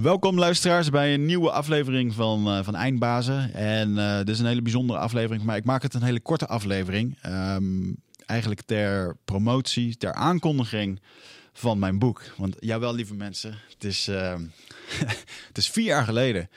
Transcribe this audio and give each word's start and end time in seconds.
Welkom 0.00 0.38
luisteraars 0.38 0.90
bij 0.90 1.14
een 1.14 1.26
nieuwe 1.26 1.50
aflevering 1.50 2.14
van, 2.14 2.48
uh, 2.48 2.64
van 2.64 2.74
Eindbazen. 2.74 3.54
En 3.54 3.90
uh, 3.90 4.16
dit 4.18 4.28
is 4.28 4.38
een 4.38 4.46
hele 4.46 4.62
bijzondere 4.62 4.98
aflevering, 4.98 5.44
maar 5.44 5.56
ik 5.56 5.64
maak 5.64 5.82
het 5.82 5.94
een 5.94 6.02
hele 6.02 6.20
korte 6.20 6.46
aflevering. 6.46 7.18
Um, 7.26 7.96
eigenlijk 8.26 8.62
ter 8.62 9.16
promotie, 9.24 9.96
ter 9.96 10.12
aankondiging 10.12 11.00
van 11.52 11.78
mijn 11.78 11.98
boek. 11.98 12.22
Want 12.36 12.56
jawel, 12.58 12.94
lieve 12.94 13.14
mensen, 13.14 13.58
het 13.72 13.84
is, 13.84 14.08
uh, 14.08 14.34
het 15.48 15.58
is 15.58 15.70
vier 15.70 15.84
jaar 15.84 16.04
geleden 16.04 16.50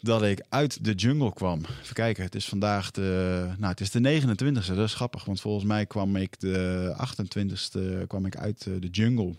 dat 0.00 0.22
ik 0.22 0.44
uit 0.48 0.84
de 0.84 0.94
jungle 0.94 1.32
kwam. 1.32 1.60
Even 1.82 1.94
kijken, 1.94 2.24
het 2.24 2.34
is 2.34 2.44
vandaag 2.44 2.90
de, 2.90 3.44
nou, 3.58 3.70
het 3.70 3.80
is 3.80 3.90
de 3.90 4.20
29e, 4.20 4.52
dat 4.66 4.78
is 4.78 4.94
grappig. 4.94 5.24
Want 5.24 5.40
volgens 5.40 5.64
mij 5.64 5.86
kwam 5.86 6.16
ik 6.16 6.40
de 6.40 6.94
28e 6.96 8.06
kwam 8.06 8.26
ik 8.26 8.36
uit 8.36 8.64
de 8.64 8.88
jungle. 8.90 9.34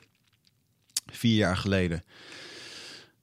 Vier 1.11 1.35
jaar 1.35 1.57
geleden. 1.57 2.03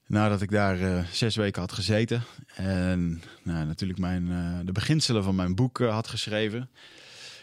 Nadat 0.06 0.42
ik 0.42 0.50
daar 0.50 0.80
uh, 0.80 1.04
zes 1.12 1.36
weken 1.36 1.60
had 1.60 1.72
gezeten. 1.72 2.22
En 2.54 3.22
nou, 3.42 3.66
natuurlijk 3.66 3.98
mijn, 3.98 4.26
uh, 4.26 4.58
de 4.64 4.72
beginselen 4.72 5.22
van 5.22 5.34
mijn 5.34 5.54
boek 5.54 5.78
uh, 5.78 5.92
had 5.92 6.08
geschreven. 6.08 6.70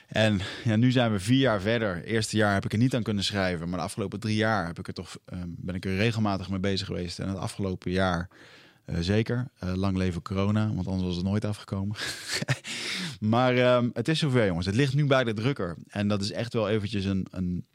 En 0.07 0.39
ja, 0.63 0.75
nu 0.75 0.91
zijn 0.91 1.11
we 1.11 1.19
vier 1.19 1.39
jaar 1.39 1.61
verder. 1.61 2.03
Eerste 2.03 2.37
jaar 2.37 2.53
heb 2.53 2.65
ik 2.65 2.71
er 2.71 2.77
niet 2.77 2.95
aan 2.95 3.03
kunnen 3.03 3.23
schrijven. 3.23 3.69
Maar 3.69 3.77
de 3.77 3.85
afgelopen 3.85 4.19
drie 4.19 4.35
jaar 4.35 4.65
heb 4.67 4.79
ik 4.79 4.87
er 4.87 4.93
toch, 4.93 5.17
ben 5.45 5.75
ik 5.75 5.85
er 5.85 5.95
regelmatig 5.95 6.49
mee 6.49 6.59
bezig 6.59 6.87
geweest. 6.87 7.19
En 7.19 7.27
het 7.27 7.37
afgelopen 7.37 7.91
jaar 7.91 8.29
zeker. 8.99 9.47
lang 9.59 9.97
leven 9.97 10.21
corona, 10.21 10.73
want 10.73 10.87
anders 10.87 11.07
was 11.07 11.15
het 11.15 11.25
nooit 11.25 11.45
afgekomen. 11.45 11.97
maar 13.19 13.55
ehm, 13.57 13.89
het 13.93 14.07
is 14.07 14.19
zover 14.19 14.45
jongens. 14.45 14.65
Het 14.65 14.75
ligt 14.75 14.93
nu 14.93 15.05
bij 15.05 15.23
de 15.23 15.33
drukker. 15.33 15.77
En 15.87 16.07
dat 16.07 16.21
is 16.21 16.31
echt 16.31 16.53
wel 16.53 16.69
eventjes 16.69 17.05
een, 17.05 17.27
een 17.31 17.65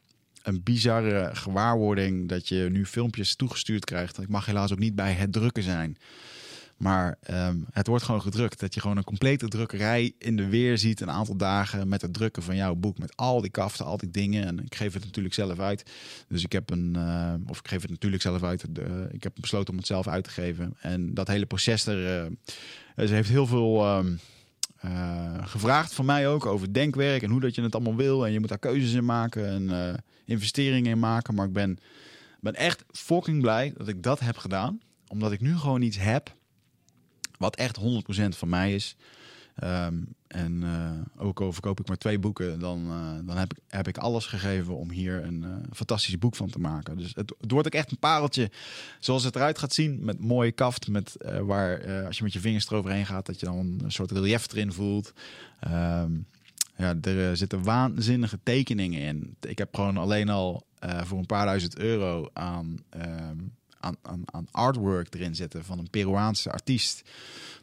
een 0.47 0.63
bizarre 0.63 1.29
gewaarwording 1.33 2.29
dat 2.29 2.47
je 2.47 2.67
nu 2.71 2.85
filmpjes 2.85 3.35
toegestuurd 3.35 3.85
krijgt. 3.85 4.21
Ik 4.21 4.29
mag 4.29 4.45
helaas 4.45 4.71
ook 4.71 4.79
niet 4.79 4.95
bij 4.95 5.13
het 5.13 5.31
drukken 5.31 5.63
zijn. 5.63 5.97
Maar 6.77 7.17
um, 7.31 7.65
het 7.71 7.87
wordt 7.87 8.03
gewoon 8.03 8.21
gedrukt. 8.21 8.59
Dat 8.59 8.73
je 8.73 8.81
gewoon 8.81 8.97
een 8.97 9.03
complete 9.03 9.47
drukkerij 9.47 10.13
in 10.19 10.35
de 10.35 10.47
weer 10.47 10.77
ziet. 10.77 11.01
Een 11.01 11.11
aantal 11.11 11.35
dagen 11.35 11.87
met 11.87 12.01
het 12.01 12.13
drukken 12.13 12.43
van 12.43 12.55
jouw 12.55 12.75
boek. 12.75 12.97
Met 12.97 13.15
al 13.15 13.41
die 13.41 13.51
kaften, 13.51 13.85
al 13.85 13.97
die 13.97 14.09
dingen. 14.09 14.45
En 14.45 14.59
ik 14.59 14.75
geef 14.75 14.93
het 14.93 15.03
natuurlijk 15.03 15.33
zelf 15.33 15.59
uit. 15.59 15.91
Dus 16.27 16.43
ik 16.43 16.51
heb 16.51 16.69
een. 16.69 16.93
Uh, 16.97 17.33
of 17.47 17.59
ik 17.59 17.67
geef 17.67 17.81
het 17.81 17.89
natuurlijk 17.89 18.21
zelf 18.21 18.43
uit. 18.43 18.65
Ik 19.11 19.23
heb 19.23 19.33
besloten 19.39 19.71
om 19.73 19.77
het 19.77 19.87
zelf 19.87 20.07
uit 20.07 20.23
te 20.23 20.29
geven. 20.29 20.73
En 20.79 21.13
dat 21.13 21.27
hele 21.27 21.45
proces 21.45 21.85
er. 21.85 22.29
Uh, 22.95 23.09
heeft 23.09 23.29
heel 23.29 23.47
veel. 23.47 24.03
Uh, 24.85 25.47
gevraagd 25.47 25.93
van 25.93 26.05
mij 26.05 26.27
ook 26.27 26.45
over 26.45 26.73
denkwerk 26.73 27.21
en 27.21 27.29
hoe 27.29 27.39
dat 27.39 27.55
je 27.55 27.61
het 27.61 27.75
allemaal 27.75 27.95
wil. 27.95 28.25
En 28.25 28.31
je 28.31 28.39
moet 28.39 28.49
daar 28.49 28.57
keuzes 28.57 28.93
in 28.93 29.05
maken. 29.05 29.47
En 29.47 30.03
investeringen 30.25 30.91
in 30.91 30.99
maken. 30.99 31.35
Maar 31.35 31.45
ik 31.45 31.53
ben, 31.53 31.77
ben 32.39 32.55
echt 32.55 32.83
fucking 32.91 33.41
blij 33.41 33.73
dat 33.77 33.87
ik 33.87 34.03
dat 34.03 34.19
heb 34.19 34.37
gedaan. 34.37 34.79
Omdat 35.07 35.31
ik 35.31 35.41
nu 35.41 35.57
gewoon 35.57 35.81
iets 35.81 35.97
heb 35.97 36.35
wat 37.37 37.55
echt 37.55 37.79
100% 37.79 37.83
van 38.29 38.49
mij 38.49 38.73
is. 38.73 38.95
Um, 39.63 40.15
en 40.27 40.61
uh, 40.61 40.91
ook 41.25 41.41
al 41.41 41.53
verkoop 41.53 41.79
ik 41.79 41.87
maar 41.87 41.97
twee 41.97 42.19
boeken, 42.19 42.59
dan, 42.59 42.85
uh, 42.87 43.27
dan 43.27 43.37
heb, 43.37 43.53
ik, 43.53 43.59
heb 43.67 43.87
ik 43.87 43.97
alles 43.97 44.25
gegeven 44.25 44.75
om 44.75 44.91
hier 44.91 45.23
een 45.23 45.43
uh, 45.43 45.55
fantastisch 45.73 46.17
boek 46.17 46.35
van 46.35 46.49
te 46.49 46.59
maken. 46.59 46.97
Dus 46.97 47.11
het, 47.15 47.33
wordt 47.47 47.67
ook 47.67 47.73
echt 47.73 47.91
een 47.91 47.99
pareltje 47.99 48.51
zoals 48.99 49.23
het 49.23 49.35
eruit 49.35 49.57
gaat 49.57 49.73
zien. 49.73 50.05
Met 50.05 50.19
mooie 50.19 50.51
kaft, 50.51 50.87
met, 50.87 51.15
waar 51.41 52.05
als 52.05 52.17
je 52.17 52.23
met 52.23 52.33
je 52.33 52.39
vingers 52.39 52.69
eroverheen 52.69 53.05
gaat, 53.05 53.25
dat 53.25 53.39
je 53.39 53.45
dan 53.45 53.79
een 53.83 53.91
soort 53.91 54.11
relief 54.11 54.51
erin 54.51 54.73
voelt. 54.73 55.13
Um, 55.67 56.27
ja, 56.77 56.95
er 57.01 57.29
eh, 57.29 57.35
zitten 57.35 57.63
waanzinnige 57.63 58.39
tekeningen 58.43 59.01
in. 59.01 59.35
Ik 59.39 59.57
heb 59.57 59.75
gewoon 59.75 59.97
alleen 59.97 60.29
al 60.29 60.65
voor 60.79 61.17
een 61.17 61.25
paar 61.25 61.45
duizend 61.45 61.77
euro 61.77 62.29
aan, 62.33 62.77
um, 62.95 63.55
aan, 63.79 63.95
aan, 64.01 64.21
aan, 64.25 64.47
artwork 64.51 65.13
erin 65.13 65.35
zitten 65.35 65.63
van 65.65 65.79
een 65.79 65.89
Peruaanse 65.89 66.51
artiest. 66.51 67.09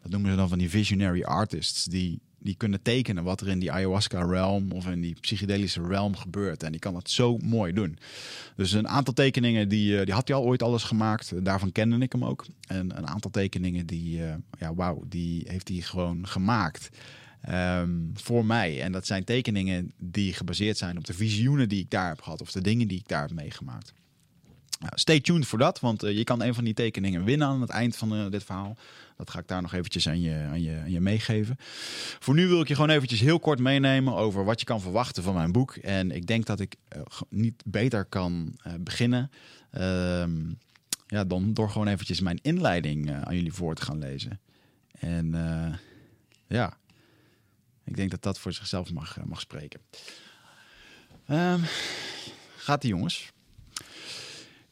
Dat 0.04 0.12
noemen 0.12 0.30
ze 0.30 0.36
dan 0.36 0.48
van 0.48 0.58
die 0.58 0.70
visionary 0.70 1.22
artists. 1.22 1.84
Die, 1.84 2.20
die 2.38 2.54
kunnen 2.54 2.82
tekenen 2.82 3.24
wat 3.24 3.40
er 3.40 3.48
in 3.48 3.58
die 3.58 3.72
ayahuasca 3.72 4.22
realm 4.22 4.72
of 4.72 4.86
in 4.86 5.00
die 5.00 5.16
psychedelische 5.20 5.86
realm 5.86 6.16
gebeurt. 6.16 6.62
En 6.62 6.70
die 6.70 6.80
kan 6.80 6.94
dat 6.94 7.10
zo 7.10 7.36
mooi 7.38 7.72
doen. 7.72 7.98
Dus 8.56 8.72
een 8.72 8.88
aantal 8.88 9.14
tekeningen, 9.14 9.68
die, 9.68 9.98
eh, 9.98 10.04
die 10.04 10.14
had 10.14 10.28
hij 10.28 10.36
al 10.36 10.44
ooit 10.44 10.62
alles 10.62 10.82
gemaakt. 10.82 11.44
Daarvan 11.44 11.72
kende 11.72 11.98
ik 11.98 12.12
hem 12.12 12.24
ook. 12.24 12.46
En 12.66 12.96
een 12.98 13.06
aantal 13.06 13.30
tekeningen, 13.30 13.86
die, 13.86 14.18
uh, 14.18 14.34
ja, 14.58 14.74
wauw, 14.74 15.04
die 15.08 15.44
heeft 15.48 15.68
hij 15.68 15.80
gewoon 15.80 16.26
gemaakt. 16.26 16.88
Um, 17.50 18.10
voor 18.14 18.44
mij. 18.44 18.82
En 18.82 18.92
dat 18.92 19.06
zijn 19.06 19.24
tekeningen 19.24 19.92
die 19.98 20.32
gebaseerd 20.32 20.76
zijn 20.76 20.98
op 20.98 21.04
de 21.04 21.14
visioenen 21.14 21.68
die 21.68 21.80
ik 21.80 21.90
daar 21.90 22.08
heb 22.08 22.22
gehad. 22.22 22.40
Of 22.40 22.52
de 22.52 22.60
dingen 22.60 22.88
die 22.88 22.98
ik 22.98 23.08
daar 23.08 23.22
heb 23.22 23.32
meegemaakt. 23.32 23.92
Nou, 24.80 24.92
stay 24.94 25.20
tuned 25.20 25.46
voor 25.46 25.58
dat, 25.58 25.80
want 25.80 26.04
uh, 26.04 26.16
je 26.16 26.24
kan 26.24 26.42
een 26.42 26.54
van 26.54 26.64
die 26.64 26.74
tekeningen 26.74 27.24
winnen 27.24 27.46
aan 27.46 27.60
het 27.60 27.70
eind 27.70 27.96
van 27.96 28.30
dit 28.30 28.44
verhaal. 28.44 28.76
Dat 29.16 29.30
ga 29.30 29.38
ik 29.38 29.48
daar 29.48 29.62
nog 29.62 29.72
eventjes 29.72 30.08
aan 30.08 30.20
je, 30.20 30.46
aan, 30.50 30.62
je, 30.62 30.78
aan 30.80 30.90
je 30.90 31.00
meegeven. 31.00 31.56
Voor 32.18 32.34
nu 32.34 32.46
wil 32.46 32.60
ik 32.60 32.68
je 32.68 32.74
gewoon 32.74 32.90
eventjes 32.90 33.20
heel 33.20 33.40
kort 33.40 33.58
meenemen 33.58 34.14
over 34.14 34.44
wat 34.44 34.60
je 34.60 34.66
kan 34.66 34.80
verwachten 34.80 35.22
van 35.22 35.34
mijn 35.34 35.52
boek. 35.52 35.76
En 35.76 36.10
ik 36.10 36.26
denk 36.26 36.46
dat 36.46 36.60
ik 36.60 36.76
uh, 36.96 37.02
niet 37.28 37.62
beter 37.66 38.04
kan 38.04 38.58
beginnen 38.80 39.30
ehm, 39.70 40.52
ja, 41.06 41.24
dan 41.24 41.54
door 41.54 41.70
gewoon 41.70 41.88
eventjes 41.88 42.20
mijn 42.20 42.38
inleiding 42.42 43.12
aan 43.12 43.34
jullie 43.34 43.52
voor 43.52 43.74
te 43.74 43.82
gaan 43.82 43.98
lezen. 43.98 44.40
En 44.98 45.34
ja, 46.46 46.76
ik 47.84 47.96
denk 47.96 48.10
dat 48.10 48.22
dat 48.22 48.38
voor 48.38 48.52
zichzelf 48.52 48.92
mag, 48.92 49.18
eh, 49.18 49.24
mag 49.24 49.40
spreken. 49.40 49.80
Um, 51.30 51.62
gaat 52.56 52.80
die 52.80 52.90
jongens. 52.90 53.32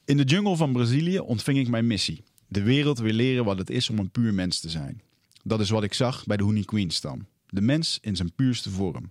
In 0.05 0.17
de 0.17 0.25
jungle 0.25 0.57
van 0.57 0.73
Brazilië 0.73 1.19
ontving 1.19 1.59
ik 1.59 1.69
mijn 1.69 1.87
missie. 1.87 2.23
De 2.53 2.63
wereld 2.63 2.99
weer 2.99 3.13
leren 3.13 3.45
wat 3.45 3.59
het 3.59 3.71
is 3.71 3.91
om 3.91 3.99
een 3.99 4.11
puur 4.11 4.35
mens 4.35 4.61
te 4.61 4.71
zijn. 4.71 5.03
Dat 5.43 5.61
is 5.61 5.71
wat 5.71 5.83
ik 5.83 5.95
zag 5.95 6.25
bij 6.27 6.37
de 6.37 6.43
Honey 6.43 6.63
Queen 6.63 6.91
stam. 6.91 7.27
De 7.49 7.61
mens 7.61 7.99
in 8.03 8.17
zijn 8.17 8.33
puurste 8.35 8.71
vorm. 8.71 9.11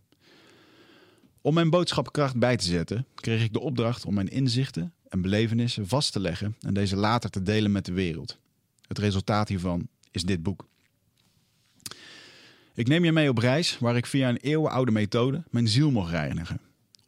Om 1.41 1.53
mijn 1.53 1.69
boodschapkracht 1.69 2.35
bij 2.35 2.57
te 2.57 2.65
zetten, 2.65 3.05
kreeg 3.15 3.43
ik 3.43 3.53
de 3.53 3.59
opdracht 3.59 4.05
om 4.05 4.13
mijn 4.13 4.27
inzichten 4.27 4.93
en 5.09 5.21
belevenissen 5.21 5.87
vast 5.87 6.11
te 6.11 6.19
leggen 6.19 6.55
en 6.59 6.73
deze 6.73 6.95
later 6.95 7.29
te 7.29 7.43
delen 7.43 7.71
met 7.71 7.85
de 7.85 7.91
wereld. 7.91 8.37
Het 8.87 8.97
resultaat 8.97 9.47
hiervan 9.47 9.87
is 10.11 10.23
dit 10.23 10.43
boek. 10.43 10.67
Ik 12.73 12.87
neem 12.87 13.05
je 13.05 13.11
mee 13.11 13.29
op 13.29 13.37
reis 13.37 13.77
waar 13.79 13.95
ik 13.95 14.05
via 14.05 14.29
een 14.29 14.37
eeuwenoude 14.37 14.91
methode 14.91 15.43
mijn 15.49 15.67
ziel 15.67 15.91
mocht 15.91 16.11
reinigen. 16.11 16.59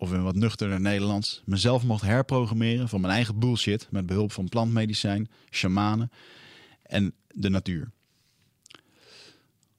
Of 0.04 0.14
in 0.14 0.24
wat 0.24 0.36
nuchterder 0.36 0.82
Nederlands, 0.82 1.42
mezelf 1.46 1.84
mocht 1.84 2.02
herprogrammeren 2.02 2.90
van 2.90 3.02
mijn 3.02 3.14
eigen 3.14 3.40
bullshit 3.40 3.88
met 3.92 4.06
behulp 4.06 4.32
van 4.32 4.50
plantmedicijn, 4.50 5.30
shamanen 5.50 6.12
en 6.82 7.14
de 7.34 7.50
natuur. 7.50 7.92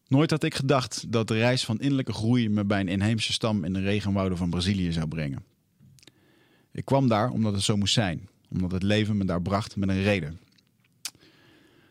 Nooit 0.08 0.30
had 0.30 0.42
ik 0.42 0.54
gedacht 0.54 1.12
dat 1.12 1.28
de 1.28 1.34
reis 1.34 1.64
van 1.64 1.80
innerlijke 1.80 2.12
groei 2.12 2.48
me 2.48 2.64
bij 2.64 2.80
een 2.80 2.88
inheemse 2.88 3.32
stam 3.32 3.64
in 3.64 3.72
de 3.72 3.80
regenwouden 3.80 4.38
van 4.38 4.50
Brazilië 4.50 4.92
zou 4.92 5.08
brengen. 5.08 5.44
Ik 6.72 6.84
kwam 6.84 7.08
daar 7.08 7.30
omdat 7.30 7.52
het 7.52 7.62
zo 7.62 7.76
moest 7.76 7.94
zijn, 7.94 8.28
omdat 8.50 8.70
het 8.70 8.82
leven 8.82 9.16
me 9.16 9.24
daar 9.24 9.42
bracht 9.42 9.76
met 9.76 9.88
een 9.88 10.02
reden. 10.02 10.40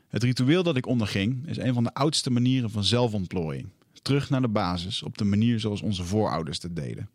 Het 0.07 0.23
ritueel 0.23 0.63
dat 0.63 0.77
ik 0.77 0.85
onderging 0.85 1.47
is 1.47 1.57
een 1.57 1.73
van 1.73 1.83
de 1.83 1.93
oudste 1.93 2.31
manieren 2.31 2.69
van 2.69 2.83
zelfontplooiing 2.83 3.69
terug 4.01 4.29
naar 4.29 4.41
de 4.41 4.47
basis 4.47 5.03
op 5.03 5.17
de 5.17 5.23
manier 5.23 5.59
zoals 5.59 5.81
onze 5.81 6.03
voorouders 6.03 6.59
dat 6.59 6.75
deden. 6.75 7.09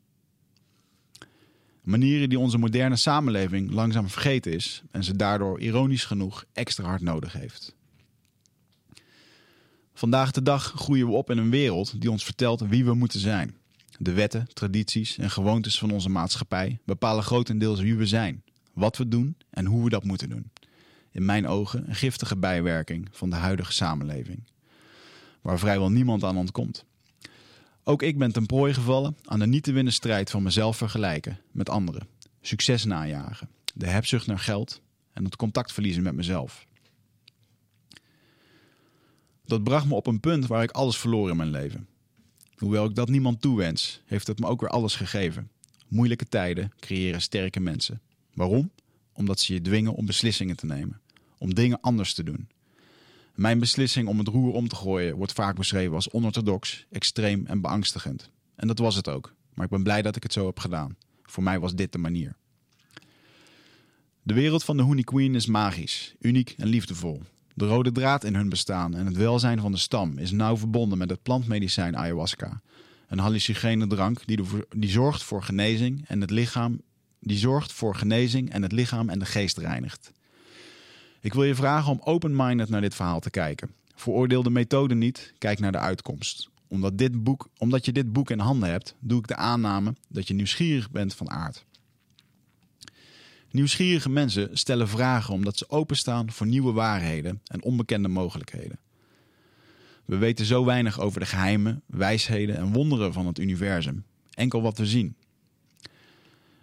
Manieren 1.89 2.29
die 2.29 2.39
onze 2.39 2.59
moderne 2.59 2.97
samenleving 2.97 3.71
langzaam 3.71 4.09
vergeten 4.09 4.53
is 4.53 4.83
en 4.91 5.05
ze 5.05 5.17
daardoor 5.17 5.61
ironisch 5.61 6.05
genoeg 6.05 6.45
extra 6.53 6.85
hard 6.85 7.03
nodig 7.03 7.33
heeft. 7.33 7.75
Vandaag 9.95 10.31
de 10.31 10.43
dag 10.43 10.73
groeien 10.77 11.07
we 11.07 11.13
op 11.13 11.31
in 11.31 11.39
een 11.39 11.51
wereld 11.51 12.01
die 12.01 12.11
ons 12.11 12.25
vertelt 12.25 12.61
wie 12.61 12.85
we 12.85 12.95
moeten 12.95 13.21
zijn. 13.21 13.57
De 13.99 14.13
wetten, 14.13 14.49
tradities 14.53 15.19
en 15.19 15.31
gewoontes 15.31 15.79
van 15.79 15.91
onze 15.91 16.09
maatschappij 16.09 16.79
bepalen 16.85 17.25
grotendeels 17.25 17.81
wie 17.81 17.97
we 17.97 18.07
zijn, 18.07 18.43
wat 18.73 18.97
we 18.97 19.09
doen 19.09 19.37
en 19.51 19.67
hoe 19.67 19.85
we 19.85 19.91
dat 19.91 20.05
moeten 20.05 20.29
doen. 20.29 20.51
In 21.11 21.25
mijn 21.25 21.47
ogen 21.47 21.89
een 21.89 21.95
giftige 21.95 22.37
bijwerking 22.37 23.09
van 23.11 23.31
de 23.31 23.37
huidige 23.37 23.73
samenleving 23.73 24.43
waar 25.41 25.59
vrijwel 25.59 25.91
niemand 25.91 26.25
aan 26.25 26.37
ontkomt. 26.37 26.85
Ook 27.89 28.03
ik 28.03 28.19
ben 28.19 28.33
ten 28.33 28.47
prooi 28.47 28.75
gevallen 28.75 29.17
aan 29.25 29.39
de 29.39 29.47
niet 29.47 29.63
te 29.63 29.73
winnen 29.73 29.93
strijd 29.93 30.31
van 30.31 30.43
mezelf 30.43 30.77
vergelijken 30.77 31.41
met 31.53 31.69
anderen, 31.69 32.09
succes 32.41 32.85
najagen, 32.85 33.49
de 33.75 33.87
hebzucht 33.87 34.27
naar 34.27 34.39
geld 34.39 34.81
en 35.13 35.25
het 35.25 35.37
contact 35.37 35.73
verliezen 35.73 36.03
met 36.03 36.15
mezelf. 36.15 36.67
Dat 39.45 39.65
bracht 39.65 39.87
me 39.87 39.95
op 39.95 40.07
een 40.07 40.21
punt 40.21 40.47
waar 40.47 40.63
ik 40.63 40.71
alles 40.71 40.97
verloor 40.99 41.31
in 41.31 41.37
mijn 41.37 41.51
leven. 41.51 41.89
Hoewel 42.57 42.85
ik 42.85 42.95
dat 42.95 43.09
niemand 43.09 43.41
toewens, 43.41 44.01
heeft 44.05 44.27
het 44.27 44.39
me 44.39 44.47
ook 44.47 44.61
weer 44.61 44.71
alles 44.71 44.97
gegeven. 44.97 45.51
Moeilijke 45.87 46.29
tijden 46.29 46.73
creëren 46.81 47.21
sterke 47.21 47.61
mensen. 47.61 48.01
Waarom? 48.35 48.71
Omdat 49.13 49.41
ze 49.41 49.53
je 49.55 49.61
dwingen 49.61 49.95
om 49.95 50.07
beslissingen 50.07 50.57
te 50.57 50.67
nemen, 50.67 51.01
om 51.39 51.55
dingen 51.55 51.81
anders 51.81 52.15
te 52.15 52.23
doen, 52.23 52.49
mijn 53.39 53.59
beslissing 53.59 54.09
om 54.09 54.19
het 54.19 54.29
roer 54.29 54.53
om 54.53 54.69
te 54.69 54.77
gooien 54.77 55.17
wordt 55.17 55.33
vaak 55.33 55.57
beschreven 55.57 55.95
als 55.95 56.11
onorthodox, 56.11 56.87
extreem 56.91 57.47
en 57.47 57.61
beangstigend. 57.61 58.31
En 58.55 58.67
dat 58.67 58.79
was 58.79 58.95
het 58.95 59.09
ook. 59.09 59.35
Maar 59.55 59.65
ik 59.65 59.71
ben 59.71 59.83
blij 59.83 60.03
dat 60.03 60.17
ik 60.17 60.23
het 60.23 60.33
zo 60.33 60.47
heb 60.47 60.59
gedaan. 60.59 60.97
Voor 61.23 61.43
mij 61.43 61.61
was 61.61 61.75
dit 61.75 61.93
de 61.93 61.99
manier. 61.99 62.37
De 64.23 64.35
wereld 64.35 64.65
van 64.65 64.77
de 64.77 64.83
Honey 64.83 65.03
Queen 65.03 65.35
is 65.35 65.47
magisch, 65.47 66.15
uniek 66.21 66.55
en 66.57 66.67
liefdevol. 66.67 67.23
De 67.55 67.67
rode 67.67 67.93
draad 67.93 68.25
in 68.25 68.35
hun 68.35 68.49
bestaan 68.49 68.95
en 68.95 69.07
het 69.07 69.17
welzijn 69.17 69.61
van 69.61 69.73
de 69.73 69.79
stam 69.79 70.19
is 70.19 70.31
nauw 70.31 70.57
verbonden 70.57 70.99
met 70.99 71.11
het 71.11 71.23
plantmedicijn 71.23 71.97
ayahuasca. 71.97 72.61
Een 73.09 73.19
hallucinogene 73.19 73.87
drank 73.87 74.27
die, 74.27 74.41
die 74.77 74.91
zorgt 74.91 75.23
voor 75.23 75.43
genezing 75.43 76.05
en 76.09 76.21
het 76.21 76.31
lichaam 76.31 76.81
die 77.21 77.39
zorgt 77.39 77.73
voor 77.73 77.95
genezing 77.95 78.51
en 78.51 78.63
het 78.63 78.73
lichaam 78.73 79.09
en 79.09 79.19
de 79.19 79.27
geest 79.27 79.59
reinigt. 79.59 80.13
Ik 81.21 81.35
wil 81.35 81.45
je 81.45 81.55
vragen 81.55 81.93
om 81.93 82.01
open-minded 82.05 82.69
naar 82.69 82.81
dit 82.81 82.95
verhaal 82.95 83.21
te 83.21 83.31
kijken. 83.31 83.71
Veroordeel 83.95 84.43
de 84.43 84.51
methode 84.51 84.95
niet, 84.95 85.33
kijk 85.39 85.59
naar 85.59 85.73
de 85.73 85.79
uitkomst. 85.79 86.49
Omdat, 86.69 86.99
dit 86.99 87.25
boek, 87.25 87.49
omdat 87.59 87.85
je 87.85 87.93
dit 87.93 88.13
boek 88.13 88.31
in 88.31 88.39
handen 88.39 88.71
hebt, 88.71 88.95
doe 88.99 89.19
ik 89.19 89.27
de 89.27 89.37
aanname 89.37 89.95
dat 90.09 90.29
je 90.29 90.35
nieuwsgierig 90.35 90.91
bent 90.91 91.15
van 91.15 91.31
aard. 91.31 91.65
Nieuwsgierige 93.51 94.09
mensen 94.09 94.59
stellen 94.59 94.89
vragen 94.89 95.35
omdat 95.35 95.59
ze 95.59 95.71
openstaan 95.71 96.31
voor 96.31 96.47
nieuwe 96.47 96.73
waarheden 96.73 97.41
en 97.47 97.63
onbekende 97.63 98.09
mogelijkheden. 98.09 98.79
We 100.05 100.17
weten 100.17 100.45
zo 100.45 100.65
weinig 100.65 101.01
over 101.01 101.21
de 101.21 101.27
geheimen, 101.27 101.83
wijsheden 101.87 102.57
en 102.57 102.73
wonderen 102.73 103.13
van 103.13 103.27
het 103.27 103.39
universum. 103.39 104.05
Enkel 104.35 104.63
wat 104.63 104.79
we 104.79 104.87
zien. 104.87 105.17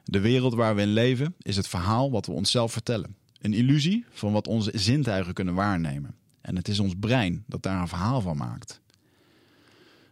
De 0.03 0.19
wereld 0.19 0.53
waar 0.53 0.75
we 0.75 0.81
in 0.81 0.93
leven 0.93 1.35
is 1.41 1.55
het 1.55 1.67
verhaal 1.67 2.11
wat 2.11 2.25
we 2.25 2.31
onszelf 2.31 2.71
vertellen. 2.71 3.15
Een 3.45 3.53
illusie 3.53 4.05
van 4.09 4.31
wat 4.31 4.47
onze 4.47 4.71
zintuigen 4.73 5.33
kunnen 5.33 5.53
waarnemen. 5.53 6.15
En 6.41 6.55
het 6.55 6.67
is 6.67 6.79
ons 6.79 6.93
brein 6.99 7.43
dat 7.47 7.63
daar 7.63 7.81
een 7.81 7.87
verhaal 7.87 8.21
van 8.21 8.37
maakt. 8.37 8.81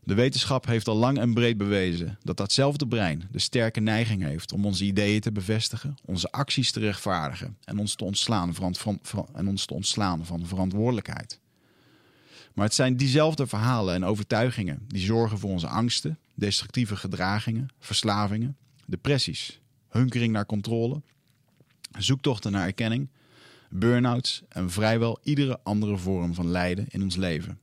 De 0.04 0.14
wetenschap 0.14 0.66
heeft 0.66 0.88
al 0.88 0.96
lang 0.96 1.18
en 1.18 1.34
breed 1.34 1.58
bewezen 1.58 2.18
dat 2.22 2.38
datzelfde 2.38 2.88
brein 2.88 3.28
de 3.32 3.40
sterke 3.40 3.80
neiging 3.80 4.24
heeft 4.24 4.52
om 4.52 4.66
onze 4.66 4.86
ideeën 4.86 5.22
te 5.22 5.32
bevestigen, 5.32 5.96
onze 6.06 6.32
acties 6.32 6.72
te 6.72 6.80
rechtvaardigen 6.80 7.58
en 7.64 7.78
ons 7.78 7.96
te 7.96 8.04
ontslaan 8.04 8.54
van, 8.54 8.76
en 9.34 9.48
ons 9.48 9.66
te 9.66 9.74
ontslaan 9.74 10.26
van 10.26 10.46
verantwoordelijkheid. 10.46 11.40
Maar 12.54 12.66
het 12.66 12.74
zijn 12.74 12.98
diezelfde 12.98 13.48
verhalen 13.48 13.94
en 13.96 14.06
overtuigingen 14.06 14.86
die 14.88 15.06
zorgen 15.06 15.40
voor 15.40 15.50
onze 15.50 15.68
angsten, 15.68 16.20
destructieve 16.36 16.96
gedragingen, 16.96 17.68
verslavingen, 17.80 18.58
depressies, 18.86 19.60
hunkering 19.90 20.34
naar 20.34 20.46
controle, 20.46 21.02
zoektochten 21.98 22.52
naar 22.52 22.66
erkenning, 22.66 23.10
burn-outs 23.74 24.42
en 24.50 24.70
vrijwel 24.70 25.20
iedere 25.24 25.60
andere 25.64 25.98
vorm 25.98 26.34
van 26.34 26.48
lijden 26.48 26.86
in 26.90 27.04
ons 27.04 27.16
leven. 27.16 27.60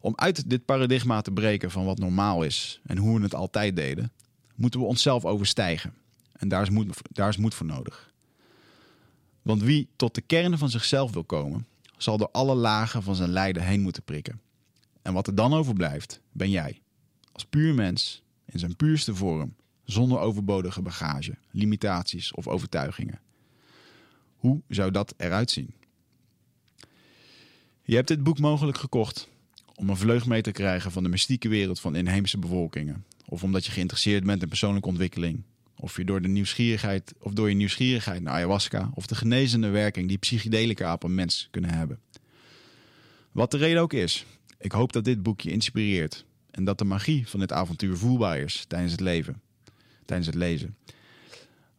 Om 0.00 0.12
uit 0.16 0.50
dit 0.50 0.64
paradigma 0.64 1.20
te 1.20 1.30
breken 1.30 1.70
van 1.70 1.84
wat 1.84 1.98
normaal 1.98 2.42
is 2.42 2.80
en 2.84 2.96
hoe 2.96 3.16
we 3.16 3.22
het 3.22 3.34
altijd 3.34 3.76
deden, 3.76 4.12
moeten 4.54 4.80
we 4.80 4.86
onszelf 4.86 5.24
overstijgen. 5.24 5.94
En 6.32 6.48
daar 6.48 6.62
is 6.62 6.70
moed, 6.70 7.00
daar 7.08 7.28
is 7.28 7.36
moed 7.36 7.54
voor 7.54 7.66
nodig. 7.66 8.12
Want 9.42 9.62
wie 9.62 9.88
tot 9.96 10.14
de 10.14 10.20
kern 10.20 10.58
van 10.58 10.70
zichzelf 10.70 11.12
wil 11.12 11.24
komen, 11.24 11.66
zal 11.96 12.16
door 12.16 12.30
alle 12.30 12.54
lagen 12.54 13.02
van 13.02 13.14
zijn 13.14 13.30
lijden 13.30 13.62
heen 13.62 13.80
moeten 13.80 14.02
prikken. 14.02 14.40
En 15.02 15.12
wat 15.12 15.26
er 15.26 15.34
dan 15.34 15.54
overblijft, 15.54 16.20
ben 16.32 16.50
jij. 16.50 16.80
Als 17.32 17.44
puur 17.44 17.74
mens, 17.74 18.22
in 18.44 18.58
zijn 18.58 18.76
puurste 18.76 19.14
vorm, 19.14 19.54
zonder 19.84 20.18
overbodige 20.18 20.82
bagage, 20.82 21.34
limitaties 21.50 22.32
of 22.32 22.48
overtuigingen. 22.48 23.20
Hoe 24.44 24.62
zou 24.68 24.90
dat 24.90 25.14
eruit 25.16 25.50
zien? 25.50 25.74
Je 27.82 27.94
hebt 27.94 28.08
dit 28.08 28.22
boek 28.22 28.38
mogelijk 28.38 28.78
gekocht 28.78 29.28
om 29.74 29.88
een 29.88 29.96
vleug 29.96 30.26
mee 30.26 30.42
te 30.42 30.52
krijgen 30.52 30.92
van 30.92 31.02
de 31.02 31.08
mystieke 31.08 31.48
wereld 31.48 31.80
van 31.80 31.96
inheemse 31.96 32.38
bevolkingen. 32.38 33.04
Of 33.26 33.42
omdat 33.42 33.66
je 33.66 33.72
geïnteresseerd 33.72 34.24
bent 34.24 34.42
in 34.42 34.48
persoonlijke 34.48 34.88
ontwikkeling. 34.88 35.42
Of, 35.76 35.96
je 35.96 36.04
door, 36.04 36.22
de 36.22 36.28
nieuwsgierigheid, 36.28 37.14
of 37.18 37.32
door 37.32 37.48
je 37.48 37.54
nieuwsgierigheid 37.54 38.22
naar 38.22 38.32
ayahuasca 38.32 38.90
of 38.94 39.06
de 39.06 39.14
genezende 39.14 39.68
werking 39.68 40.08
die 40.08 40.18
psychedelica 40.18 40.92
op 40.92 41.02
een 41.02 41.14
mens 41.14 41.48
kunnen 41.50 41.70
hebben. 41.70 42.00
Wat 43.32 43.50
de 43.50 43.56
reden 43.56 43.82
ook 43.82 43.92
is, 43.92 44.26
ik 44.58 44.72
hoop 44.72 44.92
dat 44.92 45.04
dit 45.04 45.22
boek 45.22 45.40
je 45.40 45.50
inspireert 45.50 46.24
en 46.50 46.64
dat 46.64 46.78
de 46.78 46.84
magie 46.84 47.28
van 47.28 47.40
dit 47.40 47.52
avontuur 47.52 47.96
voelbaar 47.96 48.38
is 48.38 48.64
tijdens 48.68 48.92
het 48.92 49.00
leven, 49.00 49.40
tijdens 50.04 50.26
het 50.26 50.36
lezen. 50.36 50.76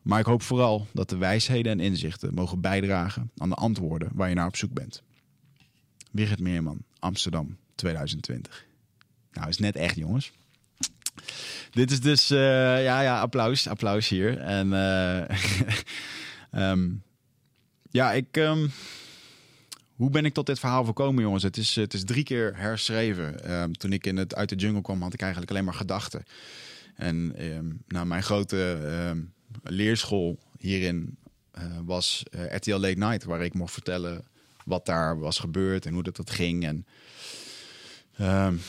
Maar 0.05 0.19
ik 0.19 0.25
hoop 0.25 0.41
vooral 0.41 0.87
dat 0.93 1.09
de 1.09 1.17
wijsheden 1.17 1.71
en 1.71 1.79
inzichten 1.79 2.33
mogen 2.33 2.61
bijdragen 2.61 3.31
aan 3.37 3.49
de 3.49 3.55
antwoorden 3.55 4.09
waar 4.13 4.29
je 4.29 4.35
naar 4.35 4.47
op 4.47 4.55
zoek 4.55 4.73
bent. 4.73 5.03
Wigert 6.11 6.39
Meerman, 6.39 6.83
Amsterdam, 6.99 7.57
2020. 7.75 8.65
Nou, 9.31 9.47
is 9.47 9.57
net 9.57 9.75
echt, 9.75 9.95
jongens. 9.95 10.31
Dit 11.71 11.91
is 11.91 12.01
dus, 12.01 12.31
uh, 12.31 12.37
ja, 12.83 13.01
ja, 13.01 13.19
applaus, 13.19 13.67
applaus 13.67 14.07
hier. 14.07 14.37
En 14.37 14.67
uh, 14.67 16.71
um, 16.71 17.03
ja, 17.99 18.13
ik, 18.13 18.37
um, 18.37 18.71
hoe 19.95 20.09
ben 20.09 20.25
ik 20.25 20.33
tot 20.33 20.45
dit 20.45 20.59
verhaal 20.59 20.83
gekomen, 20.83 21.23
jongens? 21.23 21.43
Het 21.43 21.57
is, 21.57 21.75
het 21.75 21.93
is 21.93 22.03
drie 22.03 22.23
keer 22.23 22.57
herschreven. 22.57 23.51
Um, 23.61 23.77
toen 23.77 23.93
ik 23.93 24.05
in 24.05 24.17
het 24.17 24.35
uit 24.35 24.49
de 24.49 24.55
jungle 24.55 24.81
kwam, 24.81 25.01
had 25.01 25.13
ik 25.13 25.21
eigenlijk 25.21 25.51
alleen 25.51 25.65
maar 25.65 25.73
gedachten. 25.73 26.23
En 26.95 27.35
nou, 27.87 28.05
mijn 28.05 28.23
grote 28.23 28.77
leerschool 29.63 30.39
hierin 30.59 31.17
uh, 31.57 31.63
was 31.85 32.23
uh, 32.35 32.55
RTL 32.55 32.75
Late 32.75 32.97
Night, 32.97 33.23
waar 33.23 33.43
ik 33.43 33.53
mocht 33.53 33.73
vertellen 33.73 34.23
wat 34.65 34.85
daar 34.85 35.19
was 35.19 35.39
gebeurd 35.39 35.85
en 35.85 35.93
hoe 35.93 36.03
dat, 36.03 36.15
dat 36.15 36.29
ging. 36.29 36.65
En 36.65 36.85
um, 38.21 38.61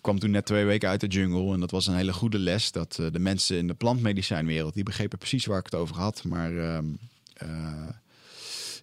kwam 0.00 0.18
toen 0.18 0.30
net 0.30 0.46
twee 0.46 0.64
weken 0.64 0.88
uit 0.88 1.00
de 1.00 1.06
jungle 1.06 1.52
en 1.52 1.60
dat 1.60 1.70
was 1.70 1.86
een 1.86 1.96
hele 1.96 2.12
goede 2.12 2.38
les. 2.38 2.72
Dat 2.72 2.98
uh, 3.00 3.06
de 3.12 3.18
mensen 3.18 3.56
in 3.56 3.66
de 3.66 3.74
plantmedicijnwereld, 3.74 4.74
die 4.74 4.82
begrepen 4.82 5.18
precies 5.18 5.46
waar 5.46 5.58
ik 5.58 5.64
het 5.64 5.74
over 5.74 5.96
had. 5.96 6.24
Maar 6.24 6.76
um, 6.76 6.98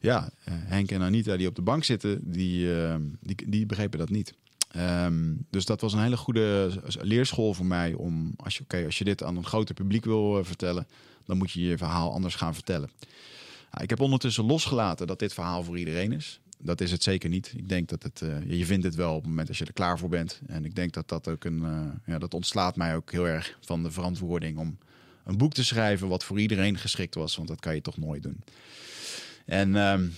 ja, 0.02 0.30
Henk 0.44 0.92
en 0.92 1.02
Anita 1.02 1.38
die 1.38 1.48
op 1.48 1.56
de 1.56 1.62
bank 1.62 1.84
zitten, 1.84 2.32
die, 2.32 2.66
uh, 2.66 2.96
die, 3.20 3.50
die 3.50 3.66
begrepen 3.66 4.00
dat 4.00 4.10
niet. 4.10 4.34
Dus 5.50 5.66
dat 5.66 5.82
was 5.82 5.94
een 5.94 6.02
hele 6.02 6.18
goede 6.18 6.72
leerschool 7.00 7.54
voor 7.54 7.66
mij 7.66 7.94
om, 7.94 8.34
als 8.36 8.58
je, 8.58 8.64
okay, 8.64 8.86
als 8.86 8.98
je 8.98 9.04
dit 9.04 9.24
aan 9.24 9.38
een 9.38 9.46
groter 9.46 9.76
publiek 9.76 10.06
wil 10.06 10.44
vertellen, 10.44 10.88
dan 11.26 11.38
moet 11.38 11.52
je 11.52 11.62
je 11.62 11.78
verhaal 11.78 12.14
anders 12.14 12.36
gaan 12.36 12.54
vertellen. 12.54 12.90
Nou, 13.72 13.84
ik 13.84 13.90
heb 13.90 14.00
ondertussen 14.00 14.46
losgelaten 14.46 15.08
dat 15.08 15.20
dit 15.20 15.34
verhaal 15.34 15.64
voor 15.64 15.78
iedereen 15.78 16.12
is. 16.12 16.40
Dat 16.58 16.82
is 16.82 16.92
het 16.92 17.04
zeker 17.04 17.30
niet. 17.30 17.54
Ik 17.56 17.70
denk 17.70 17.90
dat 17.90 18.04
het, 18.04 18.22
uh, 18.24 18.58
je 18.58 18.66
vindt 18.66 18.86
het 18.86 18.96
wel 18.96 19.16
op 19.16 19.22
het 19.22 19.30
moment 19.30 19.48
als 19.48 19.58
je 19.58 19.66
er 19.66 19.74
klaar 19.74 19.98
voor 20.00 20.10
bent. 20.10 20.42
En 20.48 20.66
ik 20.66 20.76
denk 20.76 20.94
dat 20.94 21.10
dat 21.10 21.28
ook 21.28 21.44
een, 21.44 21.62
uh, 21.62 21.80
ja, 22.06 22.20
dat 22.20 22.34
ontslaat 22.34 22.76
mij 22.76 22.96
ook 22.96 23.12
heel 23.12 23.28
erg 23.28 23.58
van 23.60 23.84
de 23.84 23.92
verantwoording 23.92 24.58
om 24.58 24.78
een 25.24 25.38
boek 25.38 25.54
te 25.54 25.64
schrijven 25.64 26.08
wat 26.08 26.24
voor 26.24 26.40
iedereen 26.40 26.78
geschikt 26.78 27.16
was, 27.16 27.36
want 27.36 27.48
dat 27.48 27.60
kan 27.60 27.76
je 27.76 27.82
toch 27.82 27.98
nooit 27.98 28.24
doen. 28.24 28.44
En 29.46 29.76
um, 29.76 30.16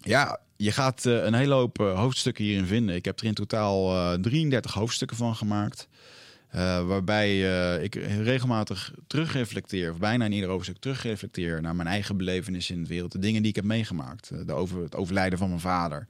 ja, 0.00 0.40
je 0.56 0.72
gaat 0.72 1.04
uh, 1.04 1.24
een 1.24 1.34
hele 1.34 1.54
hoop 1.54 1.78
hoofdstukken 1.78 2.44
hierin 2.44 2.66
vinden. 2.66 2.94
Ik 2.94 3.04
heb 3.04 3.20
er 3.20 3.26
in 3.26 3.34
totaal 3.34 4.18
33 4.20 4.72
hoofdstukken 4.72 5.16
van 5.16 5.36
gemaakt. 5.36 5.88
Uh, 6.56 6.86
waarbij 6.86 7.30
uh, 7.36 7.82
ik 7.82 7.94
regelmatig 8.22 8.92
terugreflecteer, 9.06 9.90
of 9.90 9.98
bijna 9.98 10.24
in 10.24 10.32
ieder 10.32 10.48
hoofdstuk 10.50 10.78
terugreflecteer 10.78 11.62
naar 11.62 11.76
mijn 11.76 11.88
eigen 11.88 12.16
belevenis 12.16 12.70
in 12.70 12.82
de 12.82 12.88
wereld. 12.88 13.12
De 13.12 13.18
dingen 13.18 13.40
die 13.40 13.50
ik 13.50 13.56
heb 13.56 13.64
meegemaakt. 13.64 14.30
Uh, 14.32 14.38
de 14.46 14.80
het 14.82 14.94
overlijden 14.94 15.38
van 15.38 15.48
mijn 15.48 15.60
vader. 15.60 16.06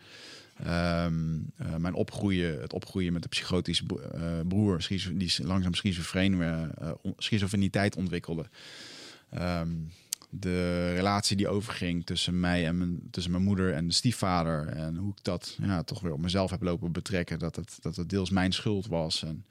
Um, 1.04 1.52
mijn 1.78 1.94
opgroeien, 1.94 2.60
het 2.60 2.72
opgroeien 2.72 3.12
met 3.12 3.22
een 3.22 3.28
psychotische 3.28 3.84
broer, 4.48 4.86
die 5.12 5.32
langzaam 5.42 5.74
schizofreen, 5.74 6.42
schizofreniteit 7.16 7.96
ontwikkelde. 7.96 8.46
Um, 9.38 9.90
de 10.30 10.92
relatie 10.92 11.36
die 11.36 11.48
overging 11.48 12.06
tussen 12.06 12.40
mij 12.40 12.66
en 12.66 12.78
mijn, 12.78 13.00
tussen 13.10 13.32
mijn 13.32 13.44
moeder 13.44 13.72
en 13.72 13.86
de 13.86 13.94
stiefvader. 13.94 14.66
En 14.66 14.96
hoe 14.96 15.10
ik 15.10 15.24
dat 15.24 15.58
ja, 15.62 15.82
toch 15.82 16.00
weer 16.00 16.12
op 16.12 16.20
mezelf 16.20 16.50
heb 16.50 16.62
lopen 16.62 16.92
betrekken. 16.92 17.38
Dat 17.38 17.56
het, 17.56 17.78
dat 17.80 17.96
het 17.96 18.08
deels 18.08 18.30
mijn 18.30 18.52
schuld 18.52 18.86
was. 18.86 19.22
En, 19.22 19.44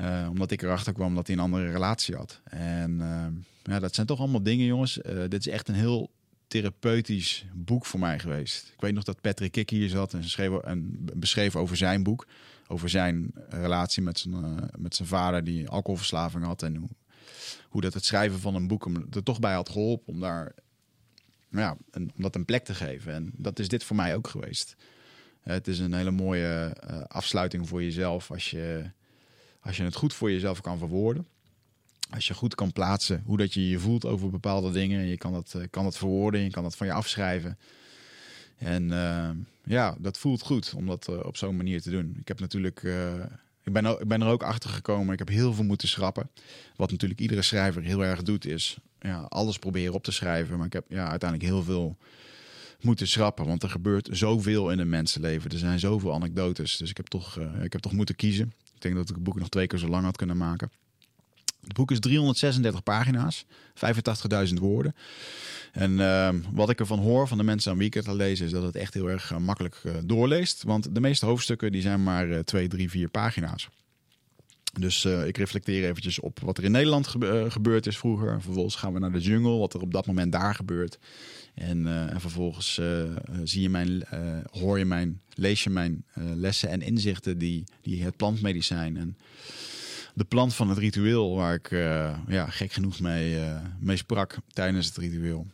uh, 0.00 0.26
omdat 0.30 0.50
ik 0.50 0.62
erachter 0.62 0.92
kwam 0.92 1.14
dat 1.14 1.26
hij 1.26 1.36
een 1.36 1.42
andere 1.42 1.70
relatie 1.70 2.16
had. 2.16 2.40
En 2.44 2.90
uh, 3.00 3.26
ja, 3.62 3.78
dat 3.78 3.94
zijn 3.94 4.06
toch 4.06 4.18
allemaal 4.18 4.42
dingen, 4.42 4.66
jongens. 4.66 4.98
Uh, 4.98 5.18
dit 5.28 5.46
is 5.46 5.48
echt 5.48 5.68
een 5.68 5.74
heel 5.74 6.10
therapeutisch 6.46 7.46
boek 7.54 7.86
voor 7.86 8.00
mij 8.00 8.18
geweest. 8.18 8.72
Ik 8.74 8.80
weet 8.80 8.94
nog 8.94 9.04
dat 9.04 9.20
Patrick 9.20 9.52
Kik 9.52 9.70
hier 9.70 9.88
zat 9.88 10.14
en, 10.14 10.24
schreef, 10.24 10.58
en 10.58 11.08
beschreef 11.14 11.56
over 11.56 11.76
zijn 11.76 12.02
boek. 12.02 12.26
Over 12.68 12.88
zijn 12.88 13.30
relatie 13.48 14.02
met 14.02 14.18
zijn, 14.18 14.70
met 14.78 14.94
zijn 14.94 15.08
vader 15.08 15.44
die 15.44 15.68
alcoholverslaving 15.68 16.44
had. 16.44 16.62
En 16.62 16.88
hoe, 17.68 17.80
dat 17.80 17.94
het 17.94 18.04
schrijven 18.04 18.40
van 18.40 18.54
een 18.54 18.66
boek 18.66 18.84
hem 18.84 19.06
er 19.10 19.22
toch 19.22 19.38
bij 19.38 19.54
had 19.54 19.68
geholpen 19.68 20.12
om 20.12 20.20
daar 20.20 20.52
ja, 21.50 21.76
een, 21.90 22.12
om 22.16 22.22
dat 22.22 22.34
een 22.34 22.44
plek 22.44 22.64
te 22.64 22.74
geven. 22.74 23.12
En 23.12 23.32
dat 23.36 23.58
is 23.58 23.68
dit 23.68 23.84
voor 23.84 23.96
mij 23.96 24.16
ook 24.16 24.28
geweest. 24.28 24.76
Het 25.40 25.68
is 25.68 25.78
een 25.78 25.94
hele 25.94 26.10
mooie 26.10 26.76
afsluiting 27.08 27.68
voor 27.68 27.82
jezelf 27.82 28.30
als 28.30 28.50
je 28.50 28.90
als 29.66 29.76
je 29.76 29.82
het 29.82 29.94
goed 29.94 30.14
voor 30.14 30.30
jezelf 30.30 30.60
kan 30.60 30.78
verwoorden. 30.78 31.26
Als 32.10 32.26
je 32.26 32.34
goed 32.34 32.54
kan 32.54 32.72
plaatsen 32.72 33.22
hoe 33.24 33.36
dat 33.36 33.54
je 33.54 33.68
je 33.68 33.78
voelt 33.78 34.04
over 34.04 34.30
bepaalde 34.30 34.70
dingen. 34.70 35.06
Je 35.06 35.16
kan 35.16 35.32
dat, 35.32 35.54
eh, 35.54 35.62
kan 35.70 35.84
dat 35.84 35.96
verwoorden, 35.96 36.40
je 36.40 36.50
kan 36.50 36.62
dat 36.62 36.76
van 36.76 36.86
je 36.86 36.92
afschrijven. 36.92 37.58
En 38.58 38.82
uh, 38.82 39.30
ja, 39.64 39.96
dat 39.98 40.18
voelt 40.18 40.42
goed 40.42 40.72
om 40.76 40.86
dat 40.86 41.08
uh, 41.10 41.24
op 41.24 41.36
zo'n 41.36 41.56
manier 41.56 41.82
te 41.82 41.90
doen. 41.90 42.16
Ik 42.20 42.28
heb 42.28 42.40
natuurlijk 42.40 42.82
ik, 43.62 43.72
ben, 43.72 43.86
ik 43.86 44.08
ben 44.08 44.22
er 44.22 44.28
ook 44.28 44.42
achter 44.42 44.70
gekomen. 44.70 45.12
Ik 45.12 45.18
heb 45.18 45.28
heel 45.28 45.52
veel 45.52 45.64
moeten 45.64 45.88
schrappen. 45.88 46.30
Wat 46.76 46.90
natuurlijk 46.90 47.20
iedere 47.20 47.42
schrijver 47.42 47.82
heel 47.82 48.04
erg 48.04 48.22
doet, 48.22 48.46
is 48.46 48.76
ja, 49.00 49.20
alles 49.20 49.58
proberen 49.58 49.94
op 49.94 50.02
te 50.02 50.12
schrijven. 50.12 50.56
Maar 50.56 50.66
ik 50.66 50.72
heb 50.72 50.84
ja, 50.88 51.08
uiteindelijk 51.08 51.50
heel 51.50 51.62
veel 51.62 51.96
moeten 52.80 53.08
schrappen. 53.08 53.46
Want 53.46 53.62
er 53.62 53.70
gebeurt 53.70 54.08
zoveel 54.12 54.70
in 54.70 54.78
een 54.78 54.88
mensenleven. 54.88 55.50
Er 55.50 55.58
zijn 55.58 55.78
zoveel 55.78 56.12
anekdotes. 56.12 56.76
Dus 56.76 56.90
ik 56.90 56.96
heb 56.96 57.06
toch, 57.06 57.38
ik 57.62 57.72
heb 57.72 57.82
toch 57.82 57.92
moeten 57.92 58.16
kiezen. 58.16 58.52
Ik 58.76 58.82
denk 58.82 58.94
dat 58.94 59.08
ik 59.08 59.14
het 59.14 59.24
boek 59.24 59.38
nog 59.38 59.48
twee 59.48 59.66
keer 59.66 59.78
zo 59.78 59.88
lang 59.88 60.04
had 60.04 60.16
kunnen 60.16 60.36
maken. 60.36 60.70
Het 61.60 61.76
boek 61.76 61.90
is 61.90 62.00
336 62.00 62.82
pagina's, 62.82 63.44
85.000 64.48 64.54
woorden. 64.54 64.94
En 65.72 65.92
uh, 65.92 66.28
wat 66.52 66.70
ik 66.70 66.80
ervan 66.80 66.98
hoor 66.98 67.28
van 67.28 67.38
de 67.38 67.44
mensen 67.44 67.72
aan 67.72 67.78
wie 67.78 67.86
ik 67.86 67.94
het 67.94 68.08
al 68.08 68.14
lezen, 68.14 68.46
is 68.46 68.52
dat 68.52 68.62
het 68.62 68.76
echt 68.76 68.94
heel 68.94 69.10
erg 69.10 69.32
uh, 69.32 69.38
makkelijk 69.38 69.82
uh, 69.86 69.92
doorleest. 70.04 70.62
Want 70.62 70.94
de 70.94 71.00
meeste 71.00 71.26
hoofdstukken 71.26 71.72
die 71.72 71.82
zijn 71.82 72.02
maar 72.02 72.44
2, 72.44 72.68
3, 72.68 72.90
4 72.90 73.08
pagina's. 73.08 73.68
Dus 74.78 75.04
ik 75.04 75.36
reflecteer 75.36 75.88
eventjes 75.88 76.20
op 76.20 76.40
wat 76.40 76.58
er 76.58 76.64
in 76.64 76.70
Nederland 76.70 77.06
gebe 77.06 77.46
gebeurd 77.48 77.86
is 77.86 77.98
vroeger. 77.98 78.42
Vervolgens 78.42 78.74
gaan 78.74 78.92
we 78.92 78.98
naar 78.98 79.12
de 79.12 79.20
jungle, 79.20 79.58
wat 79.58 79.74
er 79.74 79.80
op 79.80 79.92
dat 79.92 80.06
moment 80.06 80.32
daar 80.32 80.54
gebeurt. 80.54 80.98
En, 81.56 81.86
en 82.10 82.20
vervolgens 82.20 82.80
zie 83.44 83.62
je 83.62 83.68
mijn, 83.68 84.04
hoor 84.50 84.78
je 84.78 84.84
mijn, 84.84 85.20
lees 85.34 85.64
je 85.64 85.70
mijn 85.70 86.04
lessen 86.14 86.68
en 86.68 86.82
inzichten 86.82 87.38
die, 87.38 87.64
die 87.82 88.02
het 88.02 88.16
plantmedicijn 88.16 88.96
en 88.96 89.16
de 90.14 90.24
plant 90.24 90.54
van 90.54 90.68
het 90.68 90.78
ritueel 90.78 91.36
waar 91.36 91.54
ik 91.54 91.70
ja, 92.28 92.46
gek 92.46 92.72
genoeg 92.72 93.00
mee, 93.00 93.40
mee 93.80 93.96
sprak 93.96 94.36
tijdens 94.52 94.86
het 94.86 94.96
ritueel. 94.96 95.46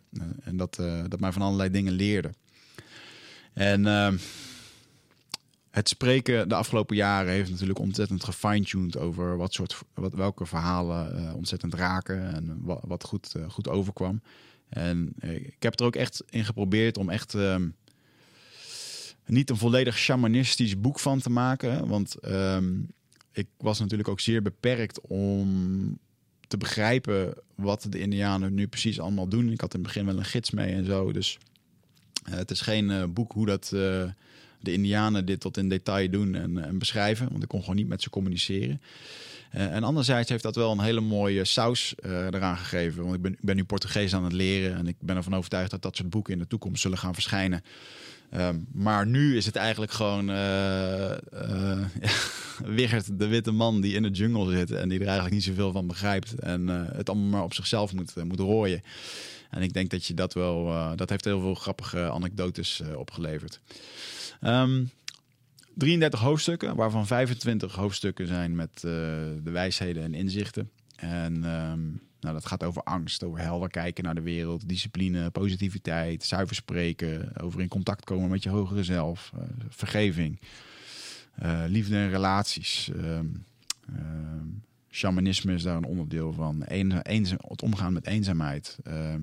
En 0.43 0.57
dat, 0.57 0.75
dat 1.09 1.21
mij 1.21 1.33
van 1.33 1.43
allerlei 1.43 1.71
dingen 1.71 1.93
leerde. 1.93 2.31
En 3.53 3.87
ehm, 3.87 4.17
het 5.71 5.89
spreken 5.89 6.49
de 6.49 6.55
afgelopen 6.55 6.97
jaren 6.97 7.33
heeft 7.33 7.51
natuurlijk 7.51 7.79
ontzettend 7.79 8.25
gefine-tuned 8.25 8.97
over 8.97 9.37
wat 9.37 9.53
soort, 9.53 9.83
wat, 9.95 10.15
welke 10.15 10.47
verhalen 10.47 11.35
ontzettend 11.35 11.75
raken 11.75 12.35
en 12.35 12.59
wat, 12.61 12.81
wat 12.87 13.05
goed, 13.05 13.35
goed 13.49 13.69
overkwam. 13.69 14.23
En 14.73 15.15
ik 15.21 15.63
heb 15.63 15.81
er 15.81 15.87
ook 15.87 15.97
echt 15.97 16.23
in 16.31 16.45
geprobeerd 16.45 16.99
om 16.99 17.11
echt 17.11 17.35
ehm, 17.35 17.69
niet 19.27 19.51
een 19.51 19.57
volledig 19.57 19.99
shamanistisch 19.99 20.81
boek 20.81 20.99
van 20.99 21.21
te 21.21 21.31
maken. 21.31 21.89
Want 21.89 22.15
ehm, 22.15 22.81
ik 23.33 23.47
was 23.57 23.79
natuurlijk 23.79 24.09
ook 24.09 24.21
zeer 24.21 24.43
beperkt 24.43 25.01
om 25.01 25.99
te 26.49 26.57
begrijpen 26.57 27.35
wat 27.55 27.87
de 27.89 27.99
Indianen 27.99 28.55
nu 28.55 28.67
precies 28.67 29.01
allemaal 29.01 29.29
doen. 29.29 29.51
Ik 29.51 29.61
had 29.61 29.75
in 29.75 29.81
het 29.81 29.89
begin 29.89 30.07
wel 30.07 30.19
een 30.19 30.25
gids 30.25 30.51
mee 30.51 30.73
en 30.73 30.85
zo. 30.85 31.13
Dus 31.13 31.39
uh, 32.29 32.35
het 32.35 32.51
is 32.51 32.61
geen 32.61 32.91
uh, 32.91 33.05
boek 33.05 33.33
hoe 33.33 33.47
dat 33.47 33.69
de 34.63 34.73
Indianen 34.73 35.27
dit 35.27 35.41
tot 35.41 35.57
in 35.57 35.69
detail 35.69 36.11
doen 36.11 36.35
en, 36.35 36.65
en, 36.65 36.79
beschrijven. 36.79 37.29
Want 37.31 37.43
ik 37.43 37.49
kon 37.49 37.61
gewoon 37.61 37.77
niet 37.77 37.89
met 37.89 38.03
ze 38.03 38.11
communiceren. 38.11 38.81
En 39.53 39.85
anderzijds 39.85 40.31
heeft 40.31 40.43
dat 40.43 40.57
wel 40.57 40.73
een 40.73 40.81
hele 40.81 41.01
mooie 41.01 41.45
saus 41.45 41.95
eraan 42.03 42.57
gegeven. 42.57 43.03
Want 43.03 43.15
ik 43.15 43.23
ben, 43.23 43.33
ik 43.33 43.39
ben 43.41 43.57
nu 43.57 43.65
Portugees 43.65 44.15
aan 44.15 44.25
het 44.25 44.33
leren. 44.33 44.77
En 44.77 44.87
ik 44.87 44.97
ben 45.01 45.17
ervan 45.17 45.35
overtuigd 45.35 45.71
dat 45.71 45.83
dat 45.83 45.97
soort 45.97 46.11
boeken 46.11 46.33
in 46.33 46.39
de 46.39 46.47
toekomst 46.47 46.83
zullen 46.83 46.99
gaan 46.99 47.15
verschijnen. 47.15 47.65
Um, 48.37 48.67
maar 48.73 49.07
nu 49.07 49.37
is 49.37 49.47
het 49.47 49.57
eigenlijk 49.57 49.93
gewoon 49.93 50.29
uh, 50.35 51.13
Wigert, 52.65 53.19
de 53.19 53.27
witte 53.27 53.51
man 53.51 53.81
die 53.81 53.95
in 53.95 54.03
de 54.03 54.11
jungle 54.11 54.57
zit 54.57 54.71
en 54.71 54.89
die 54.89 54.99
er 54.99 55.05
eigenlijk 55.07 55.35
niet 55.35 55.45
zoveel 55.45 55.73
van 55.73 55.87
begrijpt 55.87 56.35
en 56.35 56.69
het 56.69 57.09
allemaal 57.09 57.29
maar 57.29 57.43
op 57.43 57.55
zichzelf 57.55 57.93
moet, 57.93 58.25
moet 58.25 58.41
rooien. 58.41 58.83
En 59.51 59.63
ik 59.63 59.73
denk 59.73 59.91
dat 59.91 60.07
je 60.07 60.15
dat 60.15 60.35
wel, 60.35 60.73
dat 60.97 61.11
heeft 61.11 61.25
heel 61.25 61.41
veel 61.41 61.55
grappige 61.55 62.11
anekdotes 62.11 62.83
opgeleverd. 62.97 63.61
Um, 64.41 64.91
33 65.75 66.21
hoofdstukken, 66.21 66.77
waarvan 66.77 67.07
25 67.07 67.75
hoofdstukken 67.75 68.27
zijn 68.27 68.55
met 68.55 68.81
de 68.81 69.41
wijsheden 69.43 70.03
en 70.03 70.15
inzichten. 70.15 70.71
En 70.97 71.35
um, 71.35 72.01
nou, 72.23 72.35
dat 72.35 72.47
gaat 72.47 72.63
over 72.63 72.83
angst, 72.83 73.25
over 73.25 73.41
helder 73.41 73.71
kijken 73.71 74.05
naar 74.05 74.15
de 74.15 74.21
wereld, 74.21 74.69
discipline, 74.69 75.31
positiviteit, 75.31 76.25
zuiver 76.25 76.57
spreken, 76.57 77.41
over 77.43 77.61
in 77.61 77.69
contact 77.69 78.05
komen 78.05 78.31
met 78.31 78.43
je 78.43 78.49
hogere 78.49 78.85
zelf, 78.85 79.33
uh, 79.35 79.43
vergeving, 79.69 80.41
uh, 81.43 81.65
liefde 81.67 81.97
en 81.97 82.11
relaties. 82.11 82.91
Uh, 82.97 83.19
shamanisme 84.91 85.55
is 85.55 85.63
daar 85.63 85.77
een 85.77 85.85
onderdeel 85.85 86.33
van. 86.33 86.63
Een, 86.67 86.91
het 87.49 87.63
omgaan 87.63 87.93
met 87.93 88.07
eenzaamheid. 88.07 88.79
Ehm, 88.85 89.21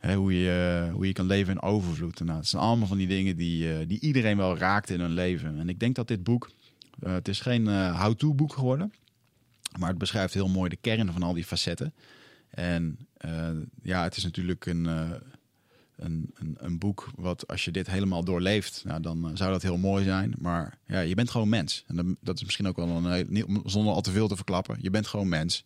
hoe, 0.00 0.40
je, 0.40 0.88
hoe 0.92 1.06
je 1.06 1.12
kan 1.12 1.26
leven 1.26 1.52
in 1.52 1.62
overvloed. 1.62 2.20
Nou, 2.20 2.38
het 2.38 2.48
zijn 2.48 2.62
allemaal 2.62 2.86
van 2.86 2.96
die 2.96 3.06
dingen 3.06 3.36
die, 3.36 3.72
eh, 3.72 3.88
die 3.88 4.00
iedereen 4.00 4.36
wel 4.36 4.56
raakt 4.56 4.90
in 4.90 5.00
hun 5.00 5.12
leven. 5.12 5.58
En 5.58 5.68
ik 5.68 5.80
denk 5.80 5.94
dat 5.94 6.08
dit 6.08 6.24
boek, 6.24 6.50
het 7.00 7.28
is 7.28 7.40
geen 7.40 7.92
how-to 7.92 8.34
boek 8.34 8.52
geworden. 8.52 8.92
Maar 9.78 9.88
het 9.88 9.98
beschrijft 9.98 10.34
heel 10.34 10.48
mooi 10.48 10.68
de 10.68 10.76
kern 10.76 11.12
van 11.12 11.22
al 11.22 11.32
die 11.32 11.44
facetten. 11.44 11.94
En 12.50 12.98
uh, 13.24 13.48
ja, 13.82 14.02
het 14.02 14.16
is 14.16 14.24
natuurlijk 14.24 14.66
een, 14.66 14.84
uh, 14.84 15.10
een, 15.96 16.30
een, 16.34 16.56
een, 16.58 16.78
boek 16.78 17.10
wat 17.16 17.46
als 17.46 17.64
je 17.64 17.70
dit 17.70 17.86
helemaal 17.86 18.24
doorleeft, 18.24 18.82
nou, 18.84 19.00
dan 19.00 19.28
uh, 19.28 19.30
zou 19.34 19.50
dat 19.52 19.62
heel 19.62 19.78
mooi 19.78 20.04
zijn. 20.04 20.34
Maar 20.38 20.78
ja, 20.86 21.00
je 21.00 21.14
bent 21.14 21.30
gewoon 21.30 21.48
mens. 21.48 21.84
En 21.86 22.16
dat 22.20 22.36
is 22.36 22.44
misschien 22.44 22.68
ook 22.68 22.76
wel 22.76 22.88
een 22.88 23.62
zonder 23.64 23.94
al 23.94 24.00
te 24.00 24.10
veel 24.10 24.28
te 24.28 24.36
verklappen. 24.36 24.78
Je 24.80 24.90
bent 24.90 25.06
gewoon 25.06 25.28
mens. 25.28 25.64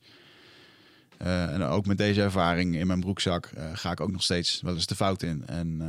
En 1.18 1.62
ook 1.62 1.86
met 1.86 1.98
deze 1.98 2.22
ervaring 2.22 2.76
in 2.76 2.86
mijn 2.86 3.00
broekzak 3.00 3.52
ga 3.72 3.90
ik 3.90 4.00
ook 4.00 4.12
nog 4.12 4.22
steeds 4.22 4.60
wel 4.60 4.74
eens 4.74 4.86
de 4.86 4.94
fout 4.94 5.22
in. 5.22 5.46
En 5.46 5.80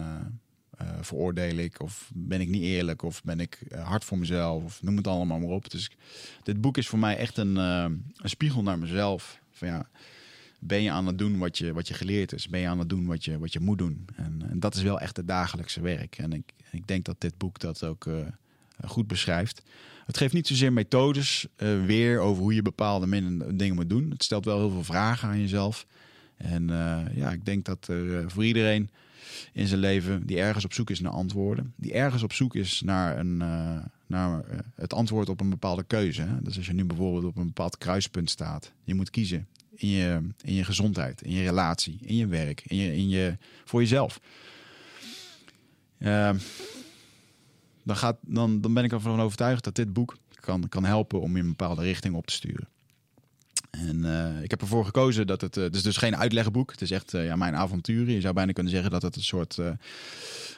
uh, 0.82 0.88
veroordeel 1.02 1.58
ik 1.58 1.82
of 1.82 2.12
ben 2.14 2.42
ik 2.42 2.48
niet 2.48 2.62
eerlijk 2.62 3.02
of 3.04 3.24
ben 3.24 3.40
ik 3.40 3.60
hard 3.76 4.04
voor 4.04 4.18
mezelf 4.18 4.64
of 4.64 4.82
noem 4.82 4.98
het 4.98 5.08
allemaal 5.08 5.40
maar 5.40 5.50
op. 5.50 5.70
Dus 5.70 5.92
dit 6.44 6.62
boek 6.62 6.78
is 6.78 6.88
voor 6.88 7.00
mij 7.00 7.18
echt 7.18 7.38
een, 7.38 7.56
een 7.56 8.04
spiegel 8.24 8.64
naar 8.64 8.80
mezelf. 8.80 9.40
Van 9.52 9.68
ja, 9.68 9.90
ben 10.60 10.82
je 10.82 10.92
aan 10.92 11.08
het 11.08 11.18
doen 11.18 11.38
wat 11.38 11.58
je, 11.58 11.74
wat 11.74 11.88
je 11.88 11.94
geleerd 11.94 12.34
is? 12.34 12.48
Ben 12.48 12.60
je 12.60 12.68
aan 12.68 12.80
het 12.80 12.90
doen 12.90 13.06
wat 13.06 13.26
je, 13.26 13.40
wat 13.40 13.54
je 13.54 13.60
moet 13.60 13.78
doen? 13.78 14.06
En, 14.16 14.42
en 14.50 14.60
dat 14.60 14.76
is 14.76 14.82
wel 14.82 15.00
echt 15.00 15.18
het 15.18 15.28
dagelijkse 15.28 15.82
werk. 15.82 16.18
En 16.18 16.34
ik, 16.34 16.54
ik 16.72 16.88
denk 16.88 17.06
dat 17.06 17.22
dit 17.22 17.38
boek 17.38 17.60
dat 17.60 17.84
ook 17.84 18.08
goed 18.86 19.08
beschrijft. 19.08 19.62
Het 20.06 20.18
geeft 20.18 20.34
niet 20.34 20.48
zozeer 20.48 20.74
methodes 20.74 21.48
weer 21.86 22.20
over 22.20 22.44
hoe 22.44 22.56
je 22.56 22.62
bepaalde 22.62 23.08
dingen 23.56 23.76
moet 23.76 23.90
doen. 23.90 24.10
Het 24.10 24.24
stelt 24.24 24.46
wel 24.46 24.60
heel 24.60 24.70
veel 24.70 24.84
vragen 24.84 25.30
aan 25.30 25.40
jezelf. 25.40 25.86
En 26.38 26.68
ja, 27.16 27.32
ik 27.32 27.46
denk 27.46 27.66
dat 27.66 27.88
er 27.88 28.32
voor 28.32 28.46
iedereen 28.46 28.90
in 29.54 29.68
zijn 29.68 29.80
leven 29.80 30.26
die 30.26 30.40
ergens 30.40 30.66
op 30.66 30.74
zoek 30.74 30.90
is 30.90 31.00
naar 31.00 31.12
antwoorden. 31.12 31.74
Die 31.76 31.94
ergens 31.94 32.24
op 32.24 32.34
zoek 32.34 32.56
is 32.56 32.82
naar, 32.82 33.20
een, 33.20 33.38
naar 34.08 34.44
het 34.76 34.94
antwoord 34.94 35.30
op 35.30 35.42
een 35.42 35.50
bepaalde 35.50 35.84
keuze. 35.84 36.22
Hè? 36.22 36.42
Dus 36.42 36.58
als 36.58 36.66
je 36.66 36.74
nu 36.74 36.86
bijvoorbeeld 36.86 37.26
op 37.26 37.38
een 37.38 37.46
bepaald 37.46 37.78
kruispunt 37.78 38.30
staat. 38.30 38.72
Je 38.84 38.96
moet 38.96 39.10
kiezen 39.10 39.48
in 39.76 39.90
je, 39.90 40.22
in 40.42 40.54
je 40.54 40.64
gezondheid, 40.64 41.22
in 41.22 41.32
je 41.32 41.44
relatie, 41.44 41.98
in 42.02 42.16
je 42.16 42.28
werk, 42.28 42.64
in 42.68 42.78
je, 42.78 42.96
in 42.96 43.10
je, 43.10 43.38
voor 43.66 43.82
jezelf. 43.82 44.20
Uh, 45.98 46.30
dan, 47.86 47.96
gaat, 47.96 48.18
dan, 48.22 48.62
dan 48.62 48.74
ben 48.74 48.84
ik 48.84 48.92
ervan 48.92 49.22
overtuigd 49.22 49.64
dat 49.64 49.76
dit 49.76 49.94
boek 49.94 50.18
kan, 50.40 50.70
kan 50.70 50.86
helpen 50.86 51.22
om 51.22 51.36
je 51.36 51.42
een 51.42 51.50
bepaalde 51.50 51.82
richting 51.82 52.16
op 52.16 52.28
te 52.28 52.34
sturen. 52.34 52.68
En 53.72 53.98
uh, 54.06 54.44
ik 54.44 54.50
heb 54.50 54.62
ervoor 54.62 54.86
gekozen 54.86 55.28
dat 55.28 55.42
het, 55.42 55.58
uh, 55.58 55.70
dus 55.70 55.98
geen 55.98 56.16
uitlegboek. 56.16 56.72
Het 56.72 56.82
is 56.82 56.92
echt 56.92 57.14
uh, 57.14 57.26
ja, 57.26 57.36
mijn 57.36 57.56
avonturen. 57.56 58.14
Je 58.14 58.22
zou 58.22 58.34
bijna 58.34 58.52
kunnen 58.52 58.72
zeggen 58.72 58.92
dat 58.92 59.02
het 59.02 59.16
een 59.16 59.24
soort 59.24 59.60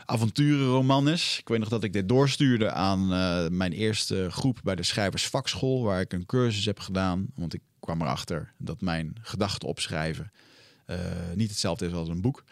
avonturenroman 0.05 1.09
is. 1.09 1.37
Ik 1.39 1.47
weet 1.47 1.59
nog 1.59 1.69
dat 1.69 1.83
ik 1.83 1.93
dit 1.93 2.09
doorstuurde 2.09 2.71
aan 2.71 3.07
mijn 3.57 3.71
eerste 3.71 4.27
groep 4.29 4.59
bij 4.63 4.75
de 4.75 4.83
schrijversvakschool, 4.83 5.83
waar 5.83 6.01
ik 6.01 6.13
een 6.13 6.25
cursus 6.25 6.65
heb 6.65 6.79
gedaan. 6.79 7.27
Want 7.35 7.53
ik 7.53 7.61
kwam 7.79 8.01
erachter 8.01 8.53
dat 8.57 8.81
mijn 8.81 9.15
gedachten 9.21 9.67
opschrijven 9.67 10.31
niet 11.35 11.49
hetzelfde 11.49 11.85
is 11.85 11.93
als 11.93 12.09
een 12.09 12.21
boek. 12.21 12.43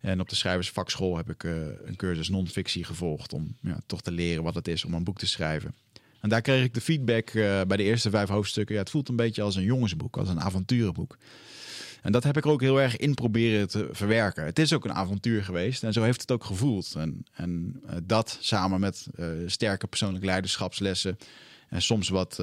En 0.00 0.20
op 0.20 0.28
de 0.28 0.36
schrijversvakschool 0.36 1.16
heb 1.16 1.30
ik 1.30 1.42
een 1.42 1.96
cursus 1.96 2.28
non-fictie 2.28 2.84
gevolgd 2.84 3.32
om 3.32 3.56
ja, 3.60 3.80
toch 3.86 4.02
te 4.02 4.10
leren 4.10 4.42
wat 4.42 4.54
het 4.54 4.68
is 4.68 4.84
om 4.84 4.94
een 4.94 5.04
boek 5.04 5.18
te 5.18 5.26
schrijven. 5.26 5.74
En 6.20 6.28
daar 6.28 6.42
kreeg 6.42 6.64
ik 6.64 6.74
de 6.74 6.80
feedback 6.80 7.32
uh, 7.32 7.60
bij 7.62 7.76
de 7.76 7.82
eerste 7.82 8.10
vijf 8.10 8.28
hoofdstukken. 8.28 8.74
Ja, 8.74 8.80
het 8.80 8.90
voelt 8.90 9.08
een 9.08 9.16
beetje 9.16 9.42
als 9.42 9.56
een 9.56 9.62
jongensboek, 9.62 10.16
als 10.16 10.28
een 10.28 10.40
avonturenboek. 10.40 11.16
En 12.02 12.12
dat 12.12 12.24
heb 12.24 12.36
ik 12.36 12.46
ook 12.46 12.60
heel 12.60 12.80
erg 12.80 12.96
in 12.96 13.14
proberen 13.14 13.68
te 13.68 13.88
verwerken. 13.90 14.44
Het 14.44 14.58
is 14.58 14.72
ook 14.72 14.84
een 14.84 14.92
avontuur 14.92 15.44
geweest 15.44 15.82
en 15.82 15.92
zo 15.92 16.02
heeft 16.02 16.20
het 16.20 16.30
ook 16.30 16.44
gevoeld. 16.44 16.94
En, 16.96 17.26
en 17.32 17.82
dat 18.02 18.38
samen 18.40 18.80
met 18.80 19.06
sterke 19.46 19.86
persoonlijke 19.86 20.26
leiderschapslessen 20.26 21.18
en 21.68 21.82
soms 21.82 22.08
wat, 22.08 22.38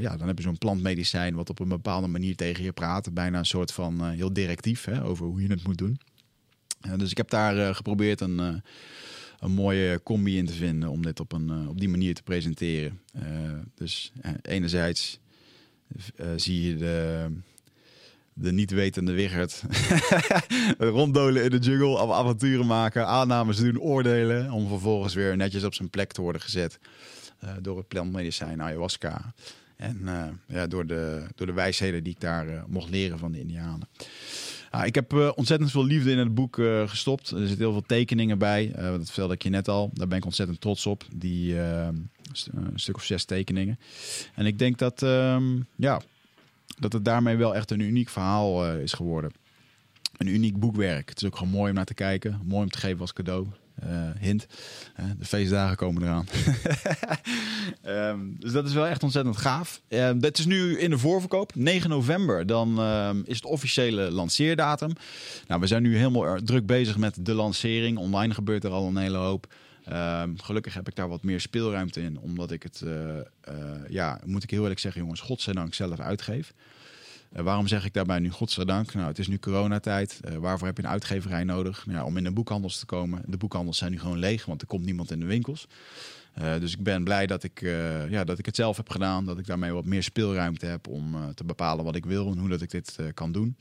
ja, 0.00 0.16
dan 0.16 0.26
heb 0.26 0.38
je 0.38 0.44
zo'n 0.44 0.58
plantmedicijn 0.58 1.34
wat 1.34 1.50
op 1.50 1.58
een 1.58 1.68
bepaalde 1.68 2.06
manier 2.06 2.36
tegen 2.36 2.64
je 2.64 2.72
praat. 2.72 3.14
Bijna 3.14 3.38
een 3.38 3.46
soort 3.46 3.72
van 3.72 4.10
heel 4.10 4.32
directief 4.32 4.84
hè, 4.84 5.04
over 5.04 5.26
hoe 5.26 5.42
je 5.42 5.48
het 5.48 5.66
moet 5.66 5.78
doen. 5.78 6.00
dus 6.96 7.10
ik 7.10 7.16
heb 7.16 7.30
daar 7.30 7.74
geprobeerd 7.74 8.20
een 8.20 8.62
een 9.40 9.52
mooie 9.52 10.00
combi 10.02 10.36
in 10.36 10.46
te 10.46 10.52
vinden 10.52 10.88
om 10.88 11.02
dit 11.02 11.20
op, 11.20 11.32
een, 11.32 11.68
op 11.68 11.80
die 11.80 11.88
manier 11.88 12.14
te 12.14 12.22
presenteren. 12.22 13.00
Dus 13.74 14.12
enerzijds 14.42 15.18
zie 16.36 16.62
je 16.62 16.76
de, 16.76 17.26
de 18.32 18.52
niet 18.52 18.70
wetende 18.70 19.12
Wigert 19.12 19.62
ronddolen 20.78 21.44
in 21.44 21.50
de 21.50 21.58
jungle, 21.58 21.98
avonturen 21.98 22.66
maken, 22.66 23.06
aannames 23.06 23.56
doen, 23.56 23.80
oordelen, 23.80 24.50
om 24.50 24.68
vervolgens 24.68 25.14
weer 25.14 25.36
netjes 25.36 25.64
op 25.64 25.74
zijn 25.74 25.90
plek 25.90 26.12
te 26.12 26.20
worden 26.20 26.42
gezet. 26.42 26.78
Door 27.60 27.76
het 27.76 27.88
plantmedicijn 27.88 28.62
ayahuasca. 28.62 29.34
En 29.76 30.08
ja, 30.46 30.66
door, 30.66 30.86
de, 30.86 31.26
door 31.34 31.46
de 31.46 31.52
wijsheden 31.52 32.02
die 32.04 32.12
ik 32.12 32.20
daar 32.20 32.64
mocht 32.66 32.90
leren 32.90 33.18
van 33.18 33.32
de 33.32 33.40
Indianen. 33.40 33.88
Ah, 34.70 34.86
ik 34.86 34.94
heb 34.94 35.32
ontzettend 35.34 35.70
veel 35.70 35.84
liefde 35.84 36.10
in 36.10 36.18
het 36.18 36.34
boek 36.34 36.54
gestopt. 36.86 37.30
Er 37.30 37.38
zitten 37.38 37.58
heel 37.58 37.72
veel 37.72 37.86
tekeningen 37.86 38.38
bij. 38.38 38.72
dat 38.76 39.04
vertelde 39.04 39.34
ik 39.34 39.42
je 39.42 39.50
net 39.50 39.68
al. 39.68 39.90
Daar 39.92 40.08
ben 40.08 40.18
ik 40.18 40.24
ontzettend 40.24 40.60
trots 40.60 40.86
op. 40.86 41.04
Die 41.14 41.58
een 41.58 42.10
stuk 42.74 42.96
of 42.96 43.04
zes 43.04 43.24
tekeningen. 43.24 43.78
En 44.34 44.46
ik 44.46 44.58
denk 44.58 44.78
dat, 44.78 45.02
ehm, 45.02 45.60
ja, 45.76 46.00
dat 46.78 46.92
het 46.92 47.04
daarmee 47.04 47.36
wel 47.36 47.54
echt 47.54 47.70
een 47.70 47.80
uniek 47.80 48.08
verhaal 48.08 48.74
is 48.74 48.92
geworden 48.92 49.30
een 50.16 50.26
uniek 50.26 50.58
boekwerk. 50.58 51.08
Het 51.08 51.22
is 51.22 51.28
ook 51.28 51.36
gewoon 51.36 51.52
mooi 51.52 51.68
om 51.68 51.76
naar 51.76 51.84
te 51.84 51.94
kijken. 51.94 52.40
Mooi 52.44 52.62
om 52.62 52.70
te 52.70 52.78
geven 52.78 53.00
als 53.00 53.12
cadeau. 53.12 53.46
Uh, 53.84 54.10
hint. 54.18 54.46
Uh, 55.00 55.06
de 55.18 55.24
feestdagen 55.24 55.76
komen 55.76 56.02
eraan. 56.02 56.26
um, 57.86 58.36
dus 58.40 58.52
dat 58.52 58.66
is 58.66 58.72
wel 58.72 58.86
echt 58.86 59.02
ontzettend 59.02 59.36
gaaf. 59.36 59.80
Uh, 59.88 60.10
dit 60.16 60.38
is 60.38 60.46
nu 60.46 60.78
in 60.78 60.90
de 60.90 60.98
voorverkoop. 60.98 61.54
9 61.54 61.90
november. 61.90 62.46
Dan 62.46 62.80
ehm, 62.80 63.22
is 63.24 63.36
het 63.36 63.44
officiële 63.44 64.10
lanceerdatum. 64.10 64.92
Nou, 65.46 65.60
we 65.60 65.66
zijn 65.66 65.82
nu 65.82 65.96
helemaal 65.96 66.42
druk 66.42 66.66
bezig 66.66 66.96
met 66.96 67.26
de 67.26 67.34
lancering. 67.34 67.98
Online 67.98 68.34
gebeurt 68.34 68.64
er 68.64 68.70
al 68.70 68.86
een 68.86 68.96
hele 68.96 69.16
hoop. 69.16 69.54
gelukkig 70.36 70.74
heb 70.74 70.88
ik 70.88 70.94
daar 70.94 71.08
wat 71.08 71.22
meer 71.22 71.40
speelruimte 71.40 72.00
in. 72.00 72.18
Omdat 72.18 72.50
ik 72.50 72.62
het, 72.62 72.82
ja, 73.88 74.20
moet 74.24 74.42
ik 74.42 74.50
heel 74.50 74.62
eerlijk 74.62 74.80
zeggen, 74.80 75.00
jongens, 75.00 75.20
godzijdank 75.20 75.74
zelf 75.74 76.00
uitgeef. 76.00 76.52
Uh, 77.32 77.42
waarom 77.42 77.66
zeg 77.66 77.84
ik 77.84 77.92
daarbij 77.92 78.18
nu 78.18 78.30
godzijdank? 78.30 78.94
Nou, 78.94 79.06
het 79.06 79.18
is 79.18 79.28
nu 79.28 79.38
coronatijd. 79.38 80.20
Uh, 80.24 80.36
waarvoor 80.36 80.66
heb 80.66 80.76
je 80.76 80.82
een 80.82 80.88
uitgeverij 80.88 81.44
nodig? 81.44 81.86
Nou, 81.86 81.98
ja, 81.98 82.04
om 82.04 82.16
in 82.16 82.24
de 82.24 82.32
boekhandels 82.32 82.78
te 82.78 82.86
komen. 82.86 83.22
De 83.26 83.36
boekhandels 83.36 83.78
zijn 83.78 83.90
nu 83.90 83.98
gewoon 83.98 84.18
leeg, 84.18 84.44
want 84.44 84.60
er 84.60 84.66
komt 84.66 84.84
niemand 84.84 85.10
in 85.10 85.20
de 85.20 85.26
winkels. 85.26 85.66
Uh, 86.38 86.60
dus 86.60 86.72
ik 86.72 86.82
ben 86.82 87.04
blij 87.04 87.26
dat 87.26 87.42
ik, 87.42 87.60
ja, 88.08 88.24
dat 88.24 88.38
ik 88.38 88.46
het 88.46 88.56
zelf 88.56 88.76
heb 88.76 88.88
gedaan. 88.88 89.24
Dat 89.24 89.38
ik 89.38 89.46
daarmee 89.46 89.72
wat 89.72 89.84
meer 89.84 90.02
speelruimte 90.02 90.66
heb 90.66 90.88
om 90.88 91.34
te 91.34 91.44
bepalen 91.44 91.84
wat 91.84 91.96
ik 91.96 92.04
wil 92.04 92.30
en 92.30 92.38
hoe 92.38 92.48
dat 92.48 92.62
ik 92.62 92.70
dit 92.70 92.98
kan 93.14 93.32
doen. 93.32 93.56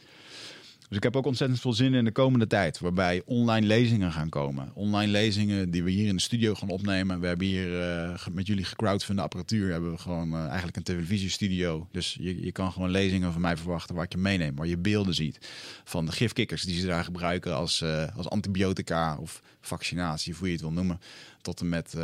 Dus 0.88 0.98
ik 0.98 1.04
heb 1.04 1.16
ook 1.16 1.26
ontzettend 1.26 1.62
veel 1.62 1.74
zin 1.74 1.94
in 1.94 2.06
de 2.06 2.12
komende 2.12 2.48
tijd, 2.48 2.80
waarbij 2.80 3.22
online 3.26 3.68
lezingen 3.68 4.12
gaan 4.12 4.30
komen. 4.30 4.72
Online 4.74 5.12
lezingen 5.12 5.70
die 5.72 5.84
we 5.84 5.92
hier 5.92 6.08
in 6.08 6.16
de 6.16 6.22
studio 6.22 6.56
gaan 6.56 6.70
opnemen. 6.70 7.20
We 7.20 7.28
hebben 7.28 7.48
hier 7.48 7.70
uh, 8.10 8.28
met 8.32 8.48
jullie 8.48 8.64
gecrowdfunde 8.64 9.22
apparatuur, 9.22 9.72
hebben 9.72 9.92
we 9.92 9.98
gewoon 9.98 10.34
uh, 10.34 10.46
eigenlijk 10.46 10.78
een 10.78 10.84
televisiestudio. 10.84 11.88
Dus 11.92 12.18
je, 12.20 12.44
je 12.44 12.52
kan 12.52 12.72
gewoon 12.72 12.90
lezingen 12.90 13.32
van 13.32 13.42
mij 13.42 13.58
verwachten 13.58 13.96
waar 13.96 14.06
je 14.10 14.18
meeneem, 14.18 14.56
waar 14.56 14.68
je 14.68 14.78
beelden 14.78 15.14
ziet 15.14 15.50
van 15.84 16.06
de 16.06 16.12
gifkikkers 16.12 16.64
die 16.64 16.80
ze 16.80 16.88
daar 16.88 17.04
gebruiken 17.04 17.56
als, 17.56 17.82
uh, 17.82 18.04
als 18.16 18.30
antibiotica 18.30 19.18
of 19.18 19.42
vaccinatie, 19.62 20.36
hoe 20.38 20.48
je 20.48 20.54
het 20.54 20.62
wil 20.62 20.72
noemen. 20.72 21.00
Tot 21.42 21.60
en 21.60 21.70
met 21.70 21.98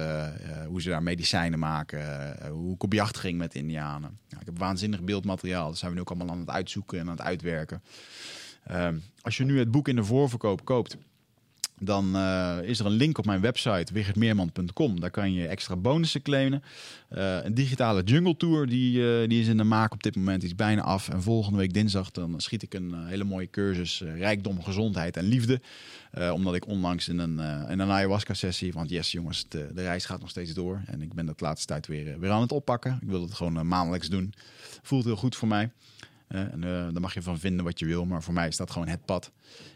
hoe 0.68 0.82
ze 0.82 0.90
daar 0.90 1.04
medicijnen 1.04 1.60
maken, 1.60 2.36
hoe 2.52 2.74
ik 2.74 2.84
op 2.84 2.94
jacht 2.94 3.18
ging 3.18 3.38
met 3.38 3.56
Indianen. 3.56 4.18
ik 4.30 4.46
heb 4.46 4.58
waanzinnig 4.58 5.02
beeldmateriaal, 5.02 5.68
dat 5.68 5.78
zijn 5.78 5.92
we 5.92 5.98
nu 5.98 6.02
ook 6.02 6.10
allemaal 6.10 6.30
aan 6.30 6.40
het 6.40 6.50
uitzoeken 6.50 7.00
en 7.00 7.06
aan 7.06 7.12
het 7.12 7.22
uitwerken. 7.22 7.82
Ehm, 8.64 8.98
als 9.22 9.38
je 9.38 9.44
nu 9.44 9.60
het 9.60 9.72
boek 9.72 9.88
in 9.88 9.96
de 9.96 10.04
voorverkoop 10.04 10.66
koopt, 10.66 10.98
dan 11.84 12.16
uh, 12.16 12.58
is 12.62 12.80
er 12.80 12.86
een 12.86 12.92
link 12.92 13.18
op 13.18 13.26
mijn 13.26 13.42
website 13.42 13.94
wichertmeerman.com. 13.94 15.00
Daar 15.00 15.12
kan 15.12 15.34
je 15.34 15.48
extra 15.48 15.76
bonussen 15.76 16.22
claimen. 16.22 16.64
Uh, 17.14 17.44
een 17.44 17.54
digitale 17.54 18.04
jungle 18.04 18.38
tour 18.38 18.68
die, 18.68 19.00
uh, 19.00 19.28
die 19.28 19.42
is 19.42 19.48
in 19.48 19.58
de 19.58 19.64
maak 19.64 19.94
op 19.94 20.04
dit 20.04 20.16
moment. 20.16 20.42
Die 20.42 20.50
is 20.50 20.56
bijna 20.56 20.82
af. 20.82 21.10
En 21.10 21.22
volgende 21.22 21.58
week 21.58 21.74
dinsdag 21.74 22.12
dan 22.12 22.42
schiet 22.42 22.62
ik 22.62 22.74
een 22.74 23.06
hele 23.06 23.24
mooie 23.24 23.50
cursus 23.50 24.02
rijkdom, 24.02 24.64
gezondheid 24.64 25.18
en 25.18 25.24
liefde. 25.24 25.62
omdat 26.34 26.56
ik 26.56 26.68
onlangs 26.68 27.08
in 27.08 27.20
een, 27.20 27.40
in 27.70 27.80
een 27.80 27.92
ayahuasca 27.92 28.34
sessie, 28.34 28.74
want 28.74 28.90
yes 28.90 29.12
jongens, 29.12 29.46
de, 29.50 29.72
de, 29.74 29.82
reis 29.82 30.06
gaat 30.06 30.20
nog 30.20 30.30
steeds 30.30 30.54
door. 30.54 30.82
En 30.86 31.02
ik 31.02 31.14
ben 31.14 31.26
dat 31.26 31.42
laatste 31.42 31.68
tijd 31.68 31.88
weer, 31.88 32.20
weer 32.20 32.32
aan 32.32 32.42
het 32.42 32.52
oppakken. 32.52 33.00
Ik 33.02 33.10
wil 33.10 33.22
het 33.22 33.34
gewoon 33.34 33.68
maandelijks 33.68 34.10
doen. 34.10 34.34
Voelt 34.82 35.06
heel 35.06 35.16
goed 35.16 35.36
voor 35.36 35.48
mij 35.48 35.72
en 36.32 36.62
uh, 36.64 36.70
daar 36.70 37.02
mag 37.02 37.14
je 37.14 37.22
van 37.22 37.40
vinden 37.40 37.66
wat 37.66 37.80
je 37.80 37.86
wil, 37.86 38.06
maar 38.06 38.24
voor 38.24 38.34
mij 38.34 38.48
is 38.48 38.58
dat 38.58 38.72
gewoon 38.72 38.88
het 38.88 39.06
pad. 39.06 39.32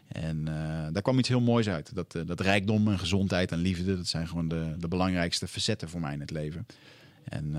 En 0.08 0.38
uh, 0.38 0.88
daar 0.92 1.02
kwam 1.02 1.20
iets 1.20 1.28
heel 1.28 1.42
moois 1.42 1.70
uit. 1.70 1.96
Dat, 1.96 2.16
uh, 2.16 2.26
dat 2.26 2.40
rijkdom 2.40 2.88
en 2.88 3.00
gezondheid 3.00 3.52
en 3.52 3.58
liefde, 3.58 3.96
dat 3.96 4.08
zijn 4.08 4.28
gewoon 4.28 4.48
de, 4.48 4.76
de 4.78 4.88
belangrijkste 4.88 5.48
facetten 5.48 5.90
voor 5.90 6.00
mij 6.00 6.14
in 6.14 6.20
het 6.20 6.32
leven. 6.32 6.66
En 7.24 7.56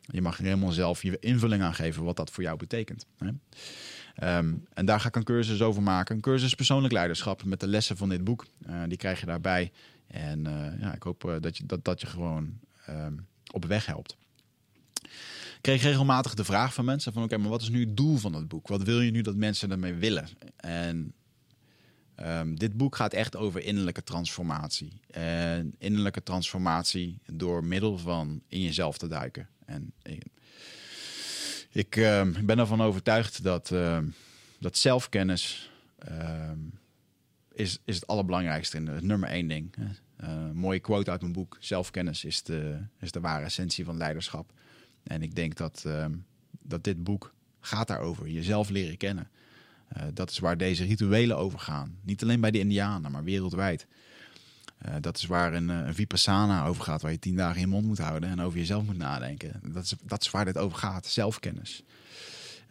je 0.00 0.22
mag 0.22 0.38
er 0.38 0.44
helemaal 0.44 0.72
zelf 0.72 1.02
je 1.02 1.18
invulling 1.18 1.62
aan 1.62 1.74
geven 1.74 2.04
wat 2.04 2.16
dat 2.16 2.30
voor 2.30 2.42
jou 2.42 2.56
betekent. 2.56 3.06
Hè? 3.18 3.28
Um, 4.38 4.64
en 4.72 4.86
daar 4.86 5.00
ga 5.00 5.08
ik 5.08 5.16
een 5.16 5.24
cursus 5.24 5.62
over 5.62 5.82
maken. 5.82 6.14
Een 6.14 6.20
cursus 6.20 6.54
persoonlijk 6.54 6.92
leiderschap 6.92 7.44
met 7.44 7.60
de 7.60 7.66
lessen 7.66 7.96
van 7.96 8.08
dit 8.08 8.24
boek. 8.24 8.46
die 8.88 8.96
krijg 8.96 9.20
je 9.20 9.26
daarbij. 9.26 9.72
En 10.06 10.42
ja, 10.80 10.94
ik 10.94 11.02
hoop 11.02 11.38
dat, 11.40 11.56
je, 11.56 11.66
dat, 11.66 11.84
dat 11.84 12.00
je 12.00 12.06
gewoon 12.06 12.58
um, 12.88 13.26
op 13.52 13.64
weg 13.64 13.86
helpt 13.86 14.16
kreeg 15.66 15.82
regelmatig 15.82 16.34
de 16.34 16.44
vraag 16.44 16.74
van 16.74 16.84
mensen 16.84 17.12
van 17.12 17.22
oké, 17.22 17.36
maar 17.36 17.50
wat 17.50 17.62
is 17.62 17.68
nu 17.68 17.80
het 17.80 17.96
doel 17.96 18.16
van 18.16 18.32
het 18.34 18.48
boek? 18.48 18.68
Wat 18.68 18.82
wil 18.82 19.00
je 19.00 19.10
nu 19.10 19.20
dat 19.22 19.36
mensen 19.36 19.70
ermee 19.70 19.94
willen? 19.94 20.28
En 20.56 21.12
um, 22.20 22.58
dit 22.58 22.76
boek 22.76 22.96
gaat 22.96 23.12
echt 23.12 23.36
over 23.36 23.62
innerlijke 23.62 24.02
transformatie. 24.02 25.00
En 25.10 25.74
innerlijke 25.78 26.22
transformatie 26.22 27.18
door 27.32 27.64
middel 27.64 27.98
van 27.98 28.42
in 28.48 28.60
jezelf 28.60 28.98
te 28.98 29.08
duiken. 29.08 29.48
En 29.64 29.92
ik 31.70 31.96
uh, 31.96 32.22
ben 32.42 32.58
ervan 32.58 32.82
overtuigd 32.82 33.42
dat, 33.42 33.70
uh, 33.70 33.98
dat 34.58 34.76
zelfkennis 34.76 35.70
is, 37.52 37.78
is 37.84 37.94
het 37.94 38.06
allerbelangrijkste. 38.06 38.82
Het 38.82 39.02
nummer 39.02 39.28
één 39.28 39.48
ding. 39.48 39.74
Uh, 40.20 40.50
mooie 40.52 40.80
quote 40.80 41.10
uit 41.10 41.20
mijn 41.20 41.32
boek. 41.32 41.56
Zelfkennis 41.60 42.24
is 42.24 42.42
de, 42.42 42.78
is 43.00 43.12
de 43.12 43.20
ware 43.20 43.44
essentie 43.44 43.84
van 43.84 43.96
leiderschap. 43.96 44.52
En 45.06 45.22
ik 45.22 45.34
denk 45.34 45.56
dat, 45.56 45.84
uh, 45.86 46.06
dat 46.62 46.84
dit 46.84 47.04
boek 47.04 47.34
gaat 47.60 47.88
daarover. 47.88 48.28
Jezelf 48.28 48.68
leren 48.68 48.96
kennen. 48.96 49.28
Uh, 49.96 50.02
dat 50.14 50.30
is 50.30 50.38
waar 50.38 50.56
deze 50.56 50.84
rituelen 50.84 51.36
over 51.36 51.58
gaan. 51.58 51.98
Niet 52.02 52.22
alleen 52.22 52.40
bij 52.40 52.50
de 52.50 52.58
Indianen, 52.58 53.10
maar 53.10 53.24
wereldwijd. 53.24 53.86
Uh, 54.86 54.94
dat 55.00 55.16
is 55.16 55.26
waar 55.26 55.54
een, 55.54 55.68
een 55.68 55.94
vipassana 55.94 56.66
over 56.66 56.82
gaat, 56.82 57.02
waar 57.02 57.10
je 57.10 57.18
tien 57.18 57.36
dagen 57.36 57.60
je 57.60 57.66
mond 57.66 57.86
moet 57.86 57.98
houden 57.98 58.30
en 58.30 58.40
over 58.40 58.58
jezelf 58.58 58.84
moet 58.84 58.96
nadenken. 58.96 59.60
Dat 59.72 59.84
is, 59.84 59.94
dat 60.02 60.30
waar 60.30 60.44
dit 60.44 60.58
over 60.58 60.78
gaat, 60.78 61.06
zelfkennis. 61.06 61.82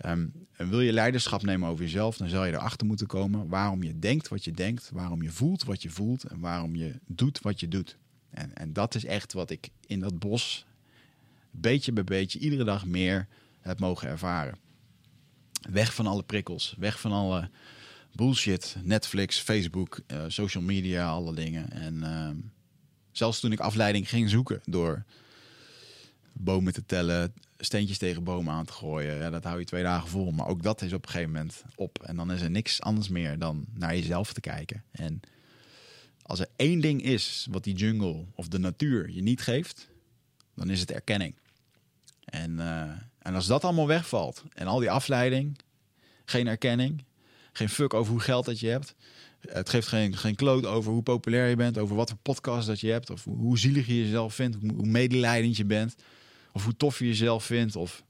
Um, 0.05 0.33
en 0.51 0.69
wil 0.69 0.81
je 0.81 0.93
leiderschap 0.93 1.43
nemen 1.43 1.69
over 1.69 1.83
jezelf, 1.83 2.17
dan 2.17 2.29
zal 2.29 2.45
je 2.45 2.53
erachter 2.53 2.87
moeten 2.87 3.07
komen 3.07 3.47
waarom 3.47 3.83
je 3.83 3.99
denkt 3.99 4.27
wat 4.27 4.43
je 4.43 4.51
denkt, 4.51 4.89
waarom 4.93 5.21
je 5.21 5.31
voelt 5.31 5.63
wat 5.63 5.81
je 5.81 5.89
voelt 5.89 6.23
en 6.23 6.39
waarom 6.39 6.75
je 6.75 6.99
doet 7.05 7.41
wat 7.41 7.59
je 7.59 7.67
doet. 7.67 7.97
En, 8.29 8.55
en 8.55 8.73
dat 8.73 8.95
is 8.95 9.05
echt 9.05 9.33
wat 9.33 9.49
ik 9.49 9.69
in 9.85 9.99
dat 9.99 10.19
bos 10.19 10.65
beetje 11.61 11.91
bij 11.91 12.03
beetje 12.03 12.39
iedere 12.39 12.63
dag 12.63 12.85
meer 12.85 13.27
heb 13.61 13.79
mogen 13.79 14.07
ervaren. 14.07 14.57
Weg 15.69 15.93
van 15.93 16.07
alle 16.07 16.23
prikkels, 16.23 16.75
weg 16.77 16.99
van 16.99 17.11
alle 17.11 17.49
bullshit, 18.11 18.75
Netflix, 18.83 19.39
Facebook, 19.39 19.99
uh, 20.07 20.23
social 20.27 20.63
media, 20.63 21.07
alle 21.07 21.33
dingen. 21.33 21.71
En 21.71 21.95
uh, 21.95 22.29
zelfs 23.11 23.39
toen 23.39 23.51
ik 23.51 23.59
afleiding 23.59 24.09
ging 24.09 24.29
zoeken 24.29 24.61
door 24.65 25.03
bomen 26.33 26.73
te 26.73 26.85
tellen, 26.85 27.33
steentjes 27.57 27.97
tegen 27.97 28.23
bomen 28.23 28.53
aan 28.53 28.65
te 28.65 28.73
gooien, 28.73 29.15
ja, 29.15 29.29
dat 29.29 29.43
hou 29.43 29.59
je 29.59 29.65
twee 29.65 29.83
dagen 29.83 30.09
vol. 30.09 30.31
Maar 30.31 30.47
ook 30.47 30.63
dat 30.63 30.81
is 30.81 30.93
op 30.93 31.05
een 31.05 31.11
gegeven 31.11 31.31
moment 31.31 31.63
op. 31.75 32.03
En 32.03 32.15
dan 32.15 32.31
is 32.31 32.41
er 32.41 32.49
niks 32.49 32.81
anders 32.81 33.09
meer 33.09 33.39
dan 33.39 33.65
naar 33.73 33.95
jezelf 33.95 34.33
te 34.33 34.41
kijken. 34.41 34.83
En 34.91 35.19
als 36.21 36.39
er 36.39 36.47
één 36.55 36.79
ding 36.79 37.01
is 37.01 37.47
wat 37.51 37.63
die 37.63 37.75
jungle 37.75 38.25
of 38.35 38.47
de 38.47 38.59
natuur 38.59 39.09
je 39.09 39.21
niet 39.21 39.41
geeft, 39.41 39.89
dan 40.55 40.69
is 40.69 40.79
het 40.79 40.91
erkenning. 40.91 41.35
En, 42.25 42.51
uh, 42.51 42.91
en 43.19 43.35
als 43.35 43.47
dat 43.47 43.63
allemaal 43.63 43.87
wegvalt 43.87 44.43
en 44.53 44.67
al 44.67 44.79
die 44.79 44.91
afleiding, 44.91 45.57
geen 46.25 46.47
erkenning, 46.47 47.03
geen 47.51 47.69
fuck 47.69 47.93
over 47.93 48.11
hoe 48.11 48.21
geld 48.21 48.45
dat 48.45 48.59
je 48.59 48.67
hebt. 48.67 48.95
Het 49.39 49.69
geeft 49.69 49.87
geen, 49.87 50.17
geen 50.17 50.35
kloot 50.35 50.65
over 50.65 50.91
hoe 50.91 51.03
populair 51.03 51.49
je 51.49 51.55
bent, 51.55 51.77
over 51.77 51.95
wat 51.95 52.09
voor 52.09 52.17
podcast 52.21 52.67
dat 52.67 52.79
je 52.79 52.91
hebt, 52.91 53.09
of 53.09 53.23
hoe 53.23 53.59
zielig 53.59 53.87
je 53.87 54.03
jezelf 54.03 54.33
vindt, 54.33 54.57
hoe 54.75 54.85
medelijdend 54.85 55.57
je 55.57 55.65
bent, 55.65 55.95
of 56.51 56.63
hoe 56.63 56.75
tof 56.75 56.99
je 56.99 57.07
jezelf 57.07 57.43
vindt, 57.43 57.75
of 57.75 58.03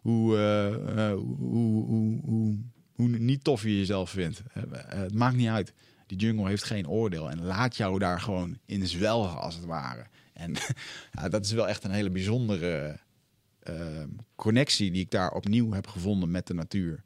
hoe, 0.00 0.36
uh, 0.36 0.96
uh, 0.96 1.12
hoe, 1.12 1.36
hoe, 1.84 2.20
hoe, 2.24 2.58
hoe, 2.94 3.08
niet 3.08 3.44
tof 3.44 3.62
je 3.62 3.78
jezelf 3.78 4.10
vindt. 4.10 4.42
het 4.86 5.14
maakt 5.14 5.36
niet 5.36 5.48
uit. 5.48 5.72
Die 6.06 6.18
jungle 6.18 6.48
heeft 6.48 6.64
geen 6.64 6.88
oordeel 6.88 7.30
en 7.30 7.42
laat 7.42 7.76
jou 7.76 7.98
daar 7.98 8.20
gewoon 8.20 8.58
in 8.66 8.86
zwelgen 8.86 9.40
als 9.40 9.54
het 9.54 9.64
ware. 9.64 10.06
En 10.32 10.54
ja, 11.18 11.28
dat 11.28 11.44
is 11.44 11.52
wel 11.52 11.68
echt 11.68 11.84
een 11.84 11.90
hele 11.90 12.10
bijzondere 12.10 12.98
connectie 14.34 14.90
die 14.90 15.00
ik 15.00 15.10
daar 15.10 15.32
opnieuw 15.32 15.72
heb 15.72 15.86
gevonden 15.86 16.30
met 16.30 16.46
de 16.46 16.54
natuur. 16.54 17.04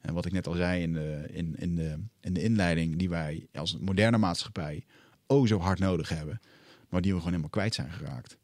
En 0.00 0.14
wat 0.14 0.26
ik 0.26 0.32
net 0.32 0.46
al 0.46 0.54
zei 0.54 0.82
in 0.82 0.92
de, 0.92 1.28
in, 1.30 1.56
in 1.58 1.76
de, 1.76 1.98
in 2.20 2.32
de 2.32 2.42
inleiding, 2.42 2.96
die 2.96 3.08
wij 3.08 3.46
als 3.52 3.78
moderne 3.78 4.18
maatschappij 4.18 4.84
oh 5.26 5.46
zo 5.46 5.58
hard 5.58 5.78
nodig 5.78 6.08
hebben, 6.08 6.40
maar 6.88 7.00
die 7.00 7.10
we 7.10 7.16
gewoon 7.16 7.32
helemaal 7.32 7.50
kwijt 7.50 7.74
zijn 7.74 7.92
geraakt. 7.92 8.36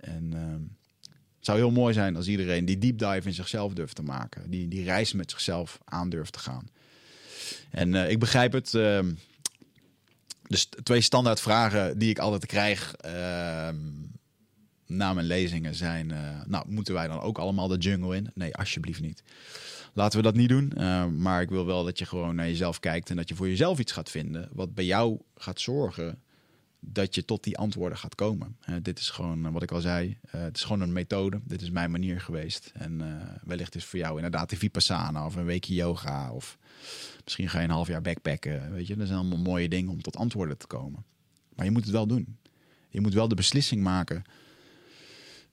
En 0.00 0.32
uh, 0.34 0.40
het 1.36 1.46
zou 1.46 1.58
heel 1.58 1.70
mooi 1.70 1.94
zijn 1.94 2.16
als 2.16 2.28
iedereen 2.28 2.64
die 2.64 2.78
deep 2.78 2.98
dive 2.98 3.28
in 3.28 3.34
zichzelf 3.34 3.72
durft 3.72 3.94
te 3.94 4.02
maken, 4.02 4.50
die, 4.50 4.68
die 4.68 4.84
reis 4.84 5.12
met 5.12 5.30
zichzelf 5.30 5.78
aan 5.84 6.08
durft 6.08 6.32
te 6.32 6.38
gaan. 6.38 6.68
En 7.70 7.94
uh, 7.94 8.10
ik 8.10 8.18
begrijp 8.18 8.52
het. 8.52 8.72
Uh, 8.72 9.00
dus 10.42 10.68
twee 10.82 11.00
standaard 11.00 11.40
vragen 11.40 11.98
die 11.98 12.10
ik 12.10 12.18
altijd 12.18 12.46
krijg 12.46 12.94
na 14.88 15.12
mijn 15.12 15.26
lezingen 15.26 15.74
zijn, 15.74 16.10
eh, 16.10 16.18
nou, 16.46 16.64
moeten 16.68 16.94
wij 16.94 17.08
dan 17.08 17.20
ook 17.20 17.38
allemaal 17.38 17.68
de 17.68 17.76
jungle 17.76 18.16
in? 18.16 18.30
Nee, 18.34 18.54
alsjeblieft 18.56 19.00
niet. 19.00 19.22
Laten 19.92 20.18
we 20.18 20.24
dat 20.24 20.34
niet 20.34 20.48
doen. 20.48 20.72
Uh, 20.76 21.06
maar 21.06 21.42
ik 21.42 21.48
wil 21.48 21.66
wel 21.66 21.84
dat 21.84 21.98
je 21.98 22.06
gewoon 22.06 22.34
naar 22.34 22.46
jezelf 22.46 22.80
kijkt 22.80 23.10
en 23.10 23.16
dat 23.16 23.28
je 23.28 23.34
voor 23.34 23.48
jezelf 23.48 23.78
iets 23.78 23.92
gaat 23.92 24.10
vinden. 24.10 24.48
Wat 24.52 24.74
bij 24.74 24.84
jou 24.84 25.20
gaat 25.36 25.60
zorgen 25.60 26.22
dat 26.80 27.14
je 27.14 27.24
tot 27.24 27.44
die 27.44 27.58
antwoorden 27.58 27.98
gaat 27.98 28.14
komen. 28.14 28.56
Uh, 28.68 28.76
dit 28.82 28.98
is 28.98 29.10
gewoon 29.10 29.52
wat 29.52 29.62
ik 29.62 29.72
al 29.72 29.80
zei. 29.80 30.18
het 30.28 30.56
is 30.56 30.62
gewoon 30.62 30.80
een 30.80 30.92
methode. 30.92 31.40
Dit 31.44 31.62
is 31.62 31.70
mijn 31.70 31.90
manier 31.90 32.20
geweest. 32.20 32.70
En 32.74 33.02
wellicht 33.44 33.74
is 33.74 33.84
voor 33.84 33.98
jou 33.98 34.16
inderdaad 34.16 34.50
de 34.50 34.56
Vipassana 34.56 35.26
of 35.26 35.36
een 35.36 35.44
weekje 35.44 35.74
yoga. 35.74 36.32
Of 36.32 36.58
misschien 37.24 37.48
ga 37.48 37.58
je 37.58 37.64
een 37.64 37.70
half 37.70 37.88
jaar 37.88 38.02
backpacken. 38.02 38.72
Weet 38.72 38.86
je, 38.86 38.96
dat 38.96 39.06
zijn 39.06 39.18
allemaal 39.18 39.38
mooie 39.38 39.68
dingen 39.68 39.90
om 39.90 40.02
tot 40.02 40.16
antwoorden 40.16 40.58
te 40.58 40.66
komen. 40.66 41.04
Maar 41.54 41.64
je 41.64 41.70
moet 41.70 41.84
het 41.84 41.92
wel 41.92 42.06
doen. 42.06 42.38
Je 42.88 43.00
moet 43.00 43.14
wel 43.14 43.28
de 43.28 43.34
beslissing 43.34 43.82
maken 43.82 44.24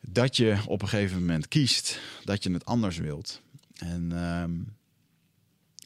dat 0.08 0.38
je 0.38 0.58
op 0.68 0.82
een 0.82 0.88
gegeven 0.88 1.20
moment 1.20 1.48
kiest 1.48 2.00
dat 2.24 2.44
je 2.44 2.52
het 2.52 2.66
anders 2.66 2.98
wilt. 2.98 3.42
En 3.76 4.12
uh, 4.14 4.44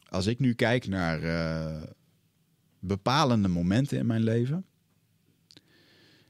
als 0.09 0.25
ik 0.25 0.39
nu 0.39 0.53
kijk 0.53 0.87
naar 0.87 1.23
uh, 1.23 1.83
bepalende 2.79 3.47
momenten 3.47 3.97
in 3.97 4.05
mijn 4.05 4.23
leven. 4.23 4.65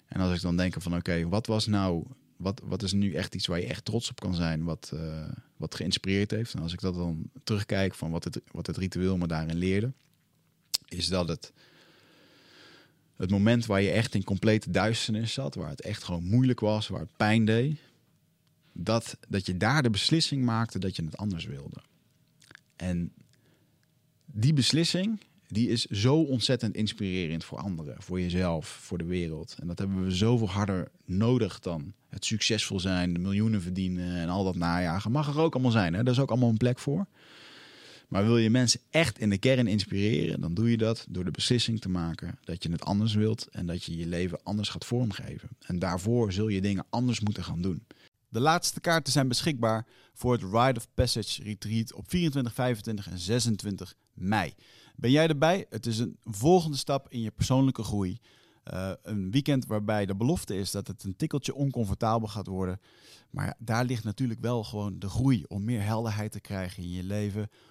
En 0.05 0.21
als 0.21 0.35
ik 0.35 0.41
dan 0.41 0.57
denk 0.57 0.81
van 0.81 0.95
oké, 0.95 1.27
wat 1.27 1.47
was 1.47 1.67
nou, 1.67 2.05
wat, 2.37 2.61
wat 2.63 2.83
is 2.83 2.93
nu 2.93 3.13
echt 3.13 3.35
iets 3.35 3.47
waar 3.47 3.59
je 3.59 3.67
echt 3.67 3.85
trots 3.85 4.09
op 4.09 4.19
kan 4.19 4.35
zijn, 4.35 4.63
wat, 4.63 4.91
uh, 4.93 5.29
wat 5.57 5.75
geïnspireerd 5.75 6.31
heeft. 6.31 6.53
En 6.53 6.61
als 6.61 6.73
ik 6.73 6.79
dat 6.79 6.95
dan 6.95 7.29
terugkijk 7.43 7.95
van 7.95 8.11
wat 8.11 8.23
het, 8.23 8.41
wat 8.51 8.67
het 8.67 8.77
ritueel 8.77 9.17
me 9.17 9.27
daarin 9.27 9.57
leerde, 9.57 9.93
is 10.87 11.07
dat 11.07 11.27
het 11.27 11.53
het 13.19 13.29
moment 13.29 13.65
waar 13.65 13.81
je 13.81 13.91
echt 13.91 14.15
in 14.15 14.23
complete 14.23 14.71
duisternis 14.71 15.33
zat, 15.33 15.55
waar 15.55 15.69
het 15.69 15.81
echt 15.81 16.03
gewoon 16.03 16.23
moeilijk 16.23 16.59
was, 16.59 16.87
waar 16.87 16.99
het 16.99 17.17
pijn 17.17 17.45
deed, 17.45 17.79
dat, 18.73 19.17
dat 19.29 19.45
je 19.45 19.57
daar 19.57 19.83
de 19.83 19.89
beslissing 19.89 20.43
maakte 20.43 20.79
dat 20.79 20.95
je 20.95 21.03
het 21.03 21.17
anders 21.17 21.45
wilde. 21.45 21.81
En 22.75 23.11
die 24.25 24.53
beslissing, 24.53 25.19
die 25.47 25.69
is 25.69 25.85
zo 25.85 26.15
ontzettend 26.15 26.75
inspirerend 26.75 27.43
voor 27.43 27.57
anderen, 27.57 28.01
voor 28.01 28.21
jezelf, 28.21 28.67
voor 28.67 28.97
de 28.97 29.05
wereld. 29.05 29.55
En 29.59 29.67
dat 29.67 29.79
hebben 29.79 30.03
we 30.03 30.11
zoveel 30.11 30.49
harder 30.49 30.91
nodig 31.05 31.59
dan 31.59 31.93
het 32.09 32.25
succesvol 32.25 32.79
zijn, 32.79 33.13
de 33.13 33.19
miljoenen 33.19 33.61
verdienen 33.61 34.15
en 34.15 34.29
al 34.29 34.43
dat 34.43 34.55
najagen. 34.55 35.11
Mag 35.11 35.27
er 35.27 35.39
ook 35.39 35.53
allemaal 35.53 35.71
zijn, 35.71 35.93
hè? 35.93 36.03
daar 36.03 36.13
is 36.13 36.19
ook 36.19 36.29
allemaal 36.29 36.49
een 36.49 36.57
plek 36.57 36.79
voor. 36.79 37.07
Maar 38.09 38.25
wil 38.25 38.37
je 38.37 38.49
mensen 38.49 38.79
echt 38.89 39.19
in 39.19 39.29
de 39.29 39.37
kern 39.37 39.67
inspireren, 39.67 40.41
dan 40.41 40.53
doe 40.53 40.71
je 40.71 40.77
dat 40.77 41.05
door 41.09 41.23
de 41.23 41.31
beslissing 41.31 41.81
te 41.81 41.89
maken 41.89 42.39
dat 42.43 42.63
je 42.63 42.71
het 42.71 42.85
anders 42.85 43.13
wilt 43.13 43.47
en 43.47 43.65
dat 43.65 43.83
je 43.83 43.97
je 43.97 44.07
leven 44.07 44.39
anders 44.43 44.69
gaat 44.69 44.85
vormgeven. 44.85 45.49
En 45.59 45.79
daarvoor 45.79 46.33
zul 46.33 46.47
je 46.47 46.61
dingen 46.61 46.85
anders 46.89 47.19
moeten 47.19 47.43
gaan 47.43 47.61
doen. 47.61 47.85
De 48.29 48.39
laatste 48.39 48.79
kaarten 48.79 49.13
zijn 49.13 49.27
beschikbaar 49.27 49.85
voor 50.13 50.31
het 50.31 50.41
Ride 50.41 50.79
of 50.79 50.87
Passage 50.93 51.43
Retreat 51.43 51.93
op 51.93 52.09
24, 52.09 52.53
25 52.53 53.09
en 53.09 53.19
26 53.19 53.93
mei. 54.13 54.53
Ben 54.95 55.11
jij 55.11 55.27
erbij? 55.27 55.65
Het 55.69 55.85
is 55.85 55.99
een 55.99 56.17
volgende 56.23 56.77
stap 56.77 57.09
in 57.09 57.21
je 57.21 57.31
persoonlijke 57.31 57.83
groei. 57.83 58.19
Uh, 58.73 58.91
een 59.03 59.31
weekend 59.31 59.65
waarbij 59.65 60.05
de 60.05 60.15
belofte 60.15 60.55
is 60.55 60.71
dat 60.71 60.87
het 60.87 61.03
een 61.03 61.15
tikkeltje 61.15 61.55
oncomfortabel 61.55 62.27
gaat 62.27 62.47
worden. 62.47 62.79
Maar 63.29 63.55
daar 63.59 63.85
ligt 63.85 64.03
natuurlijk 64.03 64.39
wel 64.39 64.63
gewoon 64.63 64.99
de 64.99 65.09
groei 65.09 65.43
om 65.47 65.63
meer 65.63 65.83
helderheid 65.83 66.31
te 66.31 66.39
krijgen 66.39 66.83
in 66.83 66.89
je 66.91 67.03
leven. 67.03 67.49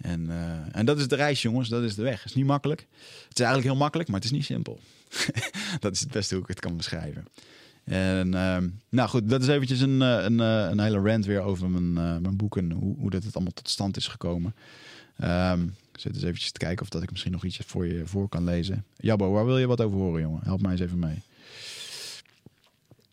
En, 0.00 0.24
uh, 0.28 0.76
en 0.76 0.86
dat 0.86 0.98
is 0.98 1.08
de 1.08 1.16
reis, 1.16 1.42
jongens. 1.42 1.68
Dat 1.68 1.82
is 1.82 1.94
de 1.94 2.02
weg. 2.02 2.16
Het 2.18 2.28
is 2.28 2.34
niet 2.34 2.46
makkelijk. 2.46 2.80
Het 3.28 3.38
is 3.38 3.44
eigenlijk 3.44 3.68
heel 3.68 3.76
makkelijk, 3.76 4.08
maar 4.08 4.20
het 4.20 4.30
is 4.30 4.36
niet 4.36 4.44
simpel. 4.44 4.80
dat 5.80 5.92
is 5.92 6.00
het 6.00 6.10
beste 6.10 6.34
hoe 6.34 6.42
ik 6.42 6.48
het 6.48 6.60
kan 6.60 6.76
beschrijven. 6.76 7.24
En 7.84 8.32
uh, 8.32 8.56
nou 8.88 9.08
goed, 9.08 9.28
dat 9.28 9.42
is 9.42 9.48
eventjes 9.48 9.80
een, 9.80 10.02
eh, 10.02 10.08
een, 10.08 10.38
een, 10.38 10.70
een 10.70 10.80
hele 10.80 10.98
rant 10.98 11.24
weer 11.24 11.40
over 11.40 11.70
mijn, 11.70 12.06
uh, 12.06 12.20
mijn 12.20 12.36
boek 12.36 12.56
en 12.56 12.70
hoe, 12.70 12.96
hoe 12.96 13.10
dat 13.10 13.24
het 13.24 13.34
allemaal 13.34 13.52
tot 13.52 13.68
stand 13.68 13.96
is 13.96 14.06
gekomen. 14.06 14.54
Um, 15.24 15.74
ik 15.92 16.00
zit 16.00 16.14
eens 16.14 16.22
eventjes 16.22 16.52
te 16.52 16.58
kijken 16.58 16.82
of 16.82 16.88
dat 16.88 17.02
ik 17.02 17.10
misschien 17.10 17.32
nog 17.32 17.44
iets 17.44 17.58
voor 17.66 17.86
je 17.86 18.06
voor 18.06 18.28
kan 18.28 18.44
lezen. 18.44 18.84
Jabbo, 18.96 19.30
waar 19.30 19.46
wil 19.46 19.58
je 19.58 19.66
wat 19.66 19.80
over 19.80 19.98
horen, 19.98 20.20
jongen? 20.20 20.40
Help 20.44 20.62
mij 20.62 20.70
eens 20.70 20.80
even 20.80 20.98
mee. 20.98 21.22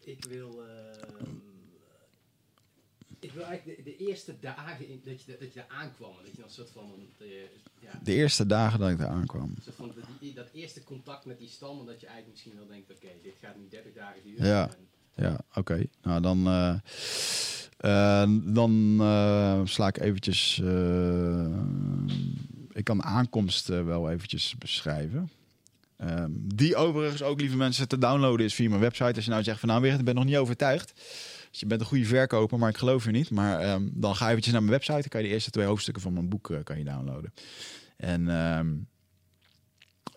Ik 0.04 0.26
wil 0.30 0.64
eigenlijk 3.43 3.78
de, 3.78 3.84
de 3.84 3.98
eerste 3.98 4.36
dagen 4.39 4.88
in, 4.88 5.02
dat, 5.06 5.21
je, 5.21 5.38
dat 5.39 5.54
je 5.54 5.60
daar 5.60 5.78
aankwam. 5.80 6.13
Dat 6.24 6.32
je 6.32 6.38
dan 6.38 6.45
een 6.45 6.52
soort 6.52 6.69
van. 6.69 6.91
De, 7.17 7.48
ja, 7.80 8.00
de 8.04 8.13
eerste 8.13 8.45
dagen 8.45 8.80
dat 8.80 8.89
ik 8.89 8.98
daar 8.98 9.08
aankwam. 9.08 9.54
Soort 9.63 9.76
van 9.76 9.93
die, 10.19 10.34
dat 10.34 10.48
eerste 10.54 10.84
contact 10.84 11.26
met 11.26 11.39
die 11.39 11.50
stam. 11.50 11.80
En 11.80 11.86
dat 11.86 12.00
je 12.00 12.08
eigenlijk 12.08 12.36
misschien 12.36 12.56
wel 12.56 12.67
denkt: 12.67 12.91
oké, 12.91 13.06
okay, 13.06 13.17
dit 13.24 13.34
gaat 13.41 13.56
nu 13.56 13.67
30 13.69 13.93
dagen 13.93 14.21
duren. 14.24 14.48
Ja, 14.48 14.69
en, 14.69 15.24
ja 15.24 15.39
oké. 15.50 15.60
Okay. 15.60 15.89
Nou, 16.02 16.21
dan. 16.21 16.48
Uh, 16.48 16.76
uh, 17.80 18.30
dan 18.54 18.98
uh, 19.00 19.62
sla 19.63 19.88
ik 19.88 20.00
eventjes. 20.00 20.58
ik 22.71 22.84
kan 22.84 22.98
de 22.98 23.04
aankomst 23.04 23.67
wel 23.67 24.12
eventjes 24.12 24.58
beschrijven. 24.58 25.30
Um, 26.02 26.41
die 26.56 26.76
overigens 26.76 27.24
ook, 27.24 27.39
lieve 27.39 27.58
mensen, 27.58 27.88
te 27.88 27.98
downloaden 27.98 28.45
is 28.45 28.54
via 28.54 28.69
mijn 28.69 28.82
website. 28.82 29.15
Als 29.15 29.26
je 29.26 29.32
nou 29.32 29.43
zegt 29.43 29.60
van 29.60 29.69
nou 29.69 29.82
weer, 29.82 29.93
ik 29.93 30.06
ben 30.06 30.15
nog 30.15 30.26
niet 30.26 30.38
overtuigd. 30.38 30.93
Dus 31.56 31.63
je 31.63 31.70
bent 31.70 31.82
een 31.82 31.88
goede 31.88 32.06
verkoper, 32.06 32.60
maar 32.60 32.70
ik 32.70 32.78
geloof 32.78 33.06
je 33.06 33.12
niet. 33.12 33.30
Maar 33.30 33.74
um, 33.74 33.91
dan 33.94 34.15
ga 34.15 34.30
eventjes 34.30 34.54
naar 34.54 34.62
mijn 34.62 34.74
website. 34.74 35.00
Dan 35.00 35.10
kan 35.10 35.22
je 35.22 35.28
de 35.28 35.34
eerste 35.34 35.52
twee 35.52 35.65
hoofdstukken 35.65 36.04
van 36.04 36.13
mijn 36.13 36.30
boek 36.30 36.50
uh, 36.50 36.63
kan 36.63 36.78
je 36.78 36.84
downloaden. 36.84 37.34
En 37.98 38.28
um, 38.28 38.88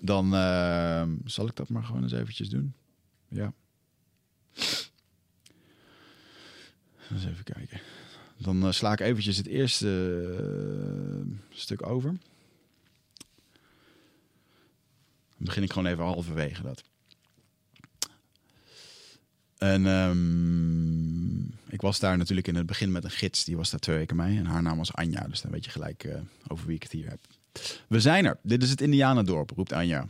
dan 0.01 0.35
uh, 0.35 1.03
zal 1.25 1.47
ik 1.47 1.57
dat 1.57 1.69
maar 1.69 1.85
gewoon 1.85 2.03
eens 2.03 2.13
eventjes 2.13 2.49
doen. 2.49 2.75
Ja. 3.29 3.53
Eens 7.11 7.25
even 7.27 7.45
kijken. 7.45 7.81
Dan 8.37 8.65
uh, 8.65 8.73
sla 8.73 8.93
ik 8.93 9.01
eventjes 9.01 9.37
het 9.37 9.47
eerste 9.47 9.87
uh, 11.21 11.35
stuk 11.51 11.87
over. 11.87 12.11
Dan 15.37 15.47
begin 15.47 15.63
ik 15.63 15.73
gewoon 15.73 15.91
even 15.91 16.05
halverwege 16.05 16.63
dat. 16.63 16.85
En 19.59 19.87
um, 19.87 21.55
ik 21.69 21.81
was 21.81 21.99
daar 21.99 22.17
natuurlijk 22.17 22.49
in 22.49 22.55
het 22.55 22.67
begin 22.67 22.93
met 22.93 23.05
een 23.05 23.11
gids. 23.11 23.45
Die 23.45 23.57
was 23.57 23.71
daar 23.71 23.81
twee 23.81 23.97
weken 23.97 24.17
mee. 24.17 24.39
En 24.39 24.47
haar 24.47 24.63
naam 24.63 24.79
was 24.79 24.93
Anja. 24.93 25.27
Dus 25.29 25.41
dan 25.41 25.51
weet 25.51 25.65
je 25.65 25.71
gelijk 25.71 26.05
uh, 26.05 26.15
over 26.49 26.67
wie 26.67 26.77
ik 26.77 26.83
het 26.83 26.93
hier 26.93 27.09
heb. 27.09 27.19
We 27.89 28.01
zijn 28.01 28.25
er. 28.25 28.39
Dit 28.43 28.63
is 28.63 28.71
het 28.71 28.81
Indianendorp, 28.81 29.51
roept 29.51 29.73
Anja. 29.73 30.09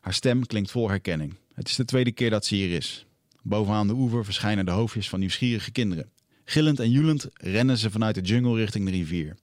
Haar 0.00 0.14
stem 0.14 0.46
klinkt 0.46 0.70
vol 0.70 0.88
herkenning. 0.88 1.34
Het 1.54 1.68
is 1.68 1.76
de 1.76 1.84
tweede 1.84 2.12
keer 2.12 2.30
dat 2.30 2.46
ze 2.46 2.54
hier 2.54 2.76
is. 2.76 3.06
Bovenaan 3.42 3.86
de 3.86 3.92
oever 3.92 4.24
verschijnen 4.24 4.64
de 4.64 4.70
hoofdjes 4.70 5.08
van 5.08 5.20
nieuwsgierige 5.20 5.70
kinderen. 5.70 6.10
Gillend 6.44 6.80
en 6.80 6.90
joelend 6.90 7.28
rennen 7.32 7.78
ze 7.78 7.90
vanuit 7.90 8.14
de 8.14 8.20
jungle 8.20 8.56
richting 8.56 8.84
de 8.84 8.90
rivier. 8.90 9.36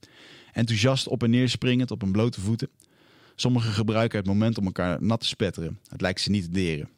Enthousiast 0.52 1.08
op 1.08 1.22
en 1.22 1.30
neer 1.30 1.48
springend 1.48 1.90
op 1.90 2.00
hun 2.00 2.12
blote 2.12 2.40
voeten. 2.40 2.68
Sommigen 3.34 3.72
gebruiken 3.72 4.18
het 4.18 4.26
moment 4.26 4.58
om 4.58 4.64
elkaar 4.64 5.02
nat 5.02 5.20
te 5.20 5.26
spetteren. 5.26 5.78
Het 5.88 6.00
lijkt 6.00 6.20
ze 6.20 6.30
niet 6.30 6.44
te 6.44 6.50
deren. 6.50 6.88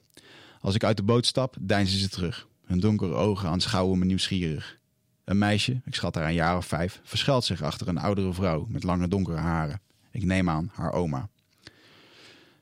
Als 0.64 0.74
ik 0.74 0.84
uit 0.84 0.96
de 0.96 1.02
boot 1.02 1.26
stap, 1.26 1.56
deinzen 1.60 1.98
ze 1.98 2.08
terug. 2.08 2.48
Hun 2.64 2.80
donkere 2.80 3.14
ogen 3.14 3.48
aanschouwen 3.48 3.98
me 3.98 4.04
nieuwsgierig. 4.04 4.78
Een 5.24 5.38
meisje, 5.38 5.80
ik 5.84 5.94
schat 5.94 6.14
haar 6.14 6.26
een 6.26 6.34
jaar 6.34 6.56
of 6.56 6.66
vijf, 6.66 7.00
verschuilt 7.02 7.44
zich 7.44 7.62
achter 7.62 7.88
een 7.88 7.98
oudere 7.98 8.32
vrouw 8.32 8.66
met 8.68 8.82
lange 8.82 9.08
donkere 9.08 9.36
haren. 9.36 9.80
Ik 10.10 10.24
neem 10.24 10.48
aan 10.48 10.70
haar 10.72 10.92
oma. 10.92 11.28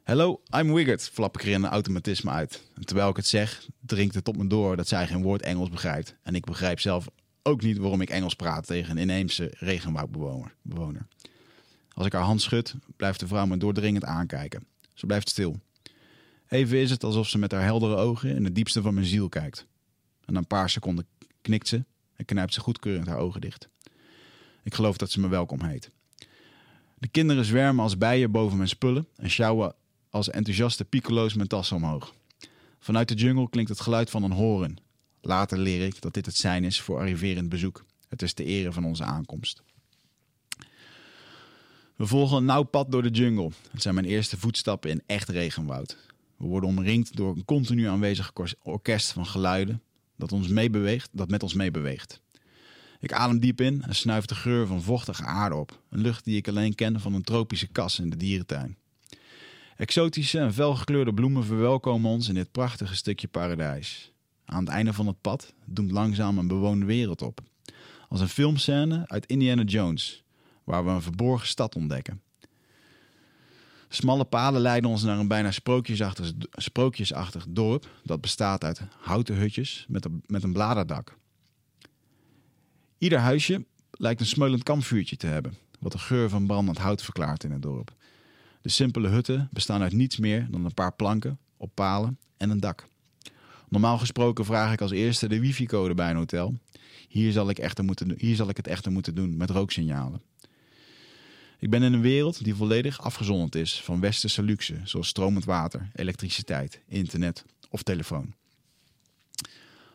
Hello, 0.02 0.40
I'm 0.56 0.74
Wiggert, 0.74 1.10
flap 1.12 1.34
ik 1.34 1.42
er 1.42 1.48
in 1.48 1.62
een 1.62 1.70
automatisme 1.70 2.30
uit. 2.30 2.62
Terwijl 2.84 3.08
ik 3.08 3.16
het 3.16 3.26
zeg, 3.26 3.66
dringt 3.80 4.14
het 4.14 4.28
op 4.28 4.36
me 4.36 4.46
door 4.46 4.76
dat 4.76 4.88
zij 4.88 5.06
geen 5.06 5.22
woord 5.22 5.42
Engels 5.42 5.70
begrijpt. 5.70 6.14
En 6.22 6.34
ik 6.34 6.44
begrijp 6.44 6.80
zelf 6.80 7.06
ook 7.42 7.62
niet 7.62 7.78
waarom 7.78 8.00
ik 8.00 8.10
Engels 8.10 8.34
praat 8.34 8.66
tegen 8.66 8.90
een 8.90 9.02
inheemse 9.02 9.54
regenwoudbewoner. 9.58 11.06
Als 11.92 12.06
ik 12.06 12.12
haar 12.12 12.22
hand 12.22 12.42
schud, 12.42 12.74
blijft 12.96 13.20
de 13.20 13.26
vrouw 13.26 13.46
me 13.46 13.56
doordringend 13.56 14.04
aankijken. 14.04 14.66
Ze 14.94 15.06
blijft 15.06 15.28
stil. 15.28 15.60
Even 16.52 16.78
is 16.78 16.90
het 16.90 17.04
alsof 17.04 17.28
ze 17.28 17.38
met 17.38 17.52
haar 17.52 17.62
heldere 17.62 17.96
ogen 17.96 18.34
in 18.36 18.44
het 18.44 18.54
diepste 18.54 18.82
van 18.82 18.94
mijn 18.94 19.06
ziel 19.06 19.28
kijkt. 19.28 19.66
En 20.24 20.34
een 20.34 20.46
paar 20.46 20.70
seconden 20.70 21.06
knikt 21.42 21.68
ze 21.68 21.84
en 22.16 22.24
knijpt 22.24 22.54
ze 22.54 22.60
goedkeurend 22.60 23.06
haar 23.06 23.18
ogen 23.18 23.40
dicht. 23.40 23.68
Ik 24.62 24.74
geloof 24.74 24.96
dat 24.96 25.10
ze 25.10 25.20
me 25.20 25.28
welkom 25.28 25.62
heet. 25.62 25.90
De 26.98 27.08
kinderen 27.08 27.44
zwermen 27.44 27.82
als 27.82 27.98
bijen 27.98 28.30
boven 28.30 28.56
mijn 28.56 28.68
spullen 28.68 29.06
en 29.16 29.30
sjouwen 29.30 29.74
als 30.10 30.30
enthousiaste 30.30 30.84
piccolo's 30.84 31.34
mijn 31.34 31.48
tassen 31.48 31.76
omhoog. 31.76 32.14
Vanuit 32.78 33.08
de 33.08 33.14
jungle 33.14 33.48
klinkt 33.48 33.70
het 33.70 33.80
geluid 33.80 34.10
van 34.10 34.22
een 34.22 34.32
horen. 34.32 34.76
Later 35.20 35.58
leer 35.58 35.86
ik 35.86 36.00
dat 36.00 36.14
dit 36.14 36.26
het 36.26 36.36
zijn 36.36 36.64
is 36.64 36.80
voor 36.80 36.98
arriverend 36.98 37.48
bezoek. 37.48 37.84
Het 38.08 38.22
is 38.22 38.34
de 38.34 38.44
ere 38.44 38.72
van 38.72 38.84
onze 38.84 39.04
aankomst. 39.04 39.62
We 41.96 42.06
volgen 42.06 42.36
een 42.36 42.44
nauw 42.44 42.62
pad 42.62 42.90
door 42.90 43.02
de 43.02 43.10
jungle. 43.10 43.50
Het 43.70 43.82
zijn 43.82 43.94
mijn 43.94 44.06
eerste 44.06 44.38
voetstappen 44.38 44.90
in 44.90 45.02
echt 45.06 45.28
regenwoud. 45.28 46.10
We 46.42 46.48
worden 46.48 46.68
omringd 46.68 47.16
door 47.16 47.36
een 47.36 47.44
continu 47.44 47.86
aanwezig 47.86 48.32
orkest 48.62 49.12
van 49.12 49.26
geluiden 49.26 49.82
dat, 50.16 50.32
ons 50.32 50.48
meebeweegt, 50.48 51.08
dat 51.12 51.28
met 51.28 51.42
ons 51.42 51.54
meebeweegt. 51.54 52.22
Ik 53.00 53.12
adem 53.12 53.38
diep 53.38 53.60
in 53.60 53.82
en 53.82 53.94
snuif 53.94 54.24
de 54.24 54.34
geur 54.34 54.66
van 54.66 54.82
vochtige 54.82 55.24
aarde 55.24 55.54
op. 55.54 55.82
Een 55.90 56.00
lucht 56.00 56.24
die 56.24 56.36
ik 56.36 56.48
alleen 56.48 56.74
ken 56.74 57.00
van 57.00 57.14
een 57.14 57.22
tropische 57.22 57.66
kas 57.66 57.98
in 57.98 58.10
de 58.10 58.16
dierentuin. 58.16 58.76
Exotische 59.76 60.38
en 60.38 60.54
felgekleurde 60.54 61.14
bloemen 61.14 61.44
verwelkomen 61.44 62.10
ons 62.10 62.28
in 62.28 62.34
dit 62.34 62.52
prachtige 62.52 62.96
stukje 62.96 63.28
paradijs. 63.28 64.12
Aan 64.44 64.64
het 64.64 64.72
einde 64.72 64.92
van 64.92 65.06
het 65.06 65.20
pad 65.20 65.54
doemt 65.64 65.90
langzaam 65.90 66.38
een 66.38 66.46
bewoonde 66.46 66.86
wereld 66.86 67.22
op. 67.22 67.40
Als 68.08 68.20
een 68.20 68.28
filmscène 68.28 69.04
uit 69.06 69.26
Indiana 69.26 69.62
Jones, 69.62 70.24
waar 70.64 70.84
we 70.84 70.90
een 70.90 71.02
verborgen 71.02 71.48
stad 71.48 71.74
ontdekken. 71.74 72.22
Smalle 73.94 74.24
paden 74.24 74.60
leiden 74.60 74.90
ons 74.90 75.02
naar 75.02 75.18
een 75.18 75.28
bijna 75.28 75.50
sprookjesachtig, 75.50 76.32
sprookjesachtig 76.50 77.46
dorp 77.48 77.88
dat 78.04 78.20
bestaat 78.20 78.64
uit 78.64 78.82
houten 79.00 79.36
hutjes 79.36 79.86
met 79.88 80.04
een, 80.04 80.22
met 80.26 80.42
een 80.42 80.52
bladerdak. 80.52 81.16
Ieder 82.98 83.18
huisje 83.18 83.64
lijkt 83.90 84.20
een 84.20 84.26
smeulend 84.26 84.62
kampvuurtje 84.62 85.16
te 85.16 85.26
hebben, 85.26 85.54
wat 85.80 85.92
de 85.92 85.98
geur 85.98 86.28
van 86.28 86.46
brandend 86.46 86.78
hout 86.78 87.02
verklaart 87.02 87.44
in 87.44 87.50
het 87.50 87.62
dorp. 87.62 87.94
De 88.60 88.68
simpele 88.68 89.08
hutten 89.08 89.48
bestaan 89.50 89.82
uit 89.82 89.92
niets 89.92 90.16
meer 90.16 90.46
dan 90.50 90.64
een 90.64 90.74
paar 90.74 90.94
planken 90.94 91.38
op 91.56 91.70
palen 91.74 92.18
en 92.36 92.50
een 92.50 92.60
dak. 92.60 92.88
Normaal 93.68 93.98
gesproken 93.98 94.44
vraag 94.44 94.72
ik 94.72 94.80
als 94.80 94.90
eerste 94.90 95.28
de 95.28 95.40
wifi-code 95.40 95.94
bij 95.94 96.10
een 96.10 96.16
hotel. 96.16 96.58
Hier 97.08 97.32
zal, 97.32 97.48
ik 97.48 97.82
moeten, 97.82 98.14
hier 98.16 98.36
zal 98.36 98.48
ik 98.48 98.56
het 98.56 98.66
echter 98.66 98.92
moeten 98.92 99.14
doen 99.14 99.36
met 99.36 99.50
rooksignalen. 99.50 100.22
Ik 101.62 101.70
ben 101.70 101.82
in 101.82 101.92
een 101.92 102.00
wereld 102.00 102.44
die 102.44 102.54
volledig 102.54 103.00
afgezonderd 103.00 103.54
is 103.54 103.80
van 103.80 104.00
westerse 104.00 104.42
luxe, 104.42 104.74
zoals 104.84 105.08
stromend 105.08 105.44
water, 105.44 105.90
elektriciteit, 105.94 106.80
internet 106.88 107.44
of 107.70 107.82
telefoon. 107.82 108.34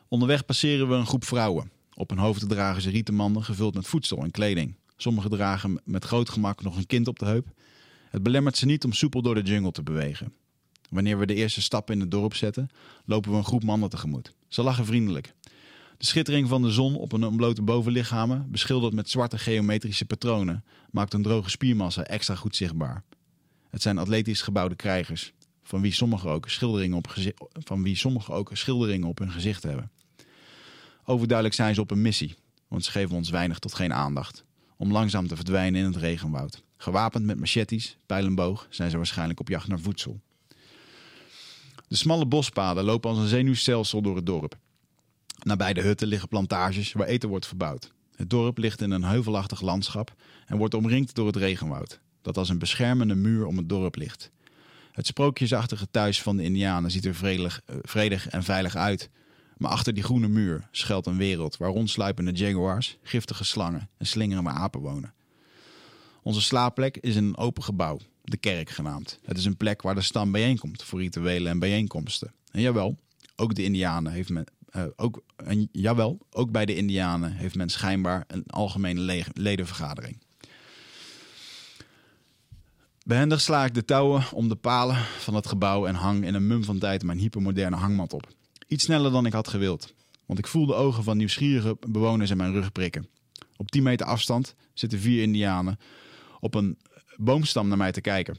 Onderweg 0.08 0.46
passeren 0.46 0.90
we 0.90 0.96
een 0.96 1.06
groep 1.06 1.24
vrouwen. 1.24 1.72
Op 1.94 2.10
hun 2.10 2.20
hoofden 2.20 2.48
dragen 2.48 2.82
ze 2.82 2.90
rieten 2.90 3.14
manden 3.14 3.44
gevuld 3.44 3.74
met 3.74 3.88
voedsel 3.88 4.24
en 4.24 4.32
kleding. 4.32 4.76
Sommigen 4.98 5.30
dragen 5.30 5.82
met 5.84 6.06
groot 6.06 6.30
gemak 6.30 6.64
nog 6.64 6.78
een 6.78 6.88
kind 6.88 7.08
op 7.08 7.20
de 7.20 7.26
heup. 7.26 7.48
Het 8.10 8.24
belemmert 8.24 8.58
ze 8.58 8.66
niet 8.66 8.84
om 8.84 8.94
soepel 8.94 9.22
door 9.22 9.36
de 9.36 9.42
jungle 9.42 9.72
te 9.72 9.84
bewegen. 9.84 10.34
Wanneer 10.90 11.20
we 11.20 11.26
de 11.26 11.36
eerste 11.36 11.62
stappen 11.62 11.94
in 11.94 12.02
het 12.02 12.12
dorp 12.12 12.36
zetten, 12.36 12.70
lopen 13.06 13.32
we 13.32 13.38
een 13.38 13.46
groep 13.46 13.64
mannen 13.64 13.90
tegemoet. 13.90 14.34
Ze 14.48 14.64
lachen 14.64 14.86
vriendelijk. 14.86 15.34
De 15.98 16.06
schittering 16.06 16.48
van 16.48 16.62
de 16.62 16.72
zon 16.72 16.96
op 16.96 17.12
hun 17.12 17.26
ontblote 17.26 17.62
bovenlichamen, 17.62 18.52
beschilderd 18.52 18.94
met 18.94 19.10
zwarte 19.10 19.38
geometrische 19.38 20.06
patronen, 20.06 20.64
maakt 20.92 21.14
een 21.14 21.22
droge 21.22 21.50
spiermassa 21.50 22.04
extra 22.04 22.36
goed 22.36 22.56
zichtbaar. 22.56 23.04
Het 23.70 23.82
zijn 23.82 23.98
atletisch 23.98 24.42
gebouwde 24.42 24.76
krijgers, 24.76 25.34
van 25.64 25.82
wie 25.82 25.92
sommigen 25.92 26.30
ook 26.30 26.50
schilderingen 26.50 26.98
op, 26.98 27.16
van 27.54 27.84
wie 27.84 27.96
sommigen 27.96 28.34
ook 28.34 28.50
schilderingen 28.54 29.08
op 29.08 29.20
hun 29.20 29.32
gezicht 29.32 29.64
hebben. 29.64 29.92
Overduidelijk 31.06 31.56
zijn 31.56 31.76
ze 31.76 31.82
op 31.82 31.92
een 31.92 32.02
missie, 32.02 32.36
want 32.68 32.86
ze 32.86 32.92
geven 32.92 33.16
ons 33.16 33.30
weinig 33.30 33.60
tot 33.60 33.74
geen 33.74 33.94
aandacht, 33.94 34.44
om 34.78 34.92
langzaam 34.92 35.28
te 35.28 35.36
verdwijnen 35.36 35.80
in 35.80 35.86
het 35.86 35.96
regenwoud. 35.96 36.64
Gewapend 36.78 37.26
met 37.26 37.40
machetes, 37.40 37.98
pijl 38.06 38.26
en 38.26 38.36
boog 38.36 38.68
zijn 38.70 38.90
ze 38.90 38.98
waarschijnlijk 38.98 39.40
op 39.40 39.48
jacht 39.48 39.68
naar 39.68 39.80
voedsel. 39.80 40.20
De 41.88 41.96
smalle 41.96 42.26
bospaden 42.26 42.84
lopen 42.84 43.10
als 43.10 43.20
een 43.20 43.28
zenuwstelsel 43.28 44.02
door 44.02 44.16
het 44.16 44.26
dorp. 44.26 44.58
Nabij 45.44 45.74
de 45.74 45.82
hutten 45.82 46.08
liggen 46.08 46.30
plantages 46.30 46.94
waar 46.94 47.08
eten 47.08 47.30
wordt 47.30 47.48
verbouwd. 47.48 47.92
Het 48.16 48.30
dorp 48.30 48.58
ligt 48.58 48.82
in 48.82 48.92
een 48.92 49.04
heuvelachtig 49.04 49.62
landschap 49.62 50.16
en 50.46 50.58
wordt 50.58 50.74
omringd 50.74 51.16
door 51.16 51.28
het 51.28 51.36
regenwoud, 51.36 52.00
dat 52.22 52.38
als 52.38 52.50
een 52.50 52.60
beschermende 52.60 53.16
muur 53.16 53.46
om 53.46 53.58
het 53.58 53.70
dorp 53.70 53.96
ligt. 53.96 54.32
Het 54.92 55.08
sprookjesachtige 55.08 55.88
thuis 55.92 56.22
van 56.22 56.38
de 56.38 56.44
Indianen 56.44 56.92
ziet 56.92 57.06
er 57.06 57.16
vredig, 57.16 57.62
eh, 57.66 57.76
vredig 57.82 58.28
en 58.28 58.44
veilig 58.44 58.76
uit. 58.76 59.10
Maar 59.58 59.72
achter 59.72 59.94
die 59.94 60.04
groene 60.04 60.28
muur 60.28 60.68
schuilt 60.72 61.06
een 61.06 61.18
wereld 61.18 61.58
waar 61.58 61.70
rondsluipende 61.70 62.32
jaguars, 62.32 62.98
giftige 63.02 63.44
slangen 63.44 63.90
en 63.98 64.06
slingerende 64.06 64.50
apen 64.50 64.80
wonen. 64.80 65.14
Onze 66.22 66.42
slaapplek 66.42 66.98
is 66.98 67.16
in 67.16 67.24
een 67.24 67.38
open 67.38 67.64
gebouw, 67.64 68.00
de 68.24 68.38
kerk 68.38 68.70
genaamd. 68.70 69.20
Het 69.24 69.38
is 69.38 69.46
een 69.46 69.58
plek 69.58 69.82
waar 69.82 69.96
de 69.96 70.02
stam 70.02 70.32
bijeenkomt 70.32 70.84
voor 70.84 71.00
rituelen 71.00 71.52
en 71.52 71.60
bijeenkomsten. 71.60 72.34
En 72.52 72.62
jawel, 72.62 72.98
ook 73.36 73.56
de 73.56 73.64
Indianen 73.64 74.12
heeft 74.12 74.30
men, 74.30 74.46
eh, 74.70 74.84
ook, 74.96 75.24
jawel, 75.72 76.20
ook 76.32 76.52
bij 76.52 76.66
de 76.66 76.76
Indianen 76.76 77.32
heeft 77.32 77.56
men 77.56 77.70
schijnbaar 77.70 78.24
een 78.28 78.44
algemene 78.48 79.00
le- 79.00 79.24
ledenvergadering. 79.34 80.18
Behendig 83.04 83.42
sla 83.42 83.66
ik 83.66 83.74
de 83.74 83.86
touwen 83.86 84.24
om 84.34 84.48
de 84.50 84.56
palen 84.56 84.96
van 84.96 85.36
het 85.36 85.48
gebouw 85.48 85.86
en 85.86 85.96
hang 85.96 86.26
in 86.26 86.34
een 86.34 86.48
mum 86.48 86.64
van 86.64 86.80
tijd 86.80 87.04
mijn 87.04 87.18
hypermoderne 87.18 87.76
hangmat 87.76 88.14
op. 88.14 88.28
Iets 88.68 88.84
sneller 88.84 89.12
dan 89.12 89.26
ik 89.26 89.34
had 89.34 89.48
gewild, 89.48 89.94
want 90.26 90.40
ik 90.40 90.48
voel 90.48 90.66
de 90.66 90.74
ogen 90.74 91.04
van 91.04 91.18
nieuwsgierige 91.18 91.78
bewoners 91.88 92.30
in 92.30 92.38
mijn 92.38 92.52
rug 92.54 92.72
prikken. 92.72 93.08
Op 93.56 93.72
10 93.72 93.84
meter 93.84 94.06
afstand 94.06 94.56
zitten 94.74 95.00
vier 95.00 95.22
Indianen 95.22 95.80
op 96.40 96.54
een 96.54 96.78
boomstam 97.16 97.68
naar 97.68 97.78
mij 97.78 97.92
te 97.92 98.02
kijken. 98.02 98.38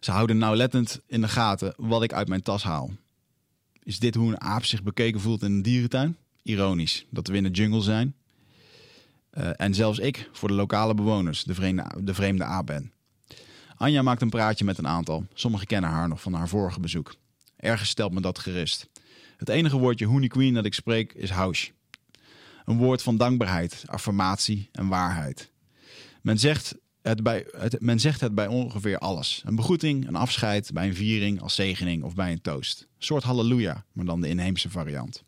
Ze 0.00 0.10
houden 0.10 0.38
nauwlettend 0.38 1.00
in 1.06 1.20
de 1.20 1.28
gaten 1.28 1.74
wat 1.76 2.02
ik 2.02 2.12
uit 2.12 2.28
mijn 2.28 2.42
tas 2.42 2.62
haal. 2.62 2.90
Is 3.88 3.98
dit 3.98 4.14
hoe 4.14 4.28
een 4.28 4.40
aap 4.40 4.64
zich 4.64 4.82
bekeken 4.82 5.20
voelt 5.20 5.42
in 5.42 5.52
een 5.52 5.62
dierentuin? 5.62 6.16
Ironisch 6.42 7.06
dat 7.10 7.26
we 7.26 7.36
in 7.36 7.42
de 7.42 7.50
jungle 7.50 7.80
zijn. 7.80 8.14
Eh, 9.30 9.50
en 9.56 9.74
zelfs 9.74 9.98
ik 9.98 10.28
voor 10.32 10.48
de 10.48 10.54
lokale 10.54 10.94
bewoners 10.94 11.44
de 11.44 11.54
vreemde, 11.54 11.84
de 12.00 12.14
vreemde 12.14 12.44
aap 12.44 12.66
ben. 12.66 12.92
Anja 13.76 14.02
maakt 14.02 14.22
een 14.22 14.30
praatje 14.30 14.64
met 14.64 14.78
een 14.78 14.86
aantal. 14.86 15.26
Sommigen 15.34 15.66
kennen 15.66 15.90
haar 15.90 16.08
nog 16.08 16.20
van 16.20 16.32
haar 16.32 16.48
vorige 16.48 16.80
bezoek. 16.80 17.14
Ergens 17.56 17.88
stelt 17.88 18.12
me 18.12 18.20
dat 18.20 18.38
gerust. 18.38 18.88
Het 19.36 19.48
enige 19.48 19.78
woordje 19.78 20.06
Honey 20.06 20.28
Queen 20.28 20.54
dat 20.54 20.64
ik 20.64 20.74
spreek 20.74 21.12
is 21.12 21.30
haush. 21.30 21.68
Een 22.64 22.76
woord 22.76 23.02
van 23.02 23.16
dankbaarheid, 23.16 23.82
affirmatie 23.86 24.68
en 24.72 24.88
waarheid. 24.88 25.50
Men 26.22 26.38
zegt 26.38 26.74
bij, 27.14 27.46
het, 27.56 27.80
men 27.80 28.00
zegt 28.00 28.20
het 28.20 28.34
bij 28.34 28.46
ongeveer 28.46 28.98
alles. 28.98 29.42
Een 29.44 29.56
begroeting, 29.56 30.06
een 30.06 30.16
afscheid, 30.16 30.70
bij 30.72 30.86
een 30.86 30.94
viering 30.94 31.40
als 31.40 31.54
zegening 31.54 32.02
of 32.02 32.14
bij 32.14 32.32
een 32.32 32.40
toast. 32.40 32.80
Een 32.80 33.04
soort 33.04 33.22
halleluja, 33.22 33.84
maar 33.92 34.04
dan 34.04 34.20
de 34.20 34.28
inheemse 34.28 34.70
variant. 34.70 35.22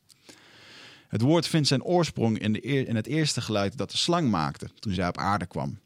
Het 1.09 1.21
woord 1.21 1.47
vindt 1.47 1.69
zijn 1.69 1.83
oorsprong 1.83 2.39
in, 2.39 2.53
de, 2.53 2.61
in 2.61 2.97
het 2.97 3.07
eerste 3.07 3.41
geluid 3.41 3.77
dat 3.77 3.91
de 3.91 3.97
slang 3.97 4.31
maakte 4.31 4.69
toen 4.79 4.93
zij 4.93 5.09
op 5.09 5.19
aarde 5.19 5.47
kwam. 5.47 5.79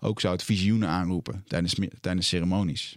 Ook 0.00 0.20
zou 0.20 0.32
het 0.32 0.44
visioenen 0.44 0.88
aanroepen 0.88 1.44
tijdens, 1.46 1.74
tijdens 2.00 2.28
ceremonies. 2.28 2.96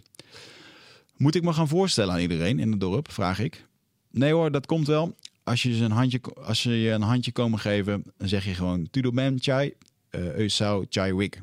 Moet 1.16 1.34
ik 1.34 1.42
me 1.42 1.52
gaan 1.52 1.68
voorstellen 1.68 2.14
aan 2.14 2.20
iedereen 2.20 2.58
in 2.58 2.70
het 2.70 2.80
dorp? 2.80 3.12
Vraag 3.12 3.38
ik. 3.38 3.66
Nee 4.10 4.32
hoor, 4.32 4.50
dat 4.50 4.66
komt 4.66 4.86
wel. 4.86 5.16
Als 5.42 5.62
je, 5.62 5.74
een 5.74 5.90
handje, 5.90 6.20
als 6.20 6.60
ze 6.60 6.70
je 6.70 6.90
een 6.90 7.02
handje 7.02 7.32
komen 7.32 7.58
geven, 7.58 8.04
dan 8.16 8.28
zeg 8.28 8.44
je 8.44 8.54
gewoon 8.54 8.90
Tudo 8.90 9.10
Ben 9.10 9.36
Chai, 9.40 9.74
uh, 10.10 10.34
Eusau 10.34 10.86
Chai 10.88 11.14
Wik. 11.14 11.42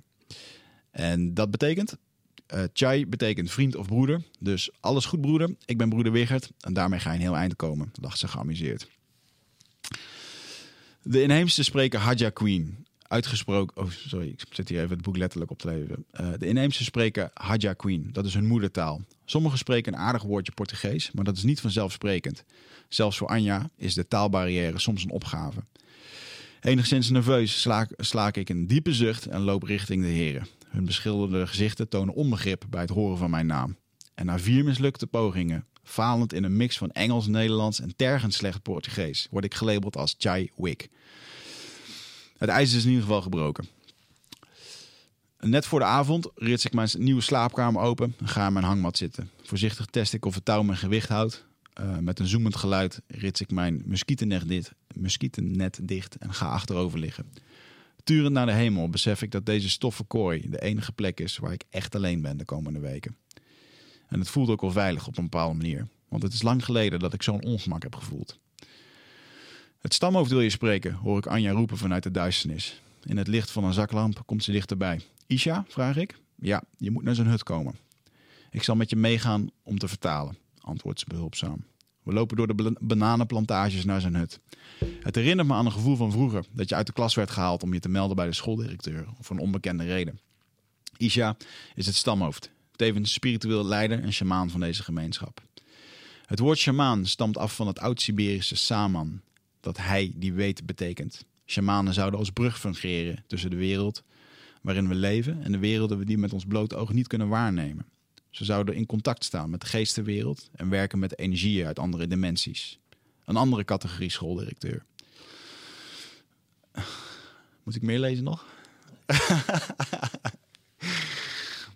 En 0.93 1.33
dat 1.33 1.51
betekent, 1.51 1.97
eh, 2.45 2.63
Chai 2.73 3.07
betekent 3.07 3.51
vriend 3.51 3.75
of 3.75 3.87
broeder. 3.87 4.21
Dus 4.39 4.69
alles 4.79 5.05
goed 5.05 5.21
broeder, 5.21 5.55
ik 5.65 5.77
ben 5.77 5.89
broeder 5.89 6.11
Wigert 6.11 6.51
en 6.59 6.73
daarmee 6.73 6.99
ga 6.99 7.09
je 7.09 7.15
een 7.15 7.21
heel 7.21 7.35
eind 7.35 7.55
komen, 7.55 7.91
dacht 7.99 8.17
ze 8.17 8.27
geamuseerd. 8.27 8.87
De 11.01 11.21
inheemse 11.21 11.63
spreker 11.63 11.99
Hadja 11.99 12.29
Queen. 12.29 12.85
Uitgesproken. 13.07 13.83
Oh, 13.83 13.89
sorry, 13.89 14.27
ik 14.27 14.43
zet 14.49 14.69
hier 14.69 14.79
even 14.79 14.89
het 14.89 15.01
boek 15.01 15.17
letterlijk 15.17 15.51
op 15.51 15.59
te 15.59 15.67
leven. 15.67 16.05
Uh, 16.21 16.27
de 16.37 16.47
inheemse 16.47 16.83
spreker 16.83 17.29
Hadja 17.33 17.73
Queen. 17.73 18.09
Dat 18.11 18.25
is 18.25 18.33
hun 18.33 18.45
moedertaal. 18.45 19.01
Sommigen 19.25 19.57
spreken 19.57 19.93
een 19.93 19.99
aardig 19.99 20.23
woordje 20.23 20.51
Portugees, 20.51 21.11
maar 21.11 21.23
dat 21.23 21.37
is 21.37 21.43
niet 21.43 21.61
vanzelfsprekend. 21.61 22.43
Zelfs 22.87 23.17
voor 23.17 23.27
Anja 23.27 23.69
is 23.77 23.93
de 23.93 24.07
taalbarrière 24.07 24.79
soms 24.79 25.03
een 25.03 25.11
opgave. 25.11 25.63
Enigszins 26.61 27.09
nerveus 27.09 27.61
sla, 27.61 27.87
sla 27.97 28.33
ik 28.33 28.49
een 28.49 28.67
diepe 28.67 28.93
zucht 28.93 29.25
en 29.25 29.41
loop 29.41 29.63
richting 29.63 30.03
de 30.03 30.09
heren. 30.09 30.47
Hun 30.73 30.85
beschilderde 30.85 31.47
gezichten 31.47 31.89
tonen 31.89 32.13
onbegrip 32.13 32.65
bij 32.69 32.81
het 32.81 32.89
horen 32.89 33.17
van 33.17 33.29
mijn 33.29 33.45
naam. 33.45 33.77
En 34.13 34.25
na 34.25 34.39
vier 34.39 34.63
mislukte 34.63 35.07
pogingen, 35.07 35.65
falend 35.83 36.33
in 36.33 36.43
een 36.43 36.57
mix 36.57 36.77
van 36.77 36.91
Engels, 36.91 37.27
Nederlands 37.27 37.79
en 37.79 37.95
tergend 37.95 38.33
slecht 38.33 38.61
Portugees, 38.61 39.27
word 39.31 39.45
ik 39.45 39.53
gelabeld 39.53 39.97
als 39.97 40.15
Chai 40.17 40.51
Wick. 40.55 40.89
Het 42.37 42.49
ijs 42.49 42.73
is 42.73 42.83
in 42.83 42.89
ieder 42.89 43.03
geval 43.03 43.21
gebroken. 43.21 43.67
Net 45.39 45.65
voor 45.65 45.79
de 45.79 45.85
avond 45.85 46.29
rits 46.35 46.65
ik 46.65 46.73
mijn 46.73 46.89
nieuwe 46.97 47.21
slaapkamer 47.21 47.81
open 47.81 48.15
en 48.19 48.27
ga 48.27 48.47
in 48.47 48.53
mijn 48.53 48.65
hangmat 48.65 48.97
zitten. 48.97 49.29
Voorzichtig 49.43 49.85
test 49.85 50.13
ik 50.13 50.25
of 50.25 50.35
het 50.35 50.45
touw 50.45 50.63
mijn 50.63 50.77
gewicht 50.77 51.09
houdt. 51.09 51.45
Uh, 51.81 51.97
met 51.97 52.19
een 52.19 52.27
zoemend 52.27 52.55
geluid 52.55 53.01
rits 53.07 53.41
ik 53.41 53.51
mijn 53.51 53.81
muskietennet 53.85 54.47
dicht, 54.47 55.87
dicht 55.87 56.15
en 56.15 56.33
ga 56.33 56.47
achterover 56.47 56.99
liggen. 56.99 57.25
Turend 58.03 58.33
naar 58.33 58.45
de 58.45 58.51
hemel 58.51 58.89
besef 58.89 59.21
ik 59.21 59.31
dat 59.31 59.45
deze 59.45 59.69
stoffen 59.69 60.07
kooi 60.07 60.49
de 60.49 60.61
enige 60.61 60.91
plek 60.91 61.19
is 61.19 61.37
waar 61.37 61.51
ik 61.51 61.63
echt 61.69 61.95
alleen 61.95 62.21
ben 62.21 62.37
de 62.37 62.45
komende 62.45 62.79
weken. 62.79 63.17
En 64.07 64.19
het 64.19 64.29
voelt 64.29 64.49
ook 64.49 64.61
wel 64.61 64.71
veilig 64.71 65.07
op 65.07 65.17
een 65.17 65.23
bepaalde 65.23 65.55
manier. 65.55 65.87
Want 66.07 66.23
het 66.23 66.33
is 66.33 66.41
lang 66.41 66.65
geleden 66.65 66.99
dat 66.99 67.13
ik 67.13 67.23
zo'n 67.23 67.43
ongemak 67.43 67.83
heb 67.83 67.95
gevoeld. 67.95 68.39
Het 69.79 69.93
stamhoofd 69.93 70.29
wil 70.29 70.41
je 70.41 70.49
spreken, 70.49 70.93
hoor 70.93 71.17
ik 71.17 71.27
Anja 71.27 71.51
roepen 71.51 71.77
vanuit 71.77 72.03
de 72.03 72.11
duisternis. 72.11 72.81
In 73.03 73.17
het 73.17 73.27
licht 73.27 73.51
van 73.51 73.63
een 73.63 73.73
zaklamp 73.73 74.21
komt 74.25 74.43
ze 74.43 74.51
dichterbij. 74.51 75.01
Isha, 75.27 75.65
vraag 75.67 75.97
ik. 75.97 76.19
Ja, 76.35 76.63
je 76.77 76.91
moet 76.91 77.03
naar 77.03 77.15
zijn 77.15 77.27
hut 77.27 77.43
komen. 77.43 77.75
Ik 78.51 78.63
zal 78.63 78.75
met 78.75 78.89
je 78.89 78.95
meegaan 78.95 79.49
om 79.63 79.77
te 79.77 79.87
vertalen, 79.87 80.37
antwoordt 80.61 80.99
ze 80.99 81.05
behulpzaam. 81.07 81.65
We 82.03 82.13
lopen 82.13 82.37
door 82.37 82.55
de 82.55 82.75
bananenplantages 82.79 83.85
naar 83.85 84.01
zijn 84.01 84.15
hut. 84.15 84.39
Het 84.99 85.15
herinnert 85.15 85.47
me 85.47 85.53
aan 85.53 85.65
een 85.65 85.71
gevoel 85.71 85.95
van 85.95 86.11
vroeger, 86.11 86.45
dat 86.51 86.69
je 86.69 86.75
uit 86.75 86.87
de 86.87 86.93
klas 86.93 87.15
werd 87.15 87.31
gehaald 87.31 87.63
om 87.63 87.73
je 87.73 87.79
te 87.79 87.89
melden 87.89 88.15
bij 88.15 88.25
de 88.25 88.33
schooldirecteur, 88.33 89.07
of 89.19 89.29
een 89.29 89.39
onbekende 89.39 89.83
reden. 89.83 90.19
Isha 90.97 91.37
is 91.75 91.85
het 91.85 91.95
stamhoofd, 91.95 92.51
tevens 92.75 93.13
spiritueel 93.13 93.65
leider 93.65 94.01
en 94.01 94.13
sjamaan 94.13 94.49
van 94.49 94.59
deze 94.59 94.83
gemeenschap. 94.83 95.41
Het 96.25 96.39
woord 96.39 96.57
sjamaan 96.57 97.05
stamt 97.05 97.37
af 97.37 97.55
van 97.55 97.67
het 97.67 97.79
oud-Siberische 97.79 98.55
saman, 98.55 99.21
dat 99.59 99.77
hij 99.77 100.11
die 100.15 100.33
weet 100.33 100.65
betekent. 100.65 101.25
Shamanen 101.45 101.93
zouden 101.93 102.19
als 102.19 102.29
brug 102.29 102.59
fungeren 102.59 103.23
tussen 103.27 103.49
de 103.49 103.55
wereld 103.55 104.03
waarin 104.61 104.87
we 104.87 104.95
leven 104.95 105.43
en 105.43 105.51
de 105.51 105.57
werelden 105.57 106.05
die 106.05 106.15
we 106.15 106.21
met 106.21 106.33
ons 106.33 106.45
blote 106.45 106.75
oog 106.75 106.93
niet 106.93 107.07
kunnen 107.07 107.27
waarnemen. 107.27 107.85
Ze 108.33 108.45
zouden 108.45 108.75
in 108.75 108.85
contact 108.85 109.23
staan 109.23 109.49
met 109.49 109.61
de 109.61 109.67
geestenwereld 109.67 110.49
en 110.55 110.69
werken 110.69 110.99
met 110.99 111.17
energieën 111.17 111.65
uit 111.65 111.79
andere 111.79 112.07
dimensies. 112.07 112.79
Een 113.25 113.35
andere 113.35 113.63
categorie 113.63 114.09
schooldirecteur. 114.09 114.85
Moet 117.63 117.75
ik 117.75 117.81
meer 117.81 117.99
lezen 117.99 118.23
nog? 118.23 118.45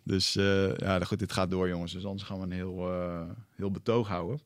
dus 0.03 0.35
eh, 0.35 0.75
ja, 0.77 0.99
goed, 0.99 1.19
dit 1.19 1.31
gaat 1.31 1.49
door, 1.49 1.67
jongens. 1.67 1.91
Dus 1.93 2.05
anders 2.05 2.23
gaan 2.23 2.37
we 2.37 2.43
een 2.43 2.51
heel, 2.51 2.91
eh, 2.91 3.29
heel 3.55 3.71
betoog 3.71 4.07
houden. 4.07 4.41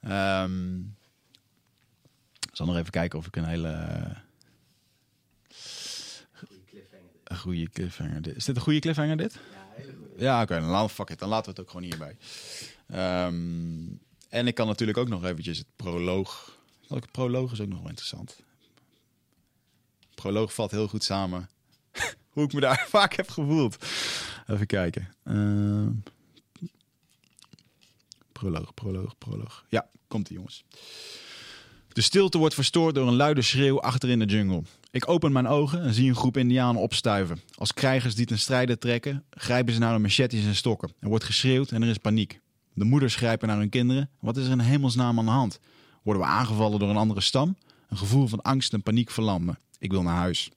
Ehm, 0.00 0.78
ik 2.40 2.50
zal 2.52 2.66
nog 2.66 2.76
even 2.76 2.90
kijken 2.90 3.18
of 3.18 3.26
ik 3.26 3.36
een 3.36 3.44
hele 3.44 3.68
een 7.24 7.36
goede 7.36 7.68
cliffhanger. 7.70 8.22
dit- 8.22 8.36
Is 8.36 8.44
dit 8.44 8.56
een 8.56 8.62
goede 8.62 8.78
cliffhanger, 8.78 9.16
dit? 9.16 9.32
Ja, 9.32 9.66
hele 9.74 9.92
goede. 9.92 10.03
Ja, 10.16 10.42
oké, 10.42 10.60
dan, 10.60 10.68
laten- 10.68 10.94
fuck 10.94 11.10
it, 11.10 11.18
dan 11.18 11.28
laten 11.28 11.44
we 11.44 11.50
het 11.50 11.60
ook 11.60 11.70
gewoon 11.70 11.86
hierbij. 11.86 12.16
Ehm, 12.88 13.86
en 14.28 14.46
ik 14.46 14.54
kan 14.54 14.66
natuurlijk 14.66 14.98
ook 14.98 15.08
nog 15.08 15.24
eventjes 15.24 15.58
het 15.58 15.66
proloog. 15.76 16.58
Welke 16.88 17.08
proloog 17.10 17.52
is 17.52 17.60
ook 17.60 17.68
nog 17.68 17.78
wel 17.78 17.88
interessant. 17.88 18.36
Proloog 20.14 20.54
valt 20.54 20.70
heel 20.70 20.88
goed 20.88 21.04
samen. 21.04 21.50
Hoe 22.32 22.44
ik 22.44 22.52
me 22.52 22.60
daar 22.60 22.86
vaak 22.96 23.14
heb 23.14 23.28
gevoeld. 23.30 23.76
Even 24.46 24.66
kijken. 24.66 25.14
Ehm, 25.24 25.90
proloog, 28.32 28.74
proloog, 28.74 29.18
proloog. 29.18 29.64
Ja, 29.68 29.88
komt 30.08 30.28
ie 30.28 30.36
jongens. 30.36 30.64
De 31.88 32.00
stilte 32.00 32.38
wordt 32.38 32.54
verstoord 32.54 32.94
door 32.94 33.06
een 33.08 33.16
luide 33.16 33.42
schreeuw 33.42 33.80
achter 33.80 34.08
in 34.08 34.18
de 34.18 34.24
jungle. 34.24 34.62
Ik 34.94 35.08
open 35.08 35.32
mijn 35.32 35.46
ogen 35.46 35.82
en 35.82 35.94
zie 35.94 36.08
een 36.08 36.16
groep 36.16 36.36
indianen 36.36 36.82
opstuiven. 36.82 37.40
Als 37.54 37.74
krijgers 37.74 38.14
die 38.14 38.26
ten 38.26 38.38
strijde 38.38 38.78
trekken, 38.78 39.24
grijpen 39.30 39.72
ze 39.72 39.78
naar 39.78 39.92
hun 39.92 40.00
machetes 40.00 40.44
en 40.44 40.54
stokken. 40.54 40.92
Er 41.00 41.08
wordt 41.08 41.24
geschreeuwd 41.24 41.70
en 41.70 41.82
er 41.82 41.88
is 41.88 41.98
paniek. 41.98 42.40
De 42.74 42.84
moeders 42.84 43.16
grijpen 43.16 43.48
naar 43.48 43.58
hun 43.58 43.68
kinderen. 43.68 44.10
Wat 44.20 44.36
is 44.36 44.46
er 44.46 44.52
in 44.52 44.58
hemelsnaam 44.58 45.18
aan 45.18 45.24
de 45.24 45.30
hand? 45.30 45.60
Worden 46.02 46.22
we 46.22 46.28
aangevallen 46.28 46.78
door 46.78 46.88
een 46.88 46.96
andere 46.96 47.20
stam? 47.20 47.56
Een 47.88 47.96
gevoel 47.96 48.26
van 48.26 48.42
angst 48.42 48.72
en 48.72 48.82
paniek 48.82 49.10
verlamt 49.10 49.44
me. 49.44 49.54
Ik 49.78 49.90
wil 49.90 50.02
naar 50.02 50.16
huis. 50.16 50.50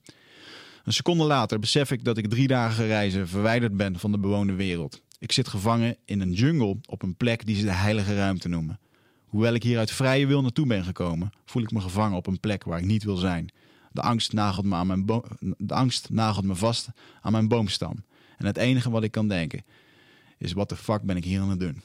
Een 0.84 0.92
seconde 0.92 1.24
later 1.24 1.58
besef 1.58 1.90
ik 1.90 2.04
dat 2.04 2.18
ik 2.18 2.28
drie 2.28 2.46
dagen 2.46 2.86
reizen 2.86 3.28
verwijderd 3.28 3.76
ben 3.76 3.98
van 3.98 4.12
de 4.12 4.18
bewoonde 4.18 4.54
wereld. 4.54 5.02
Ik 5.18 5.32
zit 5.32 5.48
gevangen 5.48 5.96
in 6.04 6.20
een 6.20 6.32
jungle 6.32 6.76
op 6.86 7.02
een 7.02 7.16
plek 7.16 7.46
die 7.46 7.56
ze 7.56 7.64
de 7.64 7.72
heilige 7.72 8.16
ruimte 8.16 8.48
noemen. 8.48 8.78
Hoewel 9.26 9.54
ik 9.54 9.62
hier 9.62 9.78
uit 9.78 9.90
vrije 9.90 10.26
wil 10.26 10.42
naartoe 10.42 10.66
ben 10.66 10.84
gekomen, 10.84 11.30
voel 11.44 11.62
ik 11.62 11.70
me 11.70 11.80
gevangen 11.80 12.16
op 12.16 12.26
een 12.26 12.40
plek 12.40 12.64
waar 12.64 12.78
ik 12.78 12.84
niet 12.84 13.04
wil 13.04 13.16
zijn. 13.16 13.50
De 13.98 14.04
angst 14.04 14.32
nagelt 14.32 14.66
me, 14.66 14.74
aan 14.74 14.86
mijn 14.86 15.06
de 15.58 15.74
angst 15.74 16.10
nagelt 16.10 16.44
me 16.44 16.54
vast 16.54 16.88
aan 17.20 17.32
mijn 17.32 17.48
boomstam. 17.48 18.04
En 18.36 18.46
het 18.46 18.56
enige 18.56 18.90
wat 18.90 19.02
ik 19.02 19.10
kan 19.10 19.28
denken 19.28 19.64
is: 20.38 20.52
wat 20.52 20.68
de 20.68 20.76
fuck 20.76 21.02
ben 21.02 21.16
ik 21.16 21.24
hier 21.24 21.40
aan 21.40 21.50
het 21.50 21.60
doen? 21.60 21.82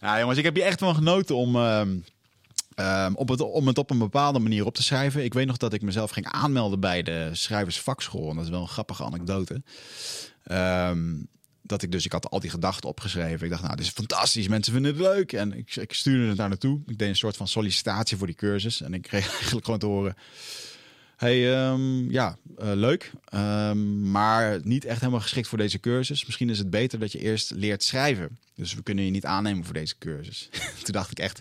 Ja, 0.00 0.18
jongens, 0.18 0.38
ik 0.38 0.44
heb 0.44 0.54
hier 0.54 0.64
echt 0.64 0.78
van 0.78 0.94
genoten 0.94 1.36
om, 1.36 1.56
ehm, 1.56 1.96
ehm, 2.74 3.14
op 3.14 3.28
het, 3.28 3.40
om 3.40 3.66
het 3.66 3.78
op 3.78 3.90
een 3.90 3.98
bepaalde 3.98 4.38
manier 4.38 4.66
op 4.66 4.74
te 4.74 4.82
schrijven. 4.82 5.24
Ik 5.24 5.34
weet 5.34 5.46
nog 5.46 5.56
dat 5.56 5.72
ik 5.72 5.82
mezelf 5.82 6.10
ging 6.10 6.26
aanmelden 6.26 6.80
bij 6.80 7.02
de 7.02 7.30
schrijversvakschool. 7.32 8.30
En 8.30 8.36
dat 8.36 8.44
is 8.44 8.50
wel 8.50 8.60
een 8.60 8.68
grappige 8.68 9.04
anekdote. 9.04 9.62
Ehm, 10.42 11.14
dat 11.68 11.82
ik 11.82 11.92
dus, 11.92 12.04
ik 12.04 12.12
had 12.12 12.30
al 12.30 12.40
die 12.40 12.50
gedachten 12.50 12.88
opgeschreven. 12.88 13.44
Ik 13.44 13.50
dacht, 13.50 13.62
nou, 13.62 13.76
dit 13.76 13.84
is 13.84 13.92
fantastisch. 13.92 14.48
Mensen 14.48 14.72
vinden 14.72 14.92
het 14.92 15.00
leuk. 15.00 15.32
En 15.32 15.52
ik, 15.52 15.76
ik 15.76 15.92
stuurde 15.92 16.28
het 16.28 16.36
daar 16.36 16.48
naartoe. 16.48 16.80
Ik 16.86 16.98
deed 16.98 17.08
een 17.08 17.16
soort 17.16 17.36
van 17.36 17.48
sollicitatie 17.48 18.16
voor 18.16 18.26
die 18.26 18.36
cursus. 18.36 18.80
En 18.80 18.94
ik 18.94 19.02
kreeg 19.02 19.28
eigenlijk 19.36 19.64
gewoon 19.64 19.80
te 19.80 19.86
horen... 19.86 20.16
Hey, 21.16 21.54
ehm, 21.54 22.10
ja, 22.10 22.36
eh, 22.58 22.72
leuk. 22.74 23.12
Ehm, 23.24 24.10
maar 24.10 24.60
niet 24.62 24.84
echt 24.84 25.00
helemaal 25.00 25.20
geschikt 25.20 25.48
voor 25.48 25.58
deze 25.58 25.80
cursus. 25.80 26.24
Misschien 26.24 26.50
is 26.50 26.58
het 26.58 26.70
beter 26.70 26.98
dat 26.98 27.12
je 27.12 27.18
eerst 27.18 27.50
leert 27.50 27.82
schrijven. 27.82 28.38
Dus 28.54 28.74
we 28.74 28.82
kunnen 28.82 29.04
je 29.04 29.10
niet 29.10 29.24
aannemen 29.24 29.64
voor 29.64 29.74
deze 29.74 29.98
cursus. 29.98 30.48
Toen 30.82 30.92
dacht 30.92 31.10
ik 31.10 31.18
echt... 31.18 31.40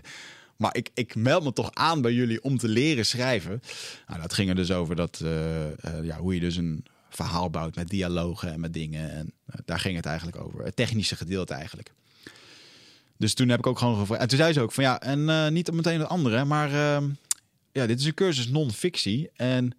Maar 0.56 0.76
ik, 0.76 0.90
ik 0.94 1.16
meld 1.16 1.44
me 1.44 1.54
toch 1.54 1.70
aan 1.74 2.02
bij 2.02 2.14
jullie 2.14 2.44
om 2.44 2.58
te 2.58 2.68
leren 2.68 3.06
schrijven. 3.06 3.62
Nou, 4.08 4.22
dat 4.22 4.34
ging 4.34 4.50
er 4.50 4.56
dus 4.56 4.72
over 4.72 4.96
dat, 4.96 5.20
eh, 5.24 5.66
eh, 5.68 6.04
ja, 6.04 6.18
hoe 6.18 6.34
je 6.34 6.40
dus 6.40 6.56
een 6.56 6.86
verhaal 7.10 7.50
bouwt 7.50 7.76
met 7.76 7.90
dialogen 7.90 8.54
en 8.54 8.60
met 8.60 8.74
dingen. 8.74 9.12
En 9.12 9.32
eh, 9.46 9.60
daar 9.66 9.80
ging 9.80 9.96
het 9.96 10.06
eigenlijk 10.06 10.38
over. 10.42 10.64
Het 10.64 10.76
technische 10.76 11.16
gedeelte 11.16 11.54
eigenlijk. 11.54 11.92
Dus 13.18 13.34
toen 13.34 13.50
heb 13.50 13.60
ik 13.60 13.68
ook 13.68 13.80
gewoon 13.80 14.00
gevraagd. 14.00 14.22
En 14.22 14.28
toen 14.28 14.38
zei 14.38 14.54
ze 14.54 14.62
ook 14.62 14.72
van 14.72 14.84
ja, 14.84 15.02
en 15.02 15.30
eh, 15.30 15.48
niet 15.48 15.72
meteen 15.72 16.00
het 16.00 16.10
andere, 16.10 16.46
maar 16.46 16.74
ehm, 16.74 17.10
ja, 17.72 17.86
dit 17.86 18.00
is 18.00 18.06
een 18.06 18.14
cursus 18.14 18.48
non-fictie. 18.48 19.30
En 19.36 19.78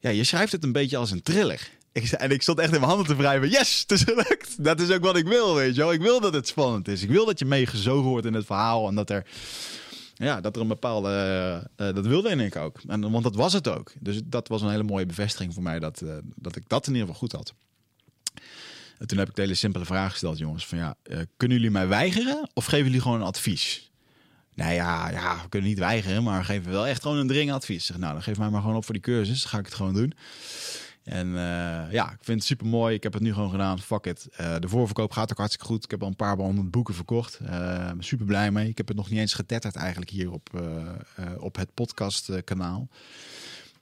ja, 0.00 0.10
je 0.10 0.24
schrijft 0.24 0.52
het 0.52 0.64
een 0.64 0.72
beetje 0.72 0.96
als 0.96 1.10
een 1.10 1.22
thriller. 1.22 1.70
Ik, 1.92 2.10
en 2.10 2.30
ik 2.30 2.42
stond 2.42 2.58
echt 2.58 2.72
in 2.72 2.80
mijn 2.80 2.92
handen 2.92 3.06
te 3.06 3.16
wrijven. 3.16 3.48
Yes, 3.48 3.80
het 3.80 3.90
is 3.90 4.02
gelukt. 4.02 4.64
Dat 4.64 4.80
is 4.80 4.90
ook 4.90 5.02
wat 5.02 5.16
ik 5.16 5.26
wil, 5.26 5.54
weet 5.54 5.74
je 5.74 5.80
wel. 5.80 5.92
Ik 5.92 6.00
wil 6.00 6.20
dat 6.20 6.34
het 6.34 6.48
spannend 6.48 6.88
is. 6.88 7.02
Ik 7.02 7.10
wil 7.10 7.24
dat 7.24 7.38
je 7.38 7.44
meegezogen 7.44 8.08
wordt 8.08 8.26
in 8.26 8.34
het 8.34 8.46
verhaal. 8.46 8.88
En 8.88 8.94
dat 8.94 9.10
er, 9.10 9.26
ja, 10.18 10.40
dat 10.40 10.56
er 10.56 10.62
een 10.62 10.68
bepaalde... 10.68 11.08
eh, 11.08 11.88
eh, 11.88 11.94
dat 11.94 12.06
wilde 12.06 12.44
ik 12.44 12.56
ook. 12.56 12.80
En, 12.86 13.10
want 13.10 13.24
dat 13.24 13.34
was 13.34 13.52
het 13.52 13.68
ook. 13.68 13.92
Dus 14.00 14.20
dat 14.24 14.48
was 14.48 14.62
een 14.62 14.70
hele 14.70 14.82
mooie 14.82 15.06
bevestiging 15.06 15.54
voor 15.54 15.62
mij. 15.62 15.78
Dat, 15.78 16.00
eh, 16.00 16.16
dat 16.34 16.56
ik 16.56 16.68
dat 16.68 16.86
in 16.86 16.92
ieder 16.92 17.06
geval 17.06 17.20
goed 17.20 17.32
had. 17.32 17.54
En 18.98 19.06
toen 19.06 19.18
heb 19.18 19.28
ik 19.28 19.34
de 19.34 19.42
hele 19.42 19.54
simpele 19.54 19.84
vraag 19.84 20.10
gesteld, 20.10 20.38
jongens. 20.38 20.66
Van 20.66 20.78
ja, 20.78 20.96
kunnen 21.36 21.56
jullie 21.56 21.72
mij 21.72 21.88
weigeren? 21.88 22.50
Of 22.54 22.64
geven 22.64 22.84
jullie 22.84 23.00
gewoon 23.00 23.20
een 23.20 23.26
advies? 23.26 23.90
Nou 24.54 24.72
ja, 24.72 25.10
ja, 25.10 25.42
we 25.42 25.48
kunnen 25.48 25.68
niet 25.68 25.78
weigeren, 25.78 26.22
maar 26.22 26.38
we 26.38 26.44
geven 26.44 26.72
wel 26.72 26.86
echt 26.86 27.02
gewoon 27.02 27.16
een 27.16 27.26
dringend 27.26 27.56
advies. 27.56 27.86
Zeg, 27.86 27.98
nou, 27.98 28.12
dan 28.12 28.22
geef 28.22 28.38
mij 28.38 28.50
maar 28.50 28.60
gewoon 28.60 28.76
op 28.76 28.84
voor 28.84 28.94
die 28.94 29.02
cursus. 29.02 29.40
Dan 29.42 29.50
ga 29.50 29.58
ik 29.58 29.64
het 29.64 29.74
gewoon 29.74 29.94
doen. 29.94 30.12
En 31.08 31.26
eh, 31.26 31.92
ja, 31.92 32.10
ik 32.10 32.18
vind 32.20 32.38
het 32.38 32.44
super 32.44 32.66
mooi. 32.66 32.94
Ik 32.94 33.02
heb 33.02 33.12
het 33.12 33.22
nu 33.22 33.32
gewoon 33.32 33.50
gedaan. 33.50 33.78
Fuck 33.78 34.06
it. 34.06 34.28
Eh, 34.32 34.56
de 34.58 34.68
voorverkoop 34.68 35.12
gaat 35.12 35.30
ook 35.30 35.38
hartstikke 35.38 35.66
goed. 35.66 35.84
Ik 35.84 35.90
heb 35.90 36.02
al 36.02 36.08
een 36.08 36.16
paar 36.16 36.36
honderd 36.36 36.70
boeken 36.70 36.94
verkocht. 36.94 37.38
Eh, 37.38 37.90
super 37.98 38.26
blij 38.26 38.50
mee. 38.50 38.68
Ik 38.68 38.76
heb 38.76 38.88
het 38.88 38.96
nog 38.96 39.10
niet 39.10 39.18
eens 39.18 39.34
getetterd 39.34 39.76
eigenlijk 39.76 40.10
hier 40.10 40.30
op, 40.30 40.48
op 41.38 41.56
het 41.56 41.74
podcastkanaal. 41.74 42.88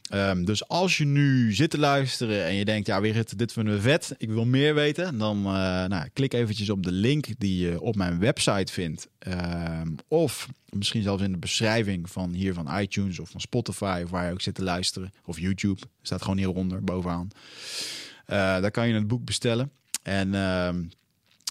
Ehm, 0.08 0.44
dus 0.44 0.68
als 0.68 0.96
je 0.98 1.04
nu 1.04 1.52
zit 1.52 1.70
te 1.70 1.78
luisteren 1.78 2.44
en 2.44 2.54
je 2.54 2.64
denkt, 2.64 2.86
ja, 2.86 3.00
weer 3.00 3.24
dit 3.36 3.52
vinden 3.52 3.74
we 3.74 3.80
vet, 3.80 4.14
ik 4.18 4.28
wil 4.28 4.44
meer 4.44 4.74
weten, 4.74 5.18
dan 5.18 5.36
eh, 5.36 5.52
nou, 5.84 6.08
klik 6.12 6.32
eventjes 6.32 6.70
op 6.70 6.82
de 6.82 6.92
link 6.92 7.26
die 7.38 7.66
je 7.66 7.80
op 7.80 7.96
mijn 7.96 8.18
website 8.18 8.72
vindt. 8.72 9.08
Ehm, 9.18 9.88
of 10.08 10.48
misschien 10.70 11.02
zelfs 11.02 11.22
in 11.22 11.32
de 11.32 11.38
beschrijving 11.38 12.10
van 12.10 12.32
hier 12.32 12.54
van 12.54 12.78
iTunes 12.78 13.18
of 13.18 13.30
van 13.30 13.40
Spotify, 13.40 14.00
of 14.04 14.10
waar 14.10 14.26
je 14.26 14.32
ook 14.32 14.40
zit 14.40 14.54
te 14.54 14.62
luisteren. 14.62 15.12
Of 15.24 15.38
YouTube, 15.38 15.80
staat 16.02 16.22
gewoon 16.22 16.38
hieronder, 16.38 16.84
bovenaan. 16.84 17.28
Eh 18.26 18.36
daar 18.36 18.70
kan 18.70 18.88
je 18.88 18.94
het 18.94 19.06
boek 19.06 19.24
bestellen. 19.24 19.70
En 20.02 20.34
ehm, 20.34 20.82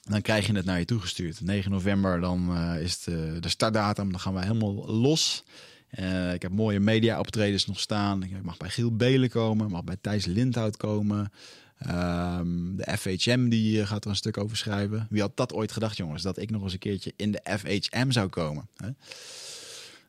dan 0.03 0.21
krijg 0.21 0.47
je 0.47 0.53
het 0.53 0.65
naar 0.65 0.79
je 0.79 0.85
toegestuurd. 0.85 1.41
9 1.41 1.71
november 1.71 2.19
dan 2.21 2.55
eh, 2.55 2.81
is 2.81 3.03
de, 3.03 3.37
de 3.39 3.49
startdatum. 3.49 4.11
Dan 4.11 4.19
gaan 4.19 4.33
we 4.33 4.41
helemaal 4.41 4.73
los. 4.91 5.43
Eh, 5.89 6.33
ik 6.33 6.41
heb 6.41 6.51
mooie 6.51 6.79
media-optredens 6.79 7.65
nog 7.65 7.79
staan. 7.79 8.23
Ik 8.23 8.43
mag 8.43 8.57
bij 8.57 8.69
Giel 8.69 8.95
Belen 8.95 9.29
komen. 9.29 9.71
mag 9.71 9.83
bij 9.83 9.97
Thijs 10.01 10.25
Lindhout 10.25 10.77
komen. 10.77 11.31
Ehm, 11.77 12.75
de 12.75 12.97
FHM 12.97 13.49
die 13.49 13.85
gaat 13.85 14.03
er 14.03 14.09
een 14.09 14.15
stuk 14.15 14.37
over 14.37 14.57
schrijven. 14.57 15.07
Wie 15.09 15.21
had 15.21 15.37
dat 15.37 15.53
ooit 15.53 15.71
gedacht, 15.71 15.97
jongens? 15.97 16.23
Dat 16.23 16.37
ik 16.37 16.51
nog 16.51 16.63
eens 16.63 16.73
een 16.73 16.79
keertje 16.79 17.13
in 17.15 17.31
de 17.31 17.41
FHM 17.59 18.11
zou 18.11 18.27
komen. 18.27 18.67
Hè? 18.77 18.89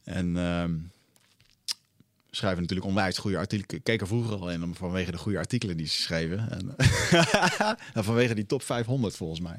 En 0.04 0.32
we 0.32 0.80
schrijven 2.30 2.60
natuurlijk 2.60 2.88
onwijs 2.88 3.18
goede 3.18 3.38
artikelen. 3.38 3.78
Ik 3.78 3.84
keek 3.84 4.00
er 4.00 4.06
vroeger 4.06 4.36
al 4.36 4.50
in 4.50 4.74
vanwege 4.74 5.10
de 5.10 5.18
goede 5.18 5.38
artikelen 5.38 5.76
die 5.76 5.86
ze 5.86 6.02
schreven. 6.02 6.50
En, 6.50 6.76
en 7.94 8.04
vanwege 8.04 8.34
die 8.34 8.46
top 8.46 8.62
500 8.62 9.16
volgens 9.16 9.40
mij. 9.40 9.58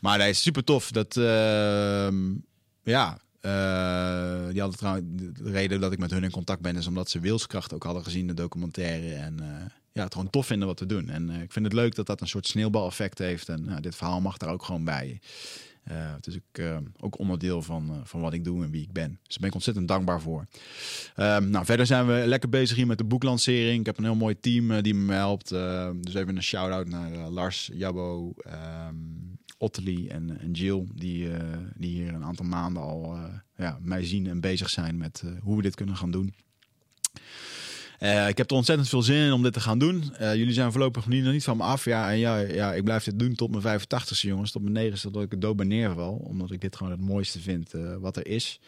Maar 0.00 0.18
nee, 0.18 0.32
super 0.32 0.64
tof. 0.64 0.90
Dat, 0.90 1.14
ja, 2.82 3.18
die 4.50 4.60
hadden 4.60 4.78
trouwens 4.78 5.06
de 5.16 5.50
reden 5.50 5.80
dat 5.80 5.92
ik 5.92 5.98
met 5.98 6.10
hun 6.10 6.24
in 6.24 6.30
contact 6.30 6.60
ben 6.60 6.76
is 6.76 6.86
omdat 6.86 7.10
ze 7.10 7.20
wilskracht 7.20 7.74
ook 7.74 7.82
hadden 7.82 8.04
gezien 8.04 8.26
de 8.26 8.34
documentaire 8.34 9.14
en 9.14 9.40
eh, 9.40 9.66
ja, 9.92 10.02
het 10.04 10.12
gewoon 10.12 10.30
tof 10.30 10.46
vinden 10.46 10.68
wat 10.68 10.80
we 10.80 10.86
doen. 10.86 11.08
En 11.08 11.30
eh, 11.30 11.42
ik 11.42 11.52
vind 11.52 11.64
het 11.64 11.74
leuk 11.74 11.94
dat 11.94 12.06
dat 12.06 12.20
een 12.20 12.28
soort 12.28 12.46
sneeuwbaleffect 12.46 13.18
heeft 13.18 13.48
en 13.48 13.64
nou, 13.64 13.80
dit 13.80 13.96
verhaal 13.96 14.20
mag 14.20 14.36
daar 14.36 14.52
ook 14.52 14.64
gewoon 14.64 14.84
bij. 14.84 15.20
Uh, 15.90 16.14
het 16.14 16.26
is 16.26 16.36
ook, 16.36 16.82
ook 17.00 17.18
onderdeel 17.18 17.62
van, 17.62 18.00
van 18.04 18.20
wat 18.20 18.32
ik 18.32 18.44
doe 18.44 18.64
en 18.64 18.70
wie 18.70 18.82
ik 18.82 18.92
ben. 18.92 19.08
Dus 19.08 19.28
daar 19.28 19.38
ben 19.38 19.48
ik 19.48 19.54
ontzettend 19.54 19.88
dankbaar 19.88 20.20
voor. 20.20 20.46
Um, 21.16 21.50
nou, 21.50 21.64
verder 21.64 21.86
zijn 21.86 22.06
we 22.06 22.22
lekker 22.26 22.48
bezig 22.48 22.76
hier 22.76 22.86
met 22.86 22.98
de 22.98 23.04
boeklancering. 23.04 23.80
Ik 23.80 23.86
heb 23.86 23.98
een 23.98 24.04
heel 24.04 24.14
mooi 24.14 24.40
team 24.40 24.82
die 24.82 24.94
me 24.94 25.12
helpt. 25.12 25.48
dus 25.48 26.14
even 26.14 26.36
een 26.36 26.42
shout-out 26.42 26.88
naar 26.88 27.10
Lars, 27.10 27.70
Jabbo, 27.72 28.34
um, 28.88 29.38
En, 30.08 30.40
en 30.40 30.50
Jill. 30.52 30.86
Die, 30.94 31.28
die 31.76 31.90
hier 31.90 32.14
een 32.14 32.24
aantal 32.24 32.46
maanden 32.46 32.82
al 32.82 33.18
ja, 33.56 33.78
mij 33.82 34.04
zien 34.04 34.26
en 34.26 34.40
bezig 34.40 34.70
zijn 34.70 34.96
met 34.96 35.24
hoe 35.40 35.56
we 35.56 35.62
dit 35.62 35.74
kunnen 35.74 35.96
gaan 35.96 36.10
doen. 36.10 36.34
Ik 38.28 38.38
heb 38.38 38.50
er 38.50 38.56
ontzettend 38.56 38.88
veel 38.88 39.02
zin 39.02 39.26
in 39.26 39.32
om 39.32 39.42
dit 39.42 39.52
te 39.52 39.60
gaan 39.60 39.78
doen. 39.78 40.12
Jullie 40.18 40.52
zijn 40.52 40.72
voorlopig 40.72 41.06
nog 41.06 41.32
niet 41.32 41.44
van 41.44 41.56
me 41.56 41.62
af. 41.62 41.84
Ja, 41.84 42.10
en 42.10 42.18
ja, 42.18 42.38
ja, 42.38 42.74
ik 42.74 42.84
blijf 42.84 43.04
dit 43.04 43.18
doen 43.18 43.34
tot 43.34 43.62
mijn 43.62 43.80
85ste, 43.80 44.20
jongens. 44.20 44.50
Tot 44.50 44.70
mijn 44.70 44.92
90ste, 44.92 45.10
dat 45.10 45.22
ik 45.22 45.30
het 45.30 45.40
dood 45.40 45.56
ben. 45.56 45.96
Omdat 45.98 46.50
ik 46.50 46.60
dit 46.60 46.76
gewoon 46.76 46.92
het 46.92 47.00
mooiste 47.00 47.40
vind 47.40 47.72
wat 48.00 48.16
er 48.16 48.26
is. 48.26 48.60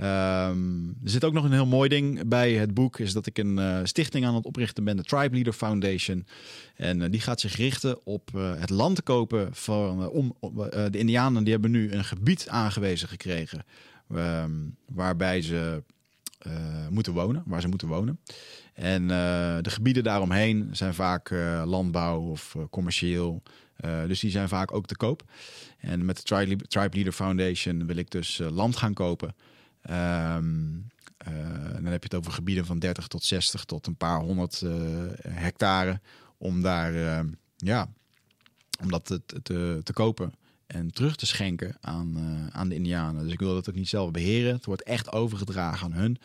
Um, 0.00 0.96
er 1.04 1.10
zit 1.10 1.24
ook 1.24 1.32
nog 1.32 1.44
een 1.44 1.52
heel 1.52 1.66
mooi 1.66 1.88
ding 1.88 2.28
bij 2.28 2.52
het 2.52 2.74
boek. 2.74 2.98
Is 2.98 3.12
dat 3.12 3.26
ik 3.26 3.38
een 3.38 3.86
stichting 3.86 4.26
aan 4.26 4.34
het 4.34 4.44
oprichten 4.44 4.84
ben. 4.84 4.96
De 4.96 5.02
Tribe 5.02 5.34
Leader 5.34 5.52
Foundation. 5.52 6.26
En 6.76 7.10
die 7.10 7.20
gaat 7.20 7.40
zich 7.40 7.56
richten 7.56 8.06
op 8.06 8.30
het 8.34 8.70
land 8.70 8.96
te 8.96 9.02
kopen. 9.02 9.54
Van, 9.54 10.08
om, 10.08 10.36
de 10.90 10.98
Indianen 10.98 11.44
die 11.44 11.52
hebben 11.52 11.70
nu 11.70 11.92
een 11.92 12.04
gebied 12.04 12.48
aangewezen 12.48 13.08
gekregen. 13.08 13.64
Um, 14.14 14.76
waarbij 14.86 15.42
ze 15.42 15.82
moeten 16.90 17.12
wonen. 17.12 17.42
Waar 17.46 17.60
ze 17.60 17.68
moeten 17.68 17.88
wonen. 17.88 18.20
En 18.74 19.08
de 19.62 19.70
gebieden 19.70 20.02
daaromheen 20.02 20.68
zijn 20.72 20.94
vaak 20.94 21.30
landbouw 21.64 22.20
of 22.20 22.56
commercieel. 22.70 23.42
dus 24.06 24.20
die 24.20 24.30
zijn 24.30 24.48
vaak 24.48 24.72
ook 24.72 24.86
te 24.86 24.96
koop. 24.96 25.22
En 25.78 26.04
met 26.04 26.16
de 26.16 26.22
Tribe 26.68 26.94
Leader 26.94 27.12
Foundation 27.12 27.86
wil 27.86 27.96
ik 27.96 28.10
dus 28.10 28.40
land 28.50 28.76
gaan 28.76 28.94
kopen. 28.94 29.34
Um, 29.90 30.86
dan 31.72 31.92
heb 31.92 32.02
je 32.02 32.08
het 32.08 32.14
over 32.14 32.32
gebieden 32.32 32.66
van 32.66 32.78
30 32.78 33.06
tot 33.06 33.24
60 33.24 33.64
tot 33.64 33.86
een 33.86 33.96
paar 33.96 34.20
honderd 34.20 34.62
hectare. 35.28 36.00
Om 36.38 36.62
daar, 36.62 37.24
ja, 37.56 37.88
om 38.80 38.90
dat 38.90 39.04
te, 39.04 39.42
te, 39.82 39.92
kopen 39.92 40.32
en 40.66 40.90
terug 40.90 41.16
te 41.16 41.26
schenken 41.26 41.76
aan, 41.80 42.18
aan 42.52 42.68
de 42.68 42.74
Indianen. 42.74 43.22
Dus 43.22 43.32
ik 43.32 43.38
wil 43.38 43.54
dat 43.54 43.68
ook 43.68 43.74
niet 43.74 43.88
zelf 43.88 44.10
beheren. 44.10 44.54
Het 44.54 44.64
wordt 44.64 44.82
echt 44.82 45.12
overgedragen 45.12 45.86
aan 45.86 45.92
hun. 45.92 46.18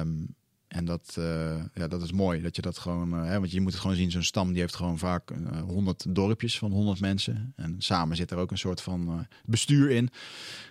Um, 0.00 0.34
en 0.68 0.84
dat, 0.84 1.16
uh, 1.18 1.62
ja, 1.74 1.88
dat 1.88 2.02
is 2.02 2.12
mooi, 2.12 2.42
dat 2.42 2.56
je 2.56 2.62
dat 2.62 2.78
gewoon... 2.78 3.14
Uh, 3.14 3.28
hè, 3.28 3.38
want 3.38 3.50
je 3.50 3.60
moet 3.60 3.72
het 3.72 3.80
gewoon 3.80 3.96
zien, 3.96 4.10
zo'n 4.10 4.22
stam 4.22 4.52
die 4.52 4.60
heeft 4.60 4.74
gewoon 4.74 4.98
vaak 4.98 5.30
uh, 5.30 5.60
100 5.60 6.14
dorpjes 6.14 6.58
van 6.58 6.72
100 6.72 7.00
mensen. 7.00 7.52
En 7.56 7.74
samen 7.78 8.16
zit 8.16 8.30
er 8.30 8.38
ook 8.38 8.50
een 8.50 8.58
soort 8.58 8.80
van 8.80 9.26
bestuur 9.44 9.90
in. 9.90 10.10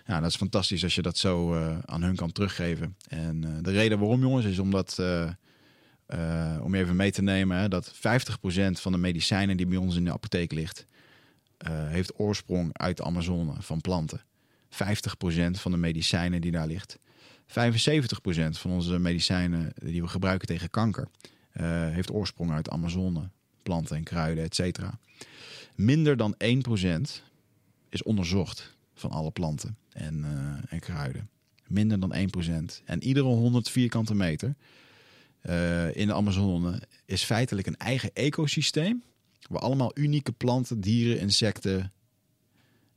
Ja, 0.06 0.20
dat 0.20 0.30
is 0.30 0.36
fantastisch 0.36 0.82
als 0.82 0.94
je 0.94 1.02
dat 1.02 1.18
zo 1.18 1.54
aan 1.84 2.02
hun 2.02 2.16
kan 2.16 2.32
teruggeven. 2.32 2.96
En 3.08 3.62
de 3.62 3.70
reden 3.70 3.98
waarom, 3.98 4.20
jongens, 4.20 4.44
is 4.44 4.58
omdat... 4.58 4.98
om 6.60 6.74
je 6.74 6.80
even 6.80 6.96
mee 6.96 7.12
te 7.12 7.22
nemen, 7.22 7.58
hè, 7.58 7.68
dat 7.68 7.94
50% 7.94 7.98
van 8.72 8.92
de 8.92 8.98
medicijnen 8.98 9.56
die 9.56 9.66
bij 9.66 9.78
ons 9.78 9.96
in 9.96 10.04
de 10.04 10.12
apotheek 10.12 10.52
ligt... 10.52 10.86
heeft 11.68 12.18
oorsprong 12.18 12.78
uit 12.78 12.96
de 12.96 13.04
Amazone 13.04 13.52
van 13.58 13.80
planten. 13.80 14.20
50% 14.70 14.76
van 15.50 15.70
de 15.70 15.76
medicijnen 15.76 16.40
die 16.40 16.52
daar 16.52 16.66
ligt 16.66 16.98
75% 17.48 17.52
van 18.50 18.70
onze 18.70 18.98
medicijnen 18.98 19.72
die 19.82 20.02
we 20.02 20.08
gebruiken 20.08 20.48
tegen 20.48 20.70
kanker 20.70 21.08
uh, 21.60 21.90
heeft 21.90 22.12
oorsprong 22.12 22.52
uit 22.52 22.70
Amazone, 22.70 23.30
planten 23.62 23.96
en 23.96 24.04
kruiden, 24.04 24.44
et 24.44 24.54
cetera. 24.54 24.98
Minder 25.74 26.16
dan 26.16 26.34
1% 26.44 27.22
is 27.88 28.02
onderzocht 28.02 28.76
van 28.94 29.10
alle 29.10 29.30
planten 29.30 29.76
en, 29.92 30.18
uh, 30.18 30.72
en 30.72 30.80
kruiden. 30.80 31.28
Minder 31.66 32.00
dan 32.00 32.14
1%. 32.14 32.84
En 32.84 33.02
iedere 33.02 33.26
100 33.26 33.70
vierkante 33.70 34.14
meter 34.14 34.54
uh, 35.42 35.96
in 35.96 36.06
de 36.06 36.14
Amazone 36.14 36.82
is 37.04 37.22
feitelijk 37.22 37.66
een 37.66 37.76
eigen 37.76 38.10
ecosysteem. 38.12 39.02
Waar 39.48 39.60
allemaal 39.60 39.90
unieke 39.94 40.32
planten, 40.32 40.80
dieren, 40.80 41.20
insecten 41.20 41.92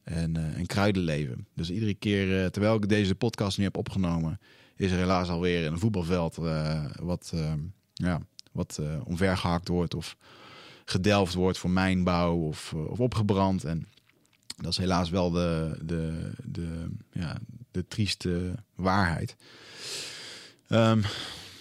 en, 0.10 0.38
uh, 0.38 0.58
en 0.58 0.66
kruiden 0.66 1.04
leven. 1.04 1.48
Dus 1.54 1.70
iedere 1.70 1.94
keer, 1.94 2.42
uh, 2.42 2.46
terwijl 2.46 2.76
ik 2.76 2.90
deze 2.90 3.16
podcast 3.16 3.58
nu 3.58 3.64
heb 3.64 3.78
opgenomen, 3.78 4.40
is 4.76 4.92
er 4.92 4.98
helaas 4.98 5.30
alweer 5.30 5.66
een 5.66 5.80
voetbalveld 5.80 6.38
uh, 6.38 6.86
wat, 7.02 7.34
ja, 7.94 8.22
wat 8.52 8.82
omvergehakt 9.04 9.68
wordt 9.68 9.94
of 9.94 10.18
gedelft 10.86 11.34
wordt 11.34 11.58
voor 11.58 11.70
mijnbouw 11.70 12.36
of, 12.36 12.74
of 12.74 13.00
opgebrand. 13.00 13.64
En 13.64 13.88
dat 14.56 14.72
is 14.72 14.78
helaas 14.78 15.10
wel 15.10 15.30
de, 15.30 15.80
de, 15.84 16.32
de, 16.44 16.88
ja, 17.12 17.38
de 17.72 17.88
trieste 17.88 18.56
waarheid. 18.76 19.36
Um, 20.70 21.04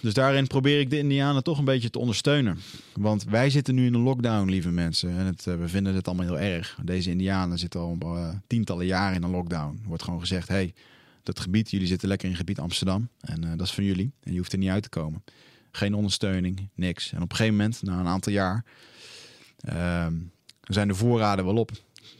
dus 0.01 0.13
daarin 0.13 0.47
probeer 0.47 0.79
ik 0.79 0.89
de 0.89 0.97
Indianen 0.97 1.43
toch 1.43 1.57
een 1.57 1.65
beetje 1.65 1.89
te 1.89 1.99
ondersteunen. 1.99 2.59
Want 2.93 3.23
wij 3.23 3.49
zitten 3.49 3.75
nu 3.75 3.85
in 3.85 3.93
een 3.93 4.01
lockdown, 4.01 4.49
lieve 4.49 4.69
mensen. 4.69 5.09
En 5.09 5.25
het, 5.25 5.43
we 5.43 5.67
vinden 5.67 5.95
het 5.95 6.07
allemaal 6.07 6.25
heel 6.25 6.39
erg. 6.39 6.77
Deze 6.83 7.09
Indianen 7.09 7.59
zitten 7.59 7.79
al 7.79 7.97
uh, 8.01 8.29
tientallen 8.47 8.85
jaren 8.85 9.15
in 9.15 9.23
een 9.23 9.29
lockdown. 9.29 9.79
Er 9.81 9.87
wordt 9.87 10.03
gewoon 10.03 10.19
gezegd: 10.19 10.47
hey, 10.47 10.73
dat 11.23 11.39
gebied, 11.39 11.71
jullie 11.71 11.87
zitten 11.87 12.07
lekker 12.07 12.27
in 12.27 12.33
het 12.33 12.41
gebied 12.41 12.59
Amsterdam. 12.59 13.09
En 13.19 13.43
uh, 13.43 13.49
dat 13.49 13.67
is 13.67 13.73
van 13.73 13.83
jullie. 13.83 14.11
En 14.23 14.31
je 14.31 14.37
hoeft 14.37 14.51
er 14.51 14.57
niet 14.57 14.69
uit 14.69 14.83
te 14.83 14.89
komen. 14.89 15.23
Geen 15.71 15.93
ondersteuning, 15.93 16.69
niks. 16.75 17.11
En 17.11 17.21
op 17.21 17.29
een 17.29 17.35
gegeven 17.35 17.57
moment, 17.57 17.83
na 17.83 17.99
een 17.99 18.07
aantal 18.07 18.33
jaar, 18.33 18.65
uh, 19.69 20.07
zijn 20.61 20.87
de 20.87 20.95
voorraden 20.95 21.45
wel 21.45 21.57
op. 21.57 21.71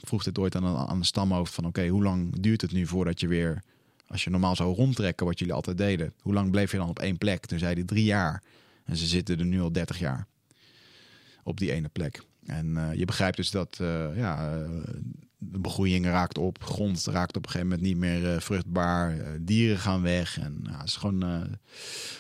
Ik 0.01 0.07
vroeg 0.07 0.23
dit 0.23 0.39
ooit 0.39 0.55
aan, 0.55 0.65
aan 0.65 0.99
de 0.99 1.05
stamhoofd: 1.05 1.53
van 1.53 1.65
oké, 1.65 1.88
hoe 1.88 2.03
lang 2.03 2.39
duurt 2.39 2.61
het 2.61 2.71
nu 2.71 2.88
voordat 2.88 3.19
je 3.19 3.27
weer 3.27 3.63
als 4.10 4.24
je 4.24 4.30
normaal 4.30 4.55
zou 4.55 4.76
rondtrekken, 4.76 5.26
wat 5.26 5.39
jullie 5.39 5.53
altijd 5.53 5.78
deden, 5.78 6.14
hoe 6.22 6.34
lang 6.34 6.51
bleef 6.51 6.72
je 6.72 6.78
dan 6.78 6.89
op 6.89 6.99
één 6.99 7.18
plek? 7.18 7.45
Toen 7.45 7.60
zeiden 7.60 7.86
drie 7.86 8.03
jaar. 8.03 8.43
En 8.86 8.97
ze 8.97 9.05
zitten 9.05 9.39
er 9.39 9.45
nu 9.45 9.62
al 9.62 9.72
30 9.72 9.99
jaar 9.99 10.28
op 11.43 11.57
die 11.60 11.72
ene 11.72 11.89
plek. 11.89 12.24
En 12.45 12.68
uh, 12.76 12.93
je 12.93 13.05
begrijpt 13.05 13.38
dus 13.38 13.51
dat 13.51 13.78
uh, 13.82 14.18
ja, 14.18 14.57
uh, 14.57 14.70
de 15.38 15.60
begroeiing 15.60 16.05
raakt 16.05 16.38
op, 16.38 16.64
grond 16.64 17.05
raakt 17.05 17.38
op 17.38 17.43
een 17.45 17.51
gegeven 17.51 17.68
moment 17.68 17.88
niet 17.88 17.97
meer 17.97 18.41
vruchtbaar, 18.41 19.38
dieren 19.41 19.78
gaan 19.78 20.01
weg. 20.01 20.39
En 20.39 20.60
het 20.70 20.88
is 20.88 20.95
gewoon 20.95 21.22
het 21.22 21.60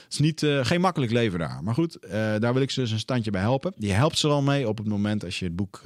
is 0.09 0.19
niet, 0.19 0.45
geen 0.61 0.81
makkelijk 0.81 1.11
leven 1.11 1.39
daar. 1.39 1.63
Maar 1.63 1.73
goed, 1.73 1.97
daar 2.11 2.53
wil 2.53 2.61
ik 2.61 2.71
ze 2.71 2.79
dus 2.79 2.91
een 2.91 2.99
standje 2.99 3.31
bij 3.31 3.41
helpen. 3.41 3.73
Die 3.75 3.91
helpt 3.91 4.17
ze 4.17 4.27
al 4.27 4.41
mee 4.41 4.67
op 4.67 4.77
het 4.77 4.87
moment 4.87 5.23
als 5.23 5.39
je 5.39 5.45
het 5.45 5.55
boek, 5.55 5.81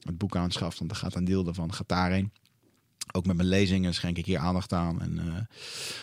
het 0.00 0.18
boek 0.18 0.36
aanschaft, 0.36 0.78
want 0.78 0.90
er 0.90 0.96
gaat 0.96 1.14
een 1.14 1.24
deel 1.24 1.44
daarvan 1.44 1.74
gaat 1.74 1.88
daarheen. 1.88 2.32
Ook 3.12 3.26
met 3.26 3.36
mijn 3.36 3.48
lezingen 3.48 3.94
schenk 3.94 4.18
ik 4.18 4.26
hier 4.26 4.38
aandacht 4.38 4.72
aan. 4.72 5.00
En 5.00 5.20
uh, 5.26 5.34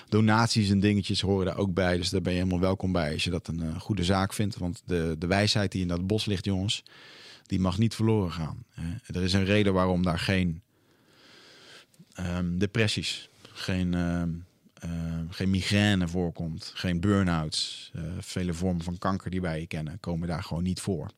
donaties 0.09 0.69
en 0.69 0.79
dingetjes 0.79 1.21
horen 1.21 1.45
daar 1.45 1.57
ook 1.57 1.73
bij. 1.73 1.97
Dus 1.97 2.09
daar 2.09 2.21
ben 2.21 2.33
je 2.33 2.37
helemaal 2.37 2.59
welkom 2.59 2.91
bij 2.91 3.13
als 3.13 3.23
je 3.23 3.29
dat 3.29 3.47
een 3.47 3.63
uh, 3.63 3.79
goede 3.79 4.03
zaak 4.03 4.33
vindt. 4.33 4.57
Want 4.57 4.81
de, 4.85 5.15
de 5.19 5.27
wijsheid 5.27 5.71
die 5.71 5.81
in 5.81 5.87
dat 5.87 6.07
bos 6.07 6.25
ligt, 6.25 6.45
jongens, 6.45 6.83
die 7.45 7.59
mag 7.59 7.77
niet 7.77 7.95
verloren 7.95 8.31
gaan. 8.31 8.65
er 9.05 9.23
is 9.23 9.33
een 9.33 9.45
reden 9.45 9.73
waarom 9.73 10.03
daar 10.03 10.19
geen 10.19 10.61
um, 12.19 12.57
depressies, 12.57 13.29
geen, 13.41 13.93
uh, 13.93 14.23
geen 15.29 15.49
migraine 15.49 16.07
voorkomt, 16.07 16.71
geen 16.75 16.99
burn-outs. 16.99 17.91
Uh, 17.95 18.01
vele 18.19 18.53
vormen 18.53 18.83
van 18.83 18.97
kanker 18.97 19.31
die 19.31 19.41
wij 19.41 19.65
kennen, 19.67 19.99
komen 19.99 20.27
daar 20.27 20.43
gewoon 20.43 20.63
niet 20.63 20.81
voor. 20.81 21.11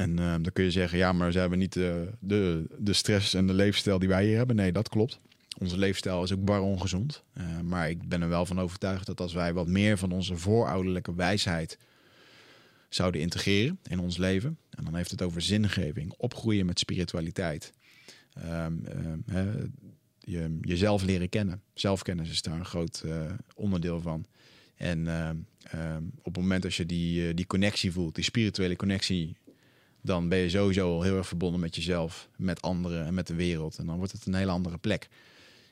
En 0.00 0.10
uh, 0.10 0.30
dan 0.30 0.52
kun 0.52 0.64
je 0.64 0.70
zeggen, 0.70 0.98
ja, 0.98 1.12
maar 1.12 1.32
ze 1.32 1.38
hebben 1.38 1.58
niet 1.58 1.72
de, 1.72 2.08
de, 2.20 2.64
de 2.78 2.92
stress 2.92 3.34
en 3.34 3.46
de 3.46 3.54
leefstijl 3.54 3.98
die 3.98 4.08
wij 4.08 4.26
hier 4.26 4.36
hebben. 4.36 4.56
Nee, 4.56 4.72
dat 4.72 4.88
klopt. 4.88 5.20
Onze 5.58 5.78
leefstijl 5.78 6.22
is 6.22 6.32
ook 6.32 6.44
bar 6.44 6.60
ongezond. 6.60 7.22
Uh, 7.38 7.60
maar 7.60 7.90
ik 7.90 8.08
ben 8.08 8.22
er 8.22 8.28
wel 8.28 8.46
van 8.46 8.60
overtuigd 8.60 9.06
dat 9.06 9.20
als 9.20 9.32
wij 9.32 9.52
wat 9.52 9.66
meer 9.66 9.98
van 9.98 10.12
onze 10.12 10.36
voorouderlijke 10.36 11.14
wijsheid 11.14 11.78
zouden 12.88 13.20
integreren 13.20 13.78
in 13.88 13.98
ons 13.98 14.16
leven. 14.16 14.58
En 14.70 14.84
dan 14.84 14.94
heeft 14.94 15.10
het 15.10 15.22
over 15.22 15.42
zingeving, 15.42 16.14
opgroeien 16.16 16.66
met 16.66 16.78
spiritualiteit. 16.78 17.72
Um, 18.44 18.84
um, 19.34 19.74
je, 20.18 20.58
jezelf 20.60 21.02
leren 21.02 21.28
kennen. 21.28 21.62
Zelfkennis 21.74 22.30
is 22.30 22.42
daar 22.42 22.58
een 22.58 22.64
groot 22.64 23.02
uh, 23.06 23.20
onderdeel 23.54 24.00
van. 24.00 24.24
En 24.74 25.08
op 26.18 26.34
het 26.34 26.42
moment 26.42 26.62
dat 26.62 26.74
je 26.74 26.86
die, 26.86 27.34
die 27.34 27.46
connectie 27.46 27.92
voelt, 27.92 28.14
die 28.14 28.24
spirituele 28.24 28.76
connectie 28.76 29.36
dan 30.02 30.28
ben 30.28 30.38
je 30.38 30.48
sowieso 30.48 30.94
al 30.94 31.02
heel 31.02 31.16
erg 31.16 31.26
verbonden 31.26 31.60
met 31.60 31.76
jezelf, 31.76 32.28
met 32.36 32.62
anderen 32.62 33.06
en 33.06 33.14
met 33.14 33.26
de 33.26 33.34
wereld. 33.34 33.78
En 33.78 33.86
dan 33.86 33.96
wordt 33.96 34.12
het 34.12 34.26
een 34.26 34.34
hele 34.34 34.50
andere 34.50 34.78
plek. 34.78 35.08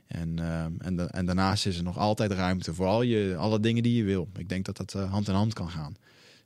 En, 0.06 0.36
uh, 0.40 0.62
en, 0.62 1.10
en, 1.10 1.26
daarnaast 1.26 1.66
is 1.66 1.76
er 1.76 1.82
nog 1.82 1.98
altijd 1.98 2.32
ruimte 2.32 2.74
voor 2.74 2.86
al 2.86 3.02
je, 3.02 3.36
alle 3.38 3.60
dingen 3.60 3.82
die 3.82 3.96
je 3.96 4.04
wil. 4.04 4.28
Ik 4.36 4.48
denk 4.48 4.64
dat 4.64 4.76
dat 4.76 4.94
uh, 4.94 5.10
hand 5.10 5.28
in 5.28 5.34
hand 5.34 5.52
kan 5.52 5.70
gaan. 5.70 5.96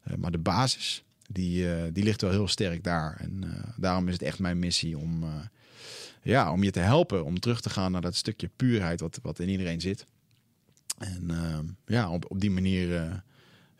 Uh, 0.08 0.16
maar 0.16 0.30
de 0.30 0.38
basis, 0.38 1.04
die, 1.28 1.92
die 1.92 2.04
ligt 2.04 2.20
wel 2.20 2.30
heel 2.30 2.48
sterk 2.48 2.84
daar. 2.84 3.16
En 3.20 3.44
daarom 3.76 4.06
is 4.06 4.12
het 4.12 4.22
echt 4.22 4.38
mijn 4.38 4.58
missie 4.58 4.98
om, 4.98 5.24
ja, 6.22 6.52
om 6.52 6.62
je 6.62 6.70
te 6.70 6.80
helpen 6.80 7.24
om 7.24 7.40
terug 7.40 7.60
te 7.60 7.70
gaan 7.70 7.92
naar 7.92 8.00
dat 8.00 8.14
stukje 8.14 8.50
puurheid 8.56 9.00
wat, 9.00 9.18
wat 9.22 9.38
in 9.38 9.48
iedereen 9.48 9.80
zit. 9.80 10.06
En 10.98 11.76
ja, 11.86 12.10
op, 12.10 12.30
op 12.30 12.40
die 12.40 12.50
manier 12.50 13.22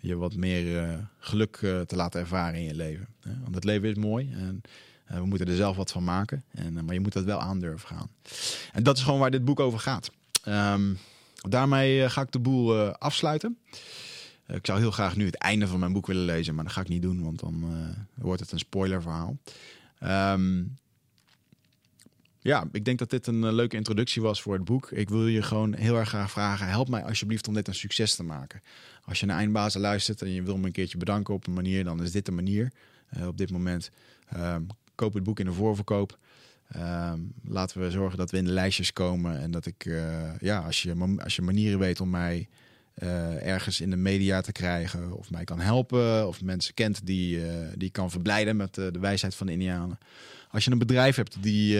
je 0.03 0.16
wat 0.16 0.36
meer 0.36 0.64
uh, 0.64 0.94
geluk 1.18 1.61
uh, 1.61 1.80
te 1.80 1.96
laten 1.96 2.20
ervaren 2.20 2.59
in 2.61 2.66
je 2.66 2.74
leven. 2.74 3.07
Want 3.42 3.55
het 3.55 3.64
leven 3.64 3.88
is 3.88 3.96
mooi. 3.96 4.32
En 4.32 4.62
Eh, 5.12 5.18
we 5.18 5.26
moeten 5.26 5.46
er 5.46 5.57
zelf 5.57 5.76
wat 5.76 5.92
van 5.92 6.05
maken. 6.05 6.44
En, 6.50 6.84
maar 6.84 6.94
je 6.94 7.00
moet 7.00 7.12
dat 7.12 7.24
wel 7.24 7.40
aandurven 7.40 7.88
gaan. 7.88 8.09
En 8.72 8.82
dat 8.82 8.96
is 8.96 9.03
gewoon 9.03 9.18
waar 9.18 9.30
dit 9.30 9.44
boek 9.44 9.61
over 9.61 9.78
gaat. 9.78 10.11
Ehm, 10.44 10.94
daarmee 11.48 12.11
ga 12.11 12.20
ik 12.20 12.32
de 12.32 12.38
boel 12.38 12.76
afsluiten. 12.84 13.59
ik 14.46 14.66
zou 14.66 14.78
heel 14.78 14.90
graag 14.90 15.16
nu 15.16 15.26
het 15.26 15.34
einde 15.34 15.66
van 15.66 15.78
mijn 15.78 15.92
boek 15.92 16.07
willen 16.07 16.24
lezen, 16.24 16.55
maar 16.55 16.64
dat 16.64 16.72
ga 16.72 16.80
ik 16.80 16.88
niet 16.88 17.03
doen, 17.03 17.22
want 17.22 17.40
dan 17.40 17.64
wordt 18.14 18.40
het 18.40 18.53
een 18.53 18.59
spoilerverhaal. 18.59 19.36
Um, 20.34 20.78
ja, 22.43 22.68
ik 22.72 22.84
denk 22.84 22.99
dat 22.99 23.11
dit 23.11 23.26
een 23.26 23.45
eh, 23.45 23.53
leuke 23.53 23.76
introductie 23.76 24.22
was 24.22 24.43
voor 24.43 24.55
het 24.55 24.64
boek. 24.64 24.90
Ik 24.90 25.09
wil 25.09 25.26
je 25.26 25.43
gewoon 25.43 25.74
heel 25.74 25.97
erg 25.97 26.09
graag 26.09 26.30
vragen: 26.30 26.68
help 26.68 26.88
mij 26.88 27.05
alsjeblieft 27.05 27.49
om 27.49 27.55
dit 27.55 27.68
een 27.68 27.74
succes 27.74 28.14
te 28.14 28.22
maken. 28.22 28.62
Als 29.05 29.20
je 29.20 29.26
naar 29.26 29.38
Eindbazen 29.38 29.80
luistert 29.80 30.22
en 30.22 30.32
je 30.32 30.43
wil 30.43 30.57
me 30.57 30.66
een 30.66 30.72
keertje 30.72 30.99
bedanken 30.99 31.34
op 31.34 31.47
een 31.47 31.53
manier, 31.53 31.84
dan 31.84 32.03
is 32.03 32.12
dit 32.12 32.26
de 32.26 32.32
manier. 32.32 32.72
Uh, 33.16 33.26
op 33.26 33.38
dit 33.38 33.51
moment 33.51 33.90
um, 34.36 34.66
koop 34.95 35.14
het 35.14 35.22
boek 35.22 35.40
in 35.40 35.45
de 35.45 35.53
voorverkoop. 35.53 36.18
Um, 36.76 37.32
laten 37.45 37.80
we 37.80 37.90
zorgen 37.90 38.18
dat 38.18 38.30
we 38.30 38.36
in 38.36 38.45
de 38.45 38.51
lijstjes 38.51 38.93
komen 38.93 39.40
en 39.40 39.51
dat 39.51 39.66
ik, 39.66 39.84
uh, 39.84 40.38
ja, 40.38 40.59
als 40.59 40.82
je, 40.82 41.16
als 41.22 41.36
je 41.36 41.43
manieren 41.43 41.78
weet 41.78 42.01
om 42.01 42.11
mij 42.11 42.49
ergens 43.40 43.80
in 43.80 43.90
de 43.90 43.97
media 43.97 44.40
te 44.40 44.53
krijgen, 44.53 45.12
of 45.18 45.30
mij 45.30 45.45
kan 45.45 45.61
helpen, 45.61 46.28
of 46.28 46.43
mensen 46.43 46.74
kent 46.74 47.07
die, 47.07 47.36
uh, 47.36 47.45
die 47.76 47.90
kan 47.90 48.11
verblijden 48.11 48.57
met 48.57 48.74
de 48.74 48.99
wijsheid 49.01 49.34
van 49.34 49.47
de 49.47 49.53
Indianen. 49.53 49.99
Als 50.51 50.64
je 50.64 50.70
een 50.70 50.78
bedrijf 50.78 51.16
hebt 51.16 51.43
die 51.43 51.78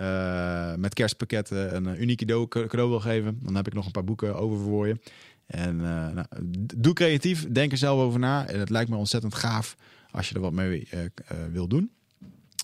uh, 0.00 0.74
met 0.74 0.94
kerstpakketten 0.94 1.76
een 1.76 2.02
uniek 2.02 2.18
cadeau, 2.18 2.48
cadeau 2.48 2.88
wil 2.88 3.00
geven, 3.00 3.38
dan 3.42 3.54
heb 3.54 3.66
ik 3.66 3.74
nog 3.74 3.86
een 3.86 3.90
paar 3.90 4.04
boeken 4.04 4.36
over 4.36 4.58
voor 4.58 4.86
je. 4.86 4.98
En 5.46 5.74
uh, 5.74 6.08
nou, 6.08 6.26
doe 6.76 6.92
creatief, 6.92 7.46
denk 7.52 7.72
er 7.72 7.78
zelf 7.78 8.00
over 8.00 8.20
na. 8.20 8.46
En 8.46 8.58
het 8.58 8.70
lijkt 8.70 8.90
me 8.90 8.96
ontzettend 8.96 9.34
gaaf 9.34 9.76
als 10.10 10.28
je 10.28 10.34
er 10.34 10.40
wat 10.40 10.52
mee 10.52 10.88
uh, 10.94 11.00
wil 11.52 11.68
doen. 11.68 11.90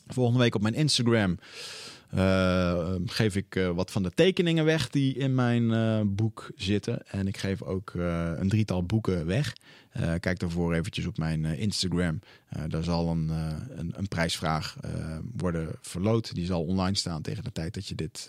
Volgende 0.07 0.41
week 0.41 0.55
op 0.55 0.63
mijn 0.63 0.75
Instagram 0.75 1.39
geef 3.07 3.37
ik 3.37 3.71
wat 3.75 3.91
van 3.91 4.03
de 4.03 4.11
tekeningen 4.15 4.65
weg 4.65 4.91
die 4.91 5.15
in 5.15 5.35
mijn 5.35 6.15
boek 6.15 6.51
zitten. 6.57 7.07
En 7.07 7.27
ik 7.27 7.37
geef 7.37 7.63
ook 7.63 7.93
een 7.95 8.49
drietal 8.49 8.85
boeken 8.85 9.27
weg. 9.27 9.53
Kijk 10.21 10.39
daarvoor 10.39 10.75
eventjes 10.75 11.07
op 11.07 11.19
mijn 11.19 11.45
Instagram. 11.45 12.21
daar 12.69 12.83
zal 12.83 13.11
een, 13.11 13.29
een, 13.79 13.93
een 13.97 14.09
prijsvraag 14.09 14.77
worden 15.37 15.77
verloot. 15.81 16.35
Die 16.35 16.47
zal 16.47 16.65
online 16.65 16.97
staan 16.97 17.23
tegen 17.23 17.45
de 17.45 17.53
tijd 17.53 17.75
dat 17.75 17.87
je 17.87 17.95
dit 17.95 18.29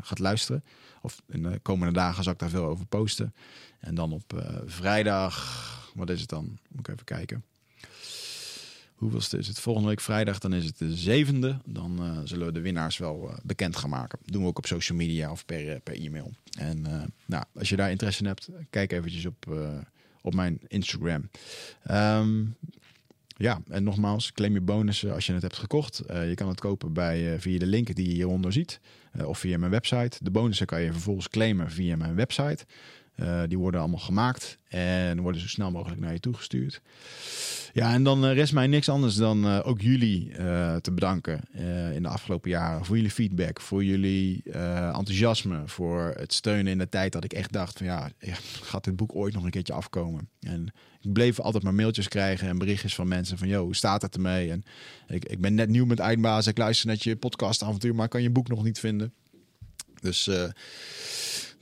gaat 0.00 0.18
luisteren. 0.18 0.64
Of 1.02 1.22
in 1.28 1.42
de 1.42 1.58
komende 1.62 1.92
dagen 1.92 2.24
zal 2.24 2.32
ik 2.32 2.38
daar 2.38 2.48
veel 2.48 2.64
over 2.64 2.86
posten. 2.86 3.34
En 3.78 3.94
dan 3.94 4.12
op 4.12 4.44
vrijdag, 4.66 5.92
wat 5.94 6.10
is 6.10 6.20
het 6.20 6.30
dan? 6.30 6.58
Moet 6.68 6.88
ik 6.88 6.94
even 6.94 7.04
kijken 7.04 7.44
hoeveelste 9.04 9.38
is 9.38 9.46
het? 9.46 9.60
Volgende 9.60 9.88
week 9.88 10.00
vrijdag, 10.00 10.38
dan 10.38 10.52
is 10.54 10.64
het 10.64 10.78
de 10.78 10.96
zevende. 10.96 11.60
Dan 11.64 12.20
zullen 12.24 12.46
we 12.46 12.52
de 12.52 12.60
winnaars 12.60 12.98
wel 12.98 13.34
bekend 13.42 13.76
gaan 13.76 13.90
maken. 13.90 14.18
Doen 14.24 14.42
we 14.42 14.48
ook 14.48 14.58
op 14.58 14.66
social 14.66 14.98
media 14.98 15.30
of 15.30 15.44
per, 15.44 15.80
per 15.80 15.94
e-mail. 15.94 16.32
En 16.58 16.82
nou, 17.26 17.44
als 17.54 17.68
je 17.68 17.76
daar 17.76 17.90
interesse 17.90 18.20
in 18.20 18.26
hebt, 18.26 18.48
kijk 18.70 18.92
eventjes 18.92 19.26
op, 19.26 19.46
op 20.24 20.34
mijn 20.34 20.60
Instagram. 20.66 21.30
Um, 21.90 22.56
ja, 23.36 23.60
en 23.68 23.84
nogmaals, 23.84 24.32
claim 24.32 24.52
je 24.52 24.60
bonussen 24.60 25.12
als 25.12 25.26
je 25.26 25.32
het 25.32 25.42
hebt 25.42 25.56
gekocht. 25.56 26.02
je 26.06 26.34
kan 26.34 26.48
het 26.48 26.60
kopen 26.60 26.92
bij, 26.92 27.40
via 27.40 27.58
de 27.58 27.66
link 27.66 27.94
die 27.94 28.06
je 28.06 28.14
hieronder 28.14 28.52
ziet. 28.52 28.80
of 29.24 29.38
via 29.38 29.58
mijn 29.58 29.70
website. 29.70 30.18
De 30.20 30.30
bonussen 30.30 30.66
kan 30.66 30.80
je 30.80 30.92
vervolgens 30.92 31.28
claimen 31.28 31.70
via 31.70 31.96
mijn 31.96 32.14
website. 32.14 32.66
Die 33.46 33.58
worden 33.58 33.80
allemaal 33.80 33.98
gemaakt 33.98 34.58
en 34.68 35.20
worden 35.20 35.40
zo 35.40 35.48
snel 35.48 35.70
mogelijk 35.70 36.00
naar 36.00 36.12
je 36.12 36.20
toegestuurd. 36.20 36.80
Ja, 37.72 37.92
en 37.92 38.02
dan 38.02 38.24
eh, 38.24 38.32
rest 38.32 38.52
mij 38.52 38.66
niks 38.66 38.88
anders 38.88 39.14
dan 39.14 39.46
uh, 39.46 39.60
ook 39.64 39.80
jullie 39.80 40.32
te 40.80 40.92
bedanken 40.92 41.40
in 41.94 42.02
de 42.02 42.08
afgelopen 42.08 42.50
jaren. 42.50 42.84
Voor 42.84 42.96
jullie 42.96 43.10
feedback, 43.10 43.60
voor 43.60 43.84
jullie 43.84 44.42
enthousiasme, 44.52 45.62
voor 45.66 46.14
het 46.16 46.32
steunen 46.32 46.72
in 46.72 46.78
de 46.78 46.88
tijd 46.88 47.12
dat 47.12 47.24
ik 47.24 47.32
echt 47.32 47.52
dacht 47.52 47.78
van 47.78 47.86
ja, 47.86 48.10
gaat 48.62 48.84
dit 48.84 48.96
boek 48.96 49.14
ooit 49.14 49.34
nog 49.34 49.44
een 49.44 49.50
keertje 49.50 49.72
afkomen? 49.72 50.28
En 50.40 50.72
ik 51.00 51.12
bleef 51.12 51.40
altijd 51.40 51.62
maar 51.62 51.74
mailtjes 51.74 52.08
krijgen 52.08 52.48
en 52.48 52.58
berichtjes 52.58 52.94
van 52.94 53.08
mensen 53.08 53.38
van 53.38 53.48
yo, 53.48 53.64
hoe 53.64 53.76
staat 53.76 54.02
het 54.02 54.14
ermee? 54.14 54.50
En 54.50 54.62
ik, 55.06 55.24
ik 55.24 55.40
ben 55.40 55.54
net 55.54 55.68
nieuw 55.68 55.86
met 55.86 55.98
Eindbaas, 55.98 56.46
ik 56.46 56.58
luister 56.58 56.86
net 56.88 57.02
je 57.02 57.16
podcastavontuur, 57.16 57.94
maar 57.94 58.08
kan 58.08 58.22
je 58.22 58.30
boek 58.30 58.48
nog 58.48 58.64
niet 58.64 58.78
vinden. 58.78 59.12
Dus 60.00 60.30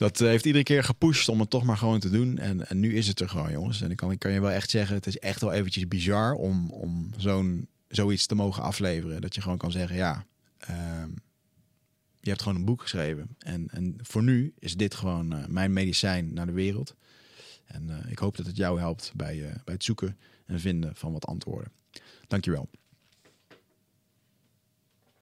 dat 0.03 0.21
eh, 0.21 0.29
heeft 0.29 0.45
iedere 0.45 0.65
keer 0.65 0.85
gepusht 0.85 1.29
om 1.29 1.41
het 1.41 1.51
toch 1.51 1.63
maar 1.63 1.77
gewoon 1.77 2.01
te 2.01 2.11
doen. 2.11 2.39
En, 2.39 2.69
en 2.69 2.81
nu 2.81 2.95
is 2.95 3.09
het 3.09 3.21
er 3.21 3.29
gewoon, 3.29 3.51
jongens. 3.51 3.81
En 3.81 3.91
ik 3.91 3.97
kan, 3.97 4.11
ik 4.11 4.19
kan 4.19 4.33
je 4.33 4.41
wel 4.41 4.51
echt 4.51 4.71
zeggen, 4.71 4.97
het 4.97 5.07
is 5.07 5.19
echt 5.19 5.41
wel 5.41 5.53
eventjes 5.53 5.89
bizar 5.89 6.33
om, 6.33 6.71
om 6.71 7.11
zo'n, 7.17 7.69
zoiets 7.89 8.27
te 8.27 8.35
mogen 8.35 8.63
afleveren. 8.63 9.21
Dat 9.21 9.35
je 9.35 9.41
gewoon 9.41 9.59
kan 9.59 9.71
zeggen, 9.71 9.97
ja, 9.97 10.27
uh, 10.71 11.05
je 12.21 12.29
hebt 12.29 12.43
gewoon 12.43 12.59
een 12.59 12.65
boek 12.65 12.83
geschreven. 12.83 13.37
En, 13.39 13.69
en 13.71 13.97
voor 14.03 14.23
nu 14.23 14.53
is 14.59 14.77
dit 14.77 14.95
gewoon 14.95 15.35
uh, 15.35 15.47
mijn 15.47 15.73
medicijn 15.73 16.35
naar 16.35 16.47
de 16.47 16.53
wereld. 16.53 16.95
En 17.65 17.89
uh, 17.89 18.11
ik 18.11 18.19
hoop 18.19 18.37
dat 18.37 18.47
het 18.47 18.57
jou 18.57 18.79
helpt 18.79 19.13
bij, 19.15 19.37
bij 19.65 19.75
het 19.75 19.85
zoeken 19.85 20.19
en 20.47 20.61
vinden 20.61 20.97
van 20.97 21.13
wat 21.13 21.27
antwoorden. 21.27 21.73
Dankjewel. 22.27 22.69